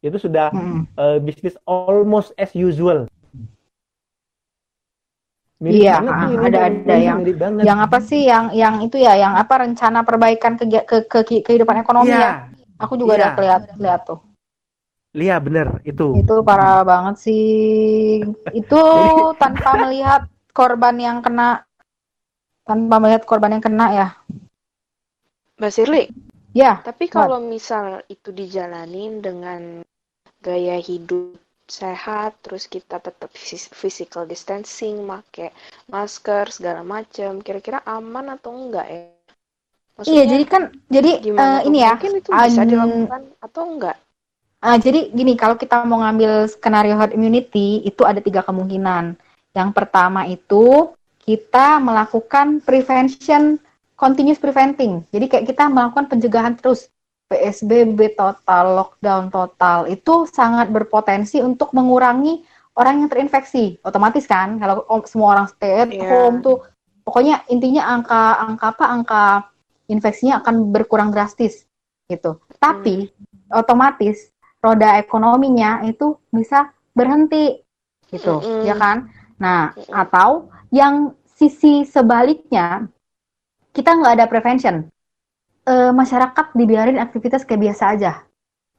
Itu 0.00 0.16
sudah 0.16 0.48
Mm-mm. 0.50 0.88
eh, 0.94 1.18
bisnis 1.20 1.54
almost 1.66 2.32
as 2.34 2.54
usual. 2.54 3.06
Iya, 5.58 5.98
banget 5.98 6.14
ah, 6.14 6.46
ada- 6.46 6.62
ada 6.70 6.94
yang- 7.02 7.18
mirip 7.18 7.36
banget. 7.42 7.62
Yang 7.66 7.78
apa 7.82 7.98
sih 7.98 8.20
yang 8.30 8.44
yang 8.54 8.78
itu 8.78 8.94
ya, 8.94 9.18
yang 9.18 9.34
apa 9.34 9.66
rencana 9.66 10.06
perbaikan 10.06 10.54
ke, 10.54 10.64
ke, 10.86 10.96
ke- 11.10 11.42
kehidupan 11.42 11.82
ekonomi 11.82 12.14
Iya, 12.14 12.22
ya? 12.22 12.32
Aku 12.78 12.94
juga 12.94 13.18
Iya. 13.18 13.34
udah 13.34 13.42
lihat 13.42 13.62
lihat 13.74 14.00
tuh. 14.06 14.22
Iya 15.18 15.36
bener 15.46 15.66
itu. 15.90 16.06
Itu 16.20 16.34
parah 16.46 16.82
banget 16.90 17.14
sih. 17.24 17.42
Itu 18.54 18.80
tanpa 19.42 19.70
melihat 19.82 20.22
korban 20.56 20.96
yang 20.98 21.18
kena 21.24 21.66
tanpa 22.68 23.00
melihat 23.02 23.22
korban 23.24 23.56
yang 23.58 23.64
kena 23.64 23.86
ya. 23.90 24.06
Mbak 25.58 25.72
Sirli, 25.74 26.04
Ya, 26.56 26.80
tapi 26.86 27.04
kalau 27.12 27.38
misal 27.54 28.00
itu 28.14 28.30
dijalanin 28.32 29.20
dengan 29.20 29.62
gaya 30.40 30.76
hidup 30.80 31.36
sehat, 31.68 32.30
terus 32.40 32.64
kita 32.74 32.96
tetap 32.98 33.30
phys- 33.36 33.70
physical 33.74 34.24
distancing, 34.24 35.04
make 35.04 35.52
masker 35.92 36.48
segala 36.48 36.82
macam, 36.94 37.42
kira-kira 37.44 37.78
aman 37.84 38.26
atau 38.38 38.50
enggak 38.56 38.86
ya? 38.88 39.00
iya 40.06 40.22
jadi 40.24 40.44
kan 40.48 40.62
jadi 40.88 41.10
gimana 41.20 41.58
eh, 41.58 41.60
tuh? 41.62 41.68
ini 41.68 41.78
ya. 41.84 41.92
Mungkin 41.92 42.12
itu 42.20 42.30
bisa 42.32 42.60
an- 42.62 42.70
dilakukan 42.70 43.22
atau 43.44 43.62
enggak? 43.68 43.96
Ah, 44.58 44.74
jadi 44.74 45.14
gini, 45.14 45.38
kalau 45.38 45.54
kita 45.54 45.86
mau 45.86 46.02
ngambil 46.02 46.50
skenario 46.50 46.98
herd 46.98 47.14
immunity, 47.14 47.78
itu 47.86 48.02
ada 48.02 48.18
tiga 48.18 48.42
kemungkinan. 48.42 49.14
Yang 49.54 49.70
pertama 49.70 50.26
itu 50.26 50.90
kita 51.22 51.78
melakukan 51.78 52.58
prevention, 52.66 53.62
continuous 53.94 54.42
preventing. 54.42 55.06
Jadi 55.14 55.26
kayak 55.30 55.46
kita 55.46 55.70
melakukan 55.70 56.10
pencegahan 56.10 56.58
terus. 56.58 56.90
PSBB 57.28 58.16
total, 58.16 58.72
lockdown 58.72 59.28
total, 59.28 59.84
itu 59.84 60.24
sangat 60.32 60.72
berpotensi 60.72 61.44
untuk 61.44 61.76
mengurangi 61.76 62.40
orang 62.72 63.04
yang 63.04 63.08
terinfeksi. 63.12 63.76
Otomatis 63.84 64.24
kan, 64.24 64.56
kalau 64.56 64.88
semua 65.04 65.36
orang 65.36 65.46
stay 65.52 65.84
at 65.84 65.92
Iya. 65.92 66.08
home 66.08 66.40
tuh, 66.40 66.64
pokoknya 67.04 67.44
intinya 67.52 67.84
angka 67.84 68.48
angka 68.48 68.66
apa 68.72 68.84
angka 68.88 69.22
infeksinya 69.92 70.40
akan 70.40 70.72
berkurang 70.72 71.12
drastis 71.12 71.68
gitu. 72.08 72.40
Tapi 72.56 73.12
otomatis 73.52 74.32
roda 74.58 74.98
ekonominya 74.98 75.86
itu 75.86 76.18
bisa 76.34 76.70
berhenti 76.94 77.62
gitu, 78.10 78.40
Mm-mm. 78.42 78.64
ya 78.66 78.74
kan? 78.74 79.08
Nah, 79.38 79.70
atau 79.92 80.50
yang 80.74 81.14
sisi 81.24 81.86
sebaliknya 81.86 82.90
kita 83.70 83.94
nggak 83.94 84.14
ada 84.18 84.26
prevention, 84.26 84.90
Eh, 85.68 85.92
masyarakat 85.92 86.56
dibiarin 86.56 86.96
aktivitas 86.96 87.44
kayak 87.44 87.68
biasa 87.68 87.92
aja. 87.92 88.24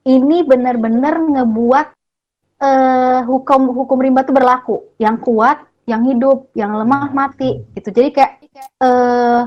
Ini 0.09 0.41
benar-benar 0.41 1.21
ngebuat 1.21 1.87
eh, 2.65 3.21
hukum 3.29 3.69
hukum 3.77 3.97
rimba 4.01 4.25
itu 4.25 4.33
berlaku. 4.33 4.97
Yang 4.97 5.21
kuat, 5.21 5.57
yang 5.85 6.01
hidup, 6.09 6.49
yang 6.57 6.73
lemah 6.73 7.13
mati. 7.13 7.61
Gitu. 7.77 7.93
Jadi 7.93 8.09
kayak 8.09 8.31
eh, 8.81 9.41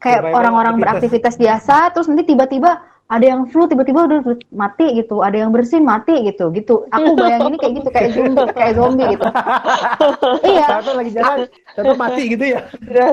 kayak 0.00 0.20
Survival 0.24 0.38
orang-orang 0.40 0.74
aktivitas. 0.80 0.88
beraktivitas 0.96 1.34
biasa, 1.36 1.76
terus 1.92 2.08
nanti 2.08 2.24
tiba-tiba 2.24 2.80
ada 3.06 3.22
yang 3.22 3.46
flu 3.46 3.70
tiba-tiba 3.70 4.10
udah 4.10 4.18
mati 4.50 4.98
gitu, 4.98 5.22
ada 5.22 5.38
yang 5.46 5.54
bersin 5.54 5.86
mati 5.86 6.26
gitu, 6.26 6.50
gitu. 6.50 6.90
Aku 6.90 7.14
bayanginnya 7.14 7.58
kayak 7.62 7.74
gitu, 7.78 7.88
kayak 7.94 8.10
zombie, 8.18 8.46
kayak 8.50 8.72
zombie 8.74 9.06
gitu. 9.14 9.26
iya, 10.50 10.66
Satu 10.66 10.90
lagi 10.98 11.10
jalan, 11.14 11.38
satu 11.78 11.94
mati 11.94 12.22
gitu 12.34 12.44
ya. 12.58 12.60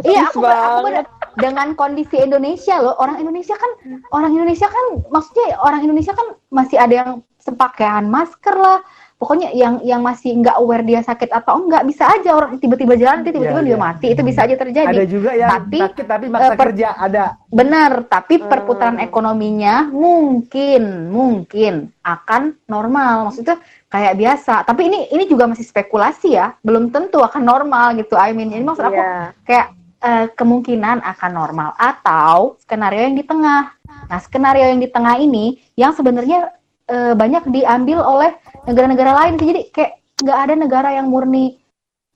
iya 0.01 0.33
aku, 0.33 0.41
aku 0.41 0.89
dengan 1.37 1.77
kondisi 1.77 2.17
Indonesia 2.17 2.81
loh, 2.81 2.97
orang 2.97 3.21
Indonesia 3.21 3.53
kan, 3.53 3.71
orang 4.09 4.33
Indonesia 4.33 4.65
kan, 4.65 4.85
maksudnya 5.13 5.61
orang 5.61 5.85
Indonesia 5.85 6.13
kan 6.17 6.27
masih 6.49 6.77
ada 6.81 6.93
yang 6.93 7.11
sepakaian 7.37 8.09
masker 8.09 8.55
lah, 8.57 8.81
pokoknya 9.23 9.55
yang 9.55 9.79
yang 9.79 10.03
masih 10.03 10.35
nggak 10.35 10.59
aware 10.59 10.83
dia 10.83 10.99
sakit 10.99 11.31
atau 11.31 11.63
enggak 11.63 11.87
bisa 11.87 12.03
aja 12.11 12.35
orang 12.35 12.59
tiba-tiba 12.59 12.99
jalan 12.99 13.23
nanti 13.23 13.31
tiba-tiba 13.31 13.63
Iya, 13.63 13.67
dia 13.71 13.77
iya. 13.79 13.79
mati, 13.79 14.07
itu 14.11 14.19
bisa 14.19 14.39
aja 14.43 14.55
terjadi. 14.59 14.91
Ada 14.91 15.05
juga 15.07 15.31
yang 15.31 15.47
Tapi, 15.47 15.79
sakit 15.79 16.05
tapi 16.05 16.25
maksa 16.27 16.43
eh, 16.43 16.57
per- 16.59 16.65
kerja 16.67 16.87
ada. 16.99 17.25
Benar, 17.47 17.91
tapi 18.11 18.35
Hmm. 18.35 18.51
perputaran 18.51 18.97
ekonominya 18.99 19.87
mungkin 19.87 20.83
mungkin 21.07 21.73
akan 22.03 22.59
normal. 22.67 23.31
Maksudnya 23.31 23.55
kayak 23.87 24.19
biasa. 24.19 24.67
Tapi 24.67 24.81
ini 24.91 24.99
ini 25.15 25.23
juga 25.23 25.47
masih 25.47 25.63
spekulasi 25.63 26.35
ya, 26.35 26.51
belum 26.59 26.91
tentu 26.91 27.23
akan 27.23 27.39
normal 27.39 27.95
gitu. 27.95 28.19
I 28.19 28.35
mean, 28.35 28.51
ini 28.51 28.61
maksud 28.61 28.83
aku 28.83 28.99
Iya. 28.99 29.31
kayak 29.47 29.67
eh, 30.03 30.27
kemungkinan 30.35 30.99
akan 30.99 31.31
normal 31.31 31.79
atau 31.79 32.59
skenario 32.59 33.07
yang 33.07 33.15
di 33.15 33.23
tengah. 33.23 33.71
Nah, 34.03 34.19
skenario 34.19 34.67
yang 34.67 34.83
di 34.83 34.91
tengah 34.91 35.15
ini 35.15 35.63
yang 35.79 35.95
sebenarnya 35.95 36.51
eh, 36.83 37.15
banyak 37.15 37.47
diambil 37.47 38.03
oleh 38.03 38.35
negara-negara 38.67 39.11
lain. 39.23 39.33
Jadi 39.39 39.61
kayak 39.71 39.91
nggak 40.23 40.39
ada 40.39 40.53
negara 40.55 40.89
yang 40.95 41.07
murni 41.11 41.59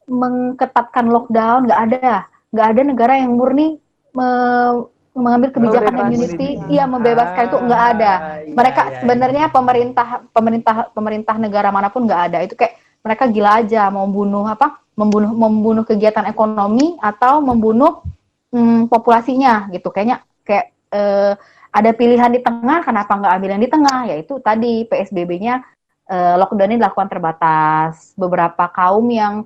mengketatkan 0.07 1.11
lockdown, 1.11 1.67
nggak 1.67 1.81
ada. 1.91 2.27
Nggak 2.51 2.67
ada 2.71 2.81
negara 2.81 3.13
yang 3.19 3.35
murni 3.35 3.77
me- 4.15 4.87
mengambil 5.17 5.49
kebijakan 5.49 5.93
Membebaskan. 5.97 6.13
immunity, 6.13 6.49
iya 6.69 6.85
membebaskan 6.85 7.43
itu 7.49 7.57
nggak 7.57 7.83
ada. 7.97 8.13
Ah, 8.13 8.21
iya, 8.45 8.53
Mereka 8.53 8.81
iya, 8.81 8.89
iya. 8.93 8.99
sebenarnya 9.01 9.43
pemerintah 9.49 10.07
pemerintah 10.29 10.75
pemerintah 10.93 11.35
negara 11.41 11.69
mana 11.73 11.89
pun 11.89 12.05
nggak 12.05 12.21
ada. 12.31 12.37
Itu 12.45 12.53
kayak 12.53 12.77
mereka 13.01 13.23
gila 13.25 13.51
aja 13.65 13.89
mau 13.89 14.05
bunuh 14.05 14.45
apa? 14.45 14.77
Membunuh 14.93 15.33
membunuh 15.33 15.83
kegiatan 15.83 16.25
ekonomi 16.29 17.01
atau 17.01 17.41
membunuh 17.41 18.05
hmm, 18.53 18.85
populasinya 18.93 19.73
gitu. 19.73 19.89
Kayaknya 19.89 20.21
kayak 20.45 20.65
eh, 20.93 21.33
ada 21.73 21.91
pilihan 21.93 22.31
di 22.33 22.41
tengah, 22.41 22.85
kenapa 22.85 23.11
nggak 23.17 23.33
ambil 23.37 23.49
yang 23.57 23.63
di 23.65 23.69
tengah? 23.69 23.99
Yaitu 24.09 24.37
tadi 24.41 24.85
PSBB-nya 24.85 25.65
eh, 26.09 26.35
lockdown-nya 26.39 26.81
dilakukan 26.81 27.11
terbatas. 27.11 28.15
Beberapa 28.15 28.71
kaum 28.71 29.07
yang 29.11 29.45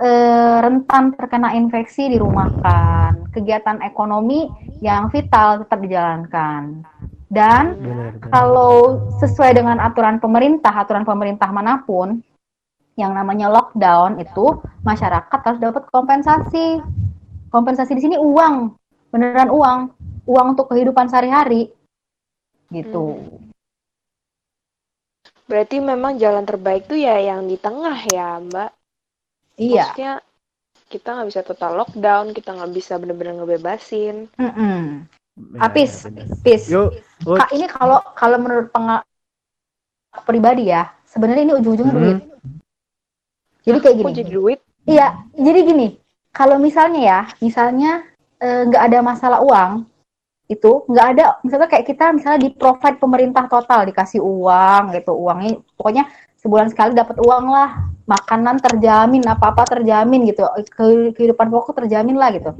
eh, 0.00 0.58
rentan 0.60 1.14
terkena 1.16 1.56
infeksi 1.56 2.08
dirumahkan. 2.12 3.32
Kegiatan 3.32 3.84
ekonomi 3.84 4.48
yang 4.80 5.12
vital 5.12 5.64
tetap 5.64 5.78
dijalankan. 5.84 6.84
Dan 7.26 7.74
Benar, 7.82 8.12
benar. 8.22 8.30
kalau 8.30 9.02
sesuai 9.18 9.58
dengan 9.58 9.82
aturan 9.82 10.22
pemerintah, 10.22 10.70
aturan 10.70 11.02
pemerintah 11.02 11.50
mana 11.50 11.82
pun, 11.82 12.22
yang 12.96 13.12
namanya 13.12 13.52
lockdown 13.52 14.22
itu 14.22 14.62
masyarakat 14.86 15.40
harus 15.44 15.60
dapat 15.60 15.84
kompensasi. 15.92 16.80
Kompensasi 17.50 17.98
di 17.98 18.02
sini 18.02 18.16
uang, 18.16 18.74
beneran 19.10 19.50
uang, 19.50 19.78
uang 20.26 20.46
untuk 20.56 20.70
kehidupan 20.70 21.10
sehari-hari, 21.10 21.70
gitu. 22.74 23.22
Berarti 25.46 25.78
memang 25.78 26.18
jalan 26.18 26.42
terbaik 26.42 26.90
tuh 26.90 26.98
ya 26.98 27.16
yang 27.22 27.46
di 27.46 27.54
tengah 27.54 27.96
ya, 28.10 28.42
Mbak. 28.42 28.70
Iya. 29.56 29.86
Maksudnya 29.86 30.12
kita 30.86 31.08
nggak 31.14 31.28
bisa 31.30 31.42
total 31.46 31.72
lockdown, 31.78 32.34
kita 32.34 32.50
nggak 32.54 32.72
bisa 32.74 32.98
bener-bener 32.98 33.42
ngebebasin. 33.42 34.30
Mm-mm. 34.38 35.06
Benar, 35.36 35.60
Apis. 35.70 36.06
Pis. 36.42 36.66
Yuk. 36.70 36.96
Kak, 37.22 37.50
ini 37.54 37.66
kalau 37.68 38.00
kalau 38.16 38.38
menurut 38.40 38.72
pengal 38.74 39.04
pribadi 40.24 40.72
ya, 40.72 40.90
sebenarnya 41.04 41.44
ini 41.44 41.54
ujung-ujungnya 41.60 41.94
Hmm. 41.94 42.02
duit. 42.02 42.18
Jadi 43.66 43.78
kayak 43.82 43.96
gini. 43.98 44.12
jadi 44.14 44.30
duit? 44.30 44.58
Iya, 44.86 45.06
jadi 45.34 45.60
gini, 45.66 45.88
kalau 46.30 46.62
misalnya 46.62 47.00
ya, 47.02 47.20
misalnya 47.42 48.06
eh, 48.38 48.62
nggak 48.68 48.82
ada 48.92 48.98
masalah 49.02 49.40
uang, 49.42 49.82
itu 50.46 50.86
nggak 50.86 51.06
ada, 51.18 51.24
misalnya 51.42 51.66
kayak 51.66 51.86
kita 51.90 52.14
misalnya 52.14 52.38
di 52.46 52.54
provide 52.54 53.02
pemerintah 53.02 53.50
total 53.50 53.82
dikasih 53.90 54.22
uang 54.22 54.94
gitu, 54.94 55.12
uangnya 55.14 55.58
pokoknya 55.74 56.04
sebulan 56.38 56.70
sekali 56.70 56.94
dapat 56.94 57.18
uang 57.18 57.44
lah, 57.50 57.90
makanan 58.06 58.62
terjamin, 58.62 59.26
apa 59.26 59.50
apa 59.50 59.66
terjamin 59.66 60.30
gitu, 60.30 60.46
Ke- 60.70 61.10
kehidupan 61.10 61.50
pokok 61.50 61.82
terjamin 61.82 62.14
lah 62.14 62.30
gitu. 62.30 62.54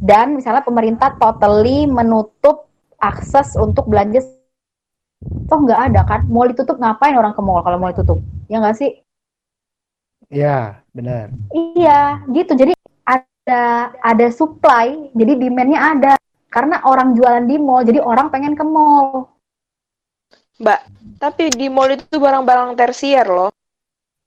Dan 0.00 0.40
misalnya 0.40 0.64
pemerintah 0.64 1.12
totally 1.20 1.84
menutup 1.84 2.72
akses 2.96 3.52
untuk 3.60 3.84
belanja, 3.92 4.24
toh 5.50 5.58
nggak 5.60 5.80
ada 5.92 6.00
kan? 6.08 6.20
Mau 6.32 6.48
ditutup 6.48 6.80
ngapain 6.80 7.12
orang 7.12 7.36
ke 7.36 7.42
mall 7.44 7.60
kalau 7.60 7.76
mau 7.76 7.92
ditutup? 7.92 8.16
Ya 8.48 8.62
nggak 8.62 8.78
sih? 8.80 9.04
Ya, 10.32 10.80
benar. 10.96 11.32
Iya, 11.52 12.24
gitu. 12.32 12.52
Jadi 12.56 12.72
ada 13.04 13.92
ada 14.04 14.26
supply, 14.32 15.12
jadi 15.16 15.32
demand-nya 15.36 15.80
ada. 15.80 16.12
Karena 16.48 16.80
orang 16.82 17.12
jualan 17.12 17.44
di 17.44 17.56
mall, 17.56 17.84
jadi 17.84 18.00
orang 18.00 18.32
pengen 18.32 18.56
ke 18.56 18.64
mall. 18.64 19.28
Mbak, 20.58 20.80
tapi 21.20 21.52
di 21.52 21.68
mall 21.68 21.92
itu 21.92 22.16
barang-barang 22.16 22.74
tersier 22.74 23.28
loh. 23.28 23.52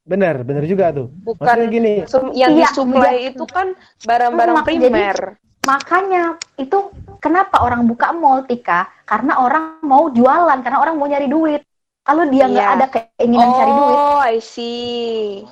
Benar, 0.01 0.41
benar 0.41 0.63
juga 0.65 0.89
tuh. 0.89 1.09
Bukan 1.11 1.45
Maksudnya 1.45 1.69
gini, 1.69 1.93
yang 2.33 2.51
Iya, 2.55 2.67
disuplai 2.69 3.15
iya. 3.21 3.29
itu 3.33 3.43
kan 3.45 3.73
barang-barang 4.05 4.55
Mak- 4.55 4.65
jadi- 4.65 4.89
primer. 4.89 5.17
Makanya 5.61 6.23
itu 6.57 6.77
kenapa 7.21 7.61
orang 7.61 7.85
buka 7.85 8.09
mall, 8.09 8.41
Tika? 8.45 8.89
Karena 9.05 9.37
orang 9.37 9.77
mau 9.85 10.09
jualan, 10.09 10.57
karena 10.61 10.79
orang 10.81 10.95
mau 10.97 11.05
nyari 11.05 11.27
duit. 11.27 11.61
kalau 12.01 12.25
dia 12.25 12.49
nggak 12.49 12.65
Iya. 12.65 12.75
ada 12.81 12.85
keinginan 12.89 13.49
cari 13.53 13.71
duit 13.77 13.93
Oh, 13.93 14.17
I 14.25 14.41
see. 14.41 15.45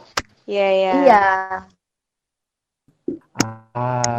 Iya, 0.49 0.67
iya. 0.73 0.91
iya 1.05 1.23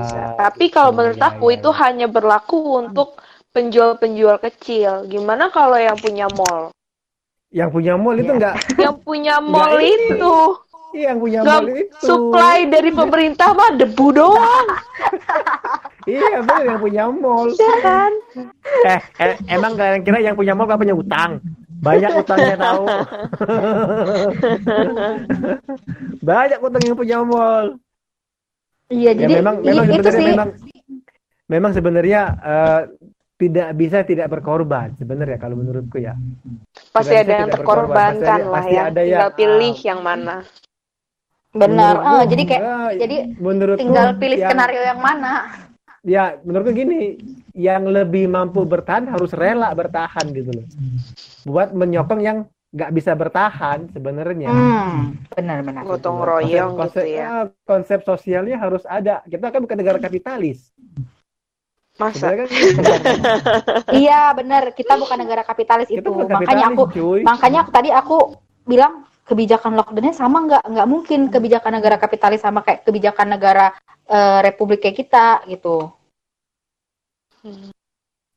Bisa. 0.01 0.19
Ah, 0.19 0.33
Tapi 0.49 0.65
kalau 0.73 0.91
iya, 0.93 0.97
menurut 0.97 1.21
iya, 1.21 1.29
aku 1.31 1.45
iya, 1.51 1.57
itu 1.61 1.71
iya. 1.71 1.79
hanya 1.85 2.07
berlaku 2.09 2.59
untuk 2.81 3.09
penjual-penjual 3.51 4.37
kecil. 4.41 4.93
Gimana 5.07 5.53
kalau 5.53 5.77
yang 5.77 5.99
punya 5.99 6.27
mall? 6.33 6.73
yang 7.51 7.67
punya 7.75 7.99
mall 7.99 8.15
itu 8.15 8.31
Iya. 8.31 8.37
enggak 8.39 8.55
Yang 8.79 8.97
punya 9.03 9.35
mall 9.43 9.75
itu 9.83 10.35
yang 10.91 11.23
punya 11.23 11.47
mall 11.47 11.71
itu 11.71 11.95
supply 12.03 12.67
dari 12.67 12.91
pemerintah 12.91 13.55
mah 13.55 13.79
debu 13.79 14.11
doang, 14.11 14.67
iya 16.11 16.43
benar 16.43 16.67
yang 16.67 16.81
punya 16.83 17.05
mall 17.07 17.47
ya 17.55 17.75
kan? 17.79 18.11
eh, 18.91 18.99
eh 19.23 19.39
emang 19.55 19.79
kalian 19.79 20.03
kira 20.03 20.19
yang 20.19 20.35
punya 20.35 20.51
mall 20.51 20.67
gak 20.67 20.83
punya 20.83 20.99
utang 20.99 21.39
banyak 21.79 22.11
utangnya 22.11 22.57
tahu 22.59 22.85
banyak 26.29 26.59
utang 26.59 26.83
yang 26.83 26.99
punya 26.99 27.19
mall 27.23 27.79
iya 28.91 29.11
ya 29.11 29.21
jadi 29.23 29.33
memang 29.39 29.55
memang 29.63 29.85
itu 29.87 29.95
sebenarnya 29.97 30.13
sih. 30.13 30.29
memang 30.29 30.49
memang 31.47 31.71
sebenarnya 31.73 32.21
eh, 32.37 32.81
tidak 33.35 33.69
bisa 33.73 33.99
tidak 34.05 34.29
berkorban 34.29 34.93
sebenarnya 34.95 35.41
kalau 35.41 35.57
menurutku 35.57 35.97
ya. 35.97 36.13
Pasti 36.93 37.17
Tidak 37.17 37.25
ada 37.25 37.35
yang 37.39 37.49
berkorban. 37.49 38.21
terkorbankan 38.21 38.41
lah 38.45 38.53
pasti 38.61 38.75
ya. 38.77 38.83
ada 38.85 39.01
Tinggal 39.01 39.09
yang, 39.25 39.39
pilih 39.41 39.73
ah, 39.73 39.81
yang 39.89 40.01
mana. 40.01 40.37
benar. 41.51 41.95
Menurutku, 41.97 42.13
Eh, 42.13 42.25
jadi 42.29 42.43
kayak 42.45 42.63
eh, 42.63 42.91
jadi 43.01 43.17
menurutku 43.41 43.81
tinggal 43.81 44.09
pilih 44.15 44.37
yang- 44.37 44.51
skenario 44.53 44.83
yang 44.85 45.01
mana. 45.01 45.33
Ya 46.01 46.25
menurutku 46.41 46.73
gini 46.73 47.01
yang 47.53 47.83
lebih 47.85 48.25
mampu 48.25 48.61
bertahan 48.63 49.09
harus 49.09 49.33
rela 49.33 49.73
bertahan 49.73 50.27
gitu 50.31 50.53
loh. 50.53 50.67
Buat 51.45 51.73
menyokong 51.73 52.21
yang 52.21 52.39
nggak 52.71 52.91
bisa 52.95 53.13
bertahan 53.19 53.91
sebenarnya. 53.91 54.51
Hmm 54.51 55.19
benar 55.35 55.59
benar. 55.65 55.83
Gotong 55.87 56.19
Gitu 56.21 56.29
royong 56.31 56.73
konsep, 56.77 57.03
gitu 57.07 57.17
ya. 57.19 57.25
ah, 57.27 57.45
konsep 57.67 57.99
sosialnya 58.05 58.57
harus 58.61 58.83
ada. 58.87 59.23
Kita 59.27 59.51
kan 59.51 59.61
bukan 59.65 59.79
negara 59.79 59.99
kapitalis. 59.99 60.71
Masa? 61.99 62.33
Kan 62.35 62.49
iya 64.03 64.31
benar. 64.37 64.71
Kita 64.77 64.95
bukan 64.97 65.19
negara 65.19 65.43
kapitalis 65.43 65.89
kita 65.91 66.01
itu. 66.03 66.11
bukan 66.11 66.31
makanya 66.31 66.67
kapitalis 66.71 66.71
aku 66.71 66.85
cuy. 66.95 67.21
makanya 67.27 67.59
aku 67.67 67.71
tadi 67.75 67.91
aku 67.91 68.17
bilang 68.65 68.93
kebijakan 69.27 69.73
lockdownnya 69.79 70.15
sama 70.15 70.39
nggak? 70.47 70.63
Nggak 70.71 70.89
mungkin 70.89 71.21
kebijakan 71.31 71.73
negara 71.79 71.97
kapitalis 71.99 72.41
sama 72.43 72.63
kayak 72.63 72.87
kebijakan 72.87 73.29
negara 73.35 73.75
eh, 74.07 74.39
republik 74.47 74.83
kayak 74.83 74.99
kita 75.07 75.43
gitu 75.51 75.91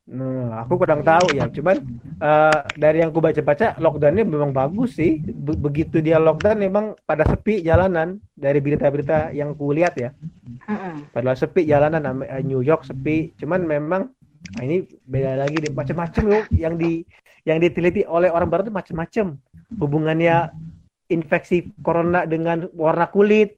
Nah, 0.04 0.60
aku 0.60 0.76
kurang 0.76 1.00
tahu 1.00 1.32
ya. 1.32 1.48
Cuman 1.48 1.80
eh, 2.20 2.58
dari 2.76 3.00
yang 3.00 3.08
ku 3.08 3.24
baca-baca 3.24 3.72
lockdownnya 3.80 4.28
memang 4.28 4.52
bagus 4.52 5.00
sih. 5.00 5.16
Be- 5.24 5.56
begitu 5.56 6.04
dia 6.04 6.20
lockdown 6.20 6.60
memang 6.60 6.84
pada 7.02 7.24
sepi 7.24 7.64
jalanan 7.64 8.20
dari 8.36 8.60
berita-berita 8.60 9.32
yang 9.32 9.56
ku 9.56 9.72
lihat 9.72 9.96
ya. 9.96 10.12
Padahal 11.08 11.40
sepi 11.40 11.64
jalanan 11.64 12.04
eh, 12.20 12.44
New 12.44 12.60
York 12.60 12.84
sepi. 12.84 13.32
Cuman 13.40 13.64
memang 13.64 14.12
nah 14.54 14.60
ini 14.60 14.84
beda 15.08 15.40
lagi 15.40 15.56
deh 15.56 15.72
macam-macam 15.72 16.22
loh 16.28 16.42
yang 16.52 16.76
di 16.76 17.00
yang 17.48 17.56
diteliti 17.56 18.04
oleh 18.04 18.28
orang 18.28 18.52
barat 18.52 18.68
itu 18.68 18.76
macam-macam. 18.76 19.40
Hubungannya 19.80 20.52
infeksi 21.08 21.72
corona 21.80 22.28
dengan 22.28 22.68
warna 22.76 23.08
kulit 23.08 23.56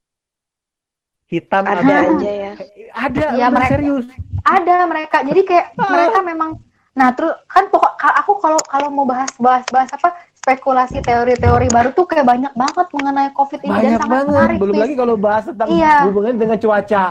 hitam 1.27 1.67
Ada 1.67 1.83
ada 1.83 1.95
aja 2.07 2.31
ya. 2.31 2.53
ada 2.95 3.25
Iya, 3.35 3.47
bener, 3.51 3.51
mereka- 3.51 3.71
serius 3.75 4.07
ada 4.47 4.87
mereka. 4.87 5.21
Jadi 5.21 5.41
kayak 5.43 5.67
mereka 5.93 6.21
memang 6.23 6.51
nah 6.97 7.13
terus 7.13 7.37
kan 7.45 7.69
pokok 7.69 7.93
aku 8.01 8.41
kalau 8.41 8.57
kalau 8.65 8.89
mau 8.89 9.05
bahas 9.05 9.29
bahas 9.37 9.69
bahas 9.69 9.93
apa 9.93 10.17
spekulasi 10.33 11.05
teori-teori 11.05 11.69
baru 11.69 11.93
tuh 11.93 12.09
kayak 12.09 12.25
banyak 12.25 12.53
banget 12.57 12.87
mengenai 12.91 13.29
covid 13.31 13.61
ini 13.61 13.69
banyak 13.69 13.83
dan 13.85 13.99
sangat 13.99 14.09
banget. 14.09 14.29
menarik 14.33 14.57
belum 14.57 14.73
Fis. 14.73 14.81
lagi 14.81 14.95
kalau 14.97 15.15
bahas 15.19 15.45
tentang 15.45 15.69
Iya. 15.69 15.95
hubungan 16.09 16.35
dengan 16.35 16.57
cuaca. 16.57 17.05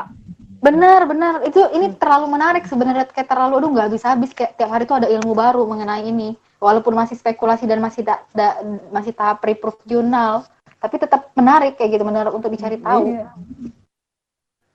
Bener 0.58 1.00
bener. 1.06 1.34
Itu 1.44 1.62
ini 1.70 1.94
terlalu 1.94 2.26
menarik 2.28 2.66
sebenarnya. 2.66 3.06
Kayak 3.06 3.30
terlalu 3.30 3.54
aduh 3.56 3.70
nggak 3.70 3.90
bisa 3.94 4.06
habis. 4.10 4.34
Kayak 4.34 4.58
tiap 4.58 4.74
hari 4.74 4.84
tuh 4.84 4.98
ada 4.98 5.06
ilmu 5.06 5.38
baru 5.38 5.62
mengenai 5.64 6.02
ini. 6.04 6.34
Walaupun 6.58 6.98
masih 6.98 7.14
spekulasi 7.14 7.70
dan 7.70 7.78
masih 7.78 8.02
da- 8.02 8.26
da- 8.34 8.58
masih 8.90 9.14
tahap 9.14 9.38
pre-proof 9.38 9.78
jurnal 9.86 10.42
tapi 10.76 10.98
tetap 10.98 11.30
menarik 11.34 11.74
kayak 11.76 11.94
gitu 11.94 12.04
menarik 12.04 12.30
untuk 12.30 12.50
dicari 12.50 12.78
tahu. 12.78 13.06
Iya. 13.12 13.30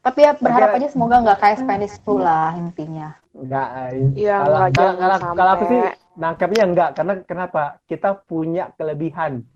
Tapi 0.01 0.25
ya 0.25 0.33
berharap 0.37 0.77
aja 0.77 0.89
semoga 0.89 1.21
nggak 1.21 1.39
kayak 1.41 1.59
Spanish 1.61 1.97
flu 2.01 2.21
lah 2.21 2.57
intinya 2.57 3.21
Enggak, 3.31 3.95
Iya, 4.19 4.37
kalau, 4.43 4.59
kalau, 4.75 4.93
kalau, 4.99 5.17
kalau 5.39 5.51
aku 5.55 5.65
sih 5.71 5.81
nangkapnya 6.19 6.63
enggak 6.67 6.91
karena 6.99 7.15
kenapa? 7.23 7.63
Kita 7.87 8.19
punya 8.27 8.75
kelebihan 8.75 9.47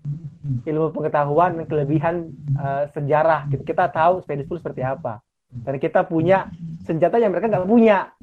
ilmu 0.63 0.95
pengetahuan 0.95 1.59
dan 1.59 1.65
kelebihan 1.67 2.15
eh, 2.55 2.83
sejarah. 2.95 3.51
Kita, 3.51 3.63
kita 3.67 3.85
tahu 3.91 4.23
Spanish 4.23 4.47
flu 4.47 4.55
seperti 4.55 4.79
apa. 4.79 5.19
Dan 5.51 5.75
kita 5.79 6.07
punya 6.07 6.47
senjata 6.87 7.19
yang 7.19 7.35
mereka 7.35 7.51
nggak 7.51 7.67
punya. 7.67 8.15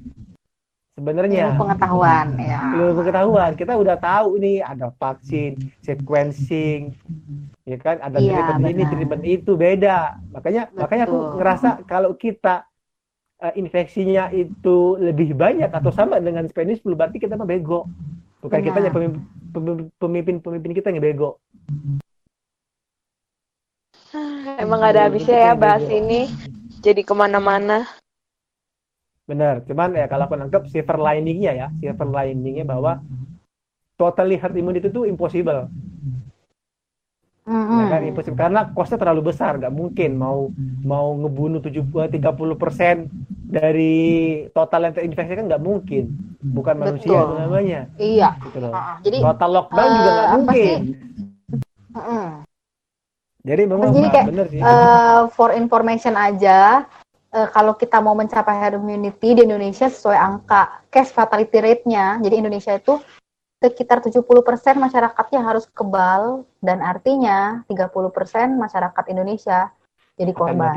Sebenarnya 0.93 1.57
ilmu 1.57 1.61
pengetahuan 1.65 2.27
ya 2.37 2.61
ilmu 2.77 2.93
pengetahuan 3.01 3.51
kita 3.57 3.73
udah 3.81 3.97
tahu 3.97 4.37
nih 4.37 4.61
ada 4.61 4.93
vaksin, 5.01 5.57
sequencing, 5.81 6.93
ya 7.65 7.77
kan? 7.81 7.97
Ada 8.05 8.21
Iya, 8.21 8.37
treatment 8.45 8.69
ini, 8.69 8.83
benar. 8.85 8.91
treatment 8.93 9.25
itu 9.25 9.53
beda. 9.57 9.99
Makanya 10.37 10.63
makanya 10.77 11.05
aku 11.09 11.17
Betul. 11.17 11.37
ngerasa 11.41 11.69
kalau 11.89 12.13
kita 12.13 12.69
eh, 13.41 13.55
infeksinya 13.57 14.29
itu 14.37 15.01
lebih 15.01 15.33
banyak 15.33 15.73
atau 15.73 15.89
sama 15.89 16.21
dengan 16.21 16.45
Spanish 16.45 16.85
flu 16.85 16.93
berarti 16.93 17.17
kita 17.17 17.41
mah 17.41 17.49
bego. 17.49 17.89
Bukan 18.45 18.61
Benar. 18.61 18.67
kita 18.69 18.79
yang 18.85 18.95
pemimpin 19.97 20.37
pemimpin 20.45 20.73
kita 20.77 20.93
yang 20.93 21.01
bego. 21.01 21.41
Emang 24.61 24.85
gak 24.85 24.93
ada 24.93 25.09
habisnya 25.09 25.39
ya 25.41 25.53
bahas 25.57 25.89
ini. 25.89 26.29
Jadi 26.85 27.01
ke 27.01 27.15
mana-mana. 27.17 28.02
Benar. 29.27 29.63
Cuman 29.69 29.95
ya 29.95 30.07
kalau 30.11 30.27
aku 30.27 30.35
nangkep 30.35 30.63
silver 30.67 30.99
liningnya 30.99 31.53
ya, 31.55 31.67
silver 31.79 32.09
liningnya 32.11 32.67
bahwa 32.67 32.99
totally 33.95 34.35
herd 34.35 34.55
immunity 34.59 34.91
itu 34.91 35.07
impossible. 35.07 35.71
Mm-mm. 37.43 37.79
Ya 37.83 37.87
kan 37.91 38.03
impossible 38.07 38.39
karena 38.39 38.61
costnya 38.71 38.99
terlalu 39.03 39.35
besar, 39.35 39.59
nggak 39.59 39.75
mungkin 39.75 40.15
mau 40.15 40.51
mau 40.83 41.15
ngebunuh 41.15 41.59
70 41.63 42.07
30% 42.11 43.07
dari 43.53 44.47
total 44.55 44.91
yang 44.91 44.95
terinfeksi 44.95 45.35
kan 45.39 45.47
nggak 45.47 45.63
mungkin. 45.63 46.05
Bukan 46.43 46.75
manusia 46.79 47.11
Betul. 47.11 47.23
itu 47.23 47.35
namanya. 47.39 47.81
iya 47.99 48.31
Gitu 48.43 48.59
loh. 48.59 48.73
Ah, 48.75 48.99
jadi 49.03 49.17
Total 49.23 49.51
lockdown 49.51 49.91
juga 49.91 50.11
eh, 50.11 50.15
nggak 50.15 50.31
mungkin. 50.35 50.79
mm-mm. 51.95 52.27
Jadi 53.43 53.63
memang 53.67 53.91
Jadi 53.91 54.07
kayak, 54.07 54.27
bener 54.31 54.47
sih. 54.55 54.61
Eh, 54.63 55.21
for 55.35 55.51
information 55.51 56.15
aja 56.15 56.87
eh, 57.33 57.49
kalau 57.51 57.75
kita 57.75 57.99
mau 57.99 58.13
mencapai 58.13 58.55
herd 58.61 58.79
immunity 58.79 59.35
di 59.37 59.43
Indonesia 59.49 59.89
sesuai 59.89 60.19
angka 60.19 60.85
case 60.93 61.13
fatality 61.13 61.59
rate-nya 61.59 62.21
jadi 62.21 62.35
Indonesia 62.39 62.73
itu 62.77 63.01
sekitar 63.63 64.03
70% 64.03 64.27
masyarakatnya 64.75 65.41
harus 65.41 65.71
kebal 65.71 66.43
dan 66.59 66.83
artinya 66.83 67.63
30% 67.71 68.59
masyarakat 68.59 69.05
Indonesia 69.07 69.71
jadi 70.19 70.33
korban. 70.37 70.77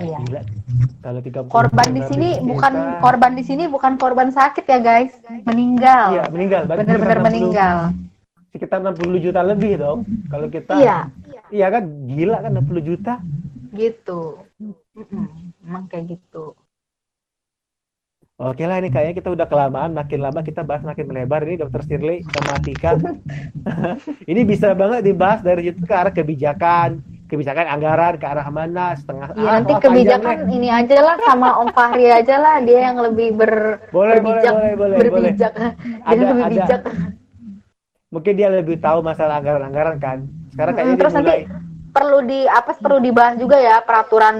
Iya. 0.00 0.18
Gila. 0.24 0.42
Kalau 1.04 1.20
30 1.20 1.52
Korban 1.52 1.88
di 1.94 2.02
sini 2.08 2.28
bukan 2.42 2.72
korban 3.04 3.32
di 3.36 3.44
sini 3.44 3.64
bukan 3.68 4.00
korban 4.00 4.32
sakit 4.32 4.64
ya 4.66 4.78
guys, 4.80 5.12
meninggal. 5.46 6.16
Iya, 6.16 6.24
meninggal. 6.32 6.62
Benar-benar 6.64 6.96
sekitar 6.98 7.18
60 7.20 7.26
meninggal. 7.28 7.76
Sekitar 8.50 8.78
60 8.80 9.18
juta 9.20 9.40
lebih 9.44 9.72
dong. 9.78 9.98
Kalau 10.32 10.46
kita 10.48 10.74
Iya, 10.80 10.98
Iya 11.52 11.66
kan 11.72 11.84
gila 12.08 12.36
kan 12.40 12.50
60 12.56 12.82
juta. 12.82 13.14
gitu. 13.68 14.42
Emang 15.68 15.84
kayak 15.84 16.16
gitu. 16.16 16.56
Oke 18.38 18.64
lah 18.64 18.78
ini 18.78 18.88
kayaknya 18.88 19.18
kita 19.18 19.34
udah 19.34 19.44
kelamaan, 19.44 19.92
makin 19.92 20.22
lama 20.22 20.40
kita 20.40 20.62
bahas 20.62 20.80
makin 20.80 21.10
melebar 21.10 21.42
ini 21.42 21.58
Dokter 21.58 21.82
Shirley 21.84 22.22
sama 22.22 22.56
Tika. 22.62 22.94
ini 24.30 24.46
bisa 24.46 24.72
banget 24.72 25.04
dibahas 25.04 25.42
dari 25.42 25.68
situ 25.68 25.82
ke 25.82 25.90
arah 25.90 26.14
kebijakan, 26.14 27.02
kebijakan 27.26 27.66
anggaran 27.66 28.14
ke 28.14 28.24
arah 28.24 28.46
mana 28.46 28.94
setengah 28.94 29.34
Ya 29.34 29.42
ah, 29.42 29.52
nanti 29.58 29.74
panjang 29.74 29.82
kebijakan 29.82 30.36
deh. 30.46 30.54
ini 30.54 30.68
aja 30.70 30.96
lah 31.02 31.16
sama 31.20 31.58
Om 31.60 31.70
Fahri 31.74 32.06
aja 32.08 32.36
lah 32.38 32.62
dia 32.62 32.78
yang 32.88 32.96
lebih 33.02 33.34
ber 33.34 33.82
Boleh, 33.90 34.22
boleh, 34.22 34.46
berbijak, 34.46 34.54
boleh, 34.54 34.72
boleh, 34.72 34.98
boleh. 35.04 35.34
berbijak. 35.34 35.52
Dia 36.06 36.06
Ada, 36.06 36.24
lebih 36.30 36.44
ada. 36.46 36.52
bijak. 36.54 36.80
Mungkin 38.08 38.32
dia 38.38 38.48
lebih 38.48 38.76
tahu 38.78 38.98
masalah 39.02 39.42
anggaran-anggaran 39.42 39.98
kan. 39.98 40.18
Sekarang 40.54 40.72
kayaknya 40.78 40.94
Mm, 40.94 41.00
terus 41.02 41.12
dia 41.12 41.20
mulai 41.20 41.40
nanti 41.42 41.52
perlu 41.90 42.18
di 42.22 42.40
apa 42.46 42.70
perlu 42.78 42.98
dibahas 43.02 43.34
juga 43.34 43.56
ya 43.58 43.82
peraturan 43.82 44.36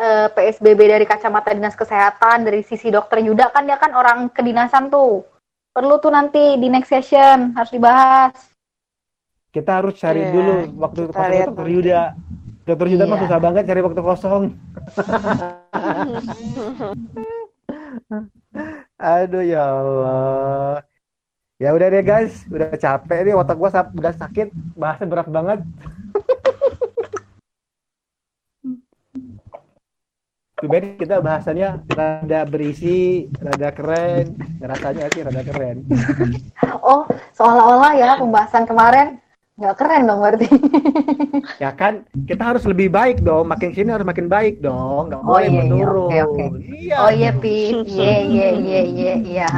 eh, 0.00 0.28
PSBB 0.32 0.80
dari 0.88 1.04
kacamata 1.04 1.52
dinas 1.52 1.76
kesehatan 1.76 2.40
dari 2.42 2.64
sisi 2.64 2.88
dokter 2.88 3.20
Yuda 3.20 3.52
kan 3.52 3.68
dia 3.68 3.76
kan 3.76 3.92
orang 3.92 4.32
kedinasan 4.32 4.88
tuh. 4.88 5.28
Perlu 5.70 6.00
tuh 6.00 6.10
nanti 6.10 6.56
di 6.56 6.66
next 6.66 6.88
session 6.88 7.52
harus 7.52 7.70
dibahas. 7.70 8.32
kita 9.50 9.82
harus 9.82 9.98
cari 9.98 10.22
Iya, 10.22 10.30
dulu 10.30 10.52
waktu 10.78 11.00
kita 11.10 11.12
kosong 11.12 11.30
lihat 11.34 11.48
Dokter. 11.50 11.66
Yuda. 11.68 12.00
Dokter 12.62 12.86
Yuda 12.86 13.04
mah 13.04 13.16
Iya. 13.18 13.22
susah 13.26 13.38
banget 13.42 13.62
cari 13.66 13.80
waktu 13.82 14.00
kosong. 14.00 14.42
Aduh 19.00 19.42
ya 19.42 19.64
Allah. 19.64 20.84
Ya 21.60 21.76
udah 21.76 21.92
deh 21.92 22.00
guys, 22.00 22.46
udah 22.48 22.72
capek 22.72 23.20
nih 23.26 23.34
otak 23.36 23.58
gua 23.58 23.68
udah 23.68 24.14
sakit, 24.16 24.48
bahasnya 24.78 25.06
berat 25.10 25.28
banget. 25.28 25.60
Tuben 30.60 31.00
kita 31.00 31.24
bahasannya 31.24 31.88
rada 31.88 32.44
berisi, 32.44 33.24
rada 33.40 33.72
keren, 33.72 34.36
rasanya 34.60 35.08
sih 35.08 35.24
rada 35.24 35.42
keren. 35.42 35.76
Oh, 36.80 37.04
seolah-olah 37.32 37.92
ya 37.96 38.10
pembahasan 38.16 38.64
kemarin 38.64 39.20
nggak 39.56 39.76
keren 39.76 40.08
dong 40.08 40.20
berarti. 40.20 40.48
Ya 41.56 41.70
kan, 41.72 42.04
kita 42.24 42.52
harus 42.52 42.64
lebih 42.64 42.88
baik 42.88 43.20
dong, 43.20 43.48
makin 43.48 43.72
sini 43.72 43.92
harus 43.92 44.04
makin 44.04 44.28
baik 44.28 44.60
dong, 44.60 45.12
nggak 45.12 45.20
Oh, 45.20 45.36
boleh 45.36 45.44
iya, 45.44 45.52
iya, 45.52 45.60
menurun. 45.60 46.08
oke, 46.08 46.18
oke. 46.24 46.44
Iya. 46.60 46.96
Oh 46.98 47.10
iya, 47.12 47.30
Pip. 47.36 47.74
Iya, 47.84 48.14
iya, 48.24 48.48
iya, 48.56 48.80
iya, 48.82 49.12
iya. 49.20 49.48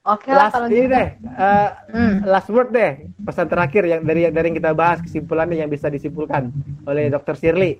Oke 0.00 0.32
lah 0.32 0.48
kalau 0.48 0.66
gitu. 0.72 0.88
deh, 0.88 1.08
eh, 1.20 1.68
Hmm. 1.92 2.14
last 2.24 2.48
word 2.48 2.72
deh, 2.72 2.92
pesan 3.20 3.46
terakhir 3.46 3.84
yang 3.84 4.00
dari 4.00 4.32
dari 4.32 4.46
yang 4.48 4.56
kita 4.56 4.72
bahas 4.72 4.98
kesimpulannya 5.04 5.60
yang 5.60 5.68
bisa 5.68 5.92
disimpulkan 5.92 6.48
oleh 6.88 7.12
Dr. 7.12 7.36
Shirley. 7.36 7.76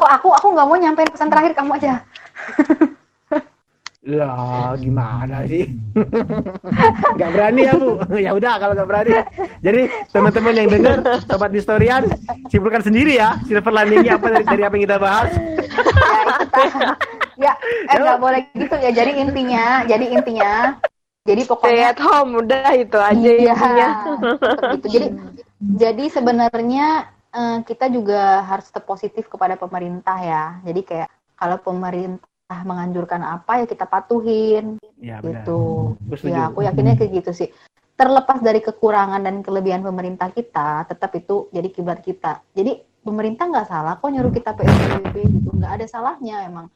Kok 0.00 0.08
aku 0.08 0.28
aku 0.32 0.46
nggak 0.56 0.66
mau 0.66 0.76
nyampein 0.80 1.12
pesan 1.12 1.28
terakhir 1.28 1.52
kamu 1.52 1.76
aja. 1.76 1.92
Lah, 4.00 4.80
gimana 4.80 5.44
sih? 5.44 5.68
Gak 7.20 7.30
berani 7.36 7.68
ya, 7.68 7.76
Bu. 7.76 8.00
ya 8.24 8.32
udah 8.32 8.56
kalau 8.56 8.72
gak 8.72 8.88
berani. 8.88 9.12
Jadi, 9.60 9.92
teman-teman 10.08 10.56
yang 10.56 10.68
dengar, 10.72 10.98
sobat 11.28 11.52
historian, 11.52 12.08
simpulkan 12.48 12.80
sendiri 12.80 13.20
ya, 13.20 13.36
silver 13.44 13.68
liningnya 13.68 14.16
apa 14.16 14.32
dari, 14.32 14.44
dari 14.48 14.62
apa 14.64 14.74
yang 14.80 14.84
kita 14.88 14.96
bahas. 14.96 15.30
ya, 17.36 17.52
ya, 17.52 17.52
eh 17.92 17.98
nggak 18.00 18.20
boleh 18.24 18.40
gitu 18.56 18.76
ya. 18.80 18.88
Jadi 18.88 19.12
intinya, 19.20 19.84
jadi 19.84 20.06
intinya, 20.16 20.52
jadi 21.28 21.42
Stay 21.44 21.50
pokoknya 21.52 21.86
at 21.92 22.00
home 22.00 22.32
udah 22.40 22.72
itu 22.72 22.96
aja 22.96 23.20
Iya, 23.20 23.52
intinya. 23.52 23.88
tetap 24.40 24.62
gitu. 24.80 24.86
Jadi 24.96 25.06
jadi 25.76 26.04
sebenarnya 26.08 26.86
eh, 27.34 27.58
kita 27.66 27.86
juga 27.90 28.42
harus 28.46 28.68
tetap 28.68 28.86
positif 28.86 29.26
kepada 29.26 29.54
pemerintah 29.54 30.18
ya. 30.18 30.44
Jadi 30.66 30.80
kayak 30.82 31.08
kalau 31.38 31.56
pemerintah 31.62 32.60
menganjurkan 32.66 33.22
apa 33.22 33.62
ya 33.62 33.66
kita 33.70 33.86
patuhin 33.86 34.76
Ya, 35.00 35.16
gitu. 35.24 35.96
Setuju. 36.12 36.28
Ya, 36.28 36.52
aku 36.52 36.60
yakinnya 36.60 36.94
kayak 37.00 37.24
gitu 37.24 37.30
sih. 37.32 37.48
Terlepas 37.96 38.40
dari 38.40 38.60
kekurangan 38.60 39.20
dan 39.20 39.40
kelebihan 39.40 39.80
pemerintah 39.80 40.28
kita, 40.32 40.84
tetap 40.88 41.12
itu 41.16 41.48
jadi 41.52 41.68
kiblat 41.72 42.00
kita. 42.04 42.44
Jadi 42.52 42.80
pemerintah 43.00 43.48
nggak 43.48 43.68
salah 43.68 43.96
kok 43.96 44.08
nyuruh 44.12 44.32
kita 44.32 44.52
PSBB 44.56 45.16
gitu, 45.24 45.48
nggak 45.56 45.80
ada 45.80 45.86
salahnya 45.88 46.44
emang. 46.44 46.68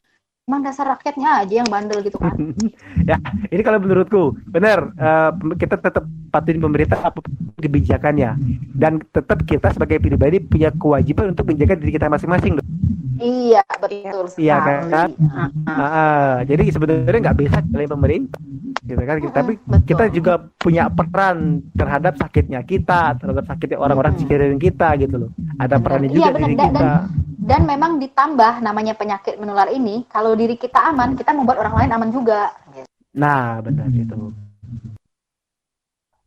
Emang 0.45 0.61
dasar 0.61 0.85
rakyatnya 0.93 1.41
aja 1.41 1.55
yang 1.57 1.69
bandel 1.73 2.05
gitu 2.05 2.21
kan. 2.21 2.37
ya, 3.09 3.17
ini 3.49 3.65
kalau 3.65 3.81
menurutku 3.81 4.37
benar 4.45 4.93
eh, 4.93 5.31
kita 5.57 5.81
tetap 5.81 6.05
patuhin 6.29 6.61
pemerintah 6.61 7.01
apa 7.01 7.17
kebijakannya 7.57 8.37
dan 8.77 9.01
tetap 9.09 9.41
kita 9.49 9.73
sebagai 9.73 9.97
pribadi 9.97 10.45
punya 10.45 10.69
kewajiban 10.69 11.33
untuk 11.33 11.49
menjaga 11.49 11.81
diri 11.81 11.97
kita 11.97 12.13
masing-masing. 12.13 12.61
dong. 12.61 12.69
iya, 13.17 13.65
betul 13.81 14.29
sekali. 14.29 14.45
Iya 14.45 14.57
kan? 14.61 14.81
Ah, 14.93 15.09
ah. 15.33 15.49
Ah, 15.65 15.81
ah. 15.81 16.33
jadi 16.45 16.67
sebenarnya 16.69 17.21
nggak 17.25 17.39
bisa 17.41 17.59
dari 17.65 17.87
pemerintah, 17.89 18.41
gitu 18.85 19.01
kan? 19.01 19.17
Tapi 19.33 19.53
betul. 19.57 19.81
kita 19.87 20.05
juga 20.13 20.33
punya 20.61 20.93
peran 20.93 21.63
terhadap 21.73 22.21
sakitnya 22.21 22.61
kita, 22.61 23.17
terhadap 23.17 23.49
sakitnya 23.49 23.81
orang-orang 23.81 24.13
Hmm. 24.13 24.21
sekeliling 24.21 24.61
kita, 24.61 24.93
gitu 24.99 25.17
loh. 25.17 25.31
Ada 25.57 25.81
perannya 25.81 26.11
Iya, 26.11 26.17
juga 26.21 26.31
benar. 26.35 26.43
diri 26.43 26.55
kita. 26.59 26.69
Dan 26.69 27.24
memang 27.45 28.01
ditambah 28.01 28.65
namanya 28.65 28.97
penyakit 28.97 29.37
menular 29.37 29.69
ini, 29.69 30.09
kalau 30.09 30.33
diri 30.33 30.57
kita 30.57 30.81
aman, 30.93 31.13
kita 31.13 31.37
membuat 31.37 31.61
orang 31.61 31.85
lain 31.85 31.91
aman 31.93 32.11
juga. 32.11 32.53
Nah, 33.15 33.61
benar 33.61 33.87
itu. 33.93 34.33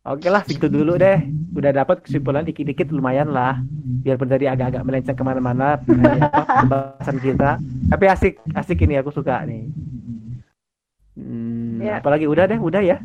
Oke 0.08 0.32
lah, 0.32 0.40
gitu 0.48 0.72
dulu 0.72 0.96
deh. 0.96 1.20
Udah 1.52 1.74
dapat 1.74 2.00
kesimpulan 2.00 2.46
dikit-dikit 2.46 2.88
lumayan 2.94 3.28
lah. 3.28 3.60
Biarpun 4.00 4.30
tadi 4.30 4.48
agak-agak 4.48 4.82
melenceng 4.86 5.18
ke 5.18 5.24
mana-mana 5.26 5.76
pembahasan 5.84 7.18
kita. 7.20 7.60
Tapi 7.92 8.04
asik, 8.08 8.34
asik 8.56 8.78
ini 8.88 8.96
aku 8.96 9.12
suka 9.12 9.44
nih. 9.44 9.68
Hmm, 11.18 11.82
Ya. 11.82 12.00
Apalagi 12.00 12.24
udah 12.24 12.44
deh, 12.48 12.56
udah 12.56 12.80
ya. 12.80 12.96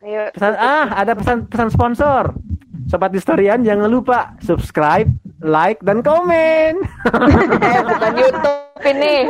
Ayo. 0.00 0.30
Pesan 0.32 0.54
ah, 0.56 0.86
ada 0.96 1.12
pesan 1.18 1.44
pesan 1.50 1.68
sponsor. 1.68 2.32
Sobat 2.86 3.10
historian 3.10 3.66
jangan 3.66 3.90
lupa 3.90 4.38
subscribe, 4.38 5.10
like 5.42 5.80
dan 5.84 6.00
komen. 6.00 6.80
Eh, 7.66 7.82
bukan 7.82 8.14
YouTube 8.14 8.86
ini. 8.86 9.26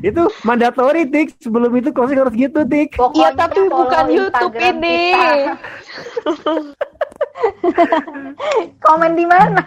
itu 0.08 0.22
mandatory 0.44 1.08
tik. 1.08 1.32
Sebelum 1.40 1.72
itu 1.78 1.92
closing 1.94 2.18
harus 2.20 2.34
gitu 2.34 2.66
tik. 2.68 2.98
Iya, 3.16 3.32
tapi 3.34 3.68
bukan 3.70 4.10
YouTube 4.10 4.54
Instagram 4.58 4.76
ini. 4.76 4.98
Komen 8.84 9.16
di 9.16 9.24
mana? 9.24 9.64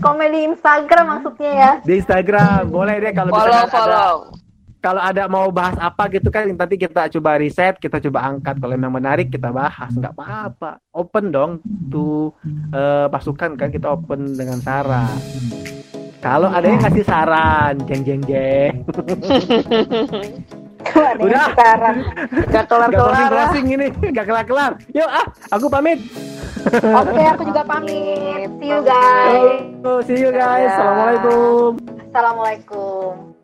Komen 0.00 0.32
di 0.32 0.40
Instagram 0.48 1.04
maksudnya 1.18 1.52
ya. 1.52 1.76
Di 1.84 2.00
Instagram 2.00 2.72
boleh 2.72 2.96
deh 3.02 3.12
kalau 3.12 3.28
Follow, 3.34 3.44
misalkan 3.44 3.68
ada 3.68 3.76
follow. 3.76 4.32
Kalau 4.80 5.00
ada 5.00 5.28
mau 5.28 5.52
bahas 5.52 5.76
apa 5.76 6.08
gitu 6.08 6.32
kan 6.32 6.48
nanti 6.48 6.80
kita 6.80 7.12
coba 7.12 7.36
riset 7.36 7.76
kita 7.76 8.00
coba 8.00 8.32
angkat 8.32 8.56
kalau 8.56 8.72
memang 8.74 8.96
menarik 8.96 9.28
kita 9.28 9.52
bahas 9.52 9.92
nggak 9.92 10.16
apa-apa 10.16 10.80
open 10.96 11.28
dong 11.28 11.52
tuh 11.92 12.32
eh, 12.72 13.06
masukan 13.12 13.60
kan 13.60 13.68
kita 13.68 13.92
open 13.92 14.34
dengan 14.34 14.58
saran 14.64 15.20
kalau 16.24 16.48
ada 16.48 16.64
yang 16.64 16.80
kasih 16.80 17.04
saran 17.04 17.76
jeng 17.84 18.02
jeng 18.02 18.22
jeng 18.24 18.74
Udah. 21.20 21.52
sekarang. 21.52 21.96
Gak 22.48 22.48
nggak 22.50 22.64
kelar-kelar. 22.66 22.96
closing 22.96 23.28
closing 23.28 23.66
ini 23.68 23.86
nggak 24.10 24.26
kelar 24.26 24.44
kelar 24.48 24.72
yuk 24.96 25.06
ah 25.06 25.28
aku 25.52 25.68
pamit 25.68 26.00
Oke, 26.60 27.24
aku 27.24 27.42
juga 27.48 27.64
pamit. 27.64 28.52
See 28.60 28.68
you 28.68 28.80
guys. 28.84 29.64
See 30.04 30.18
you 30.20 30.28
guys 30.28 30.68
assalamualaikum 30.76 31.80
Assalamualaikum. 32.10 33.39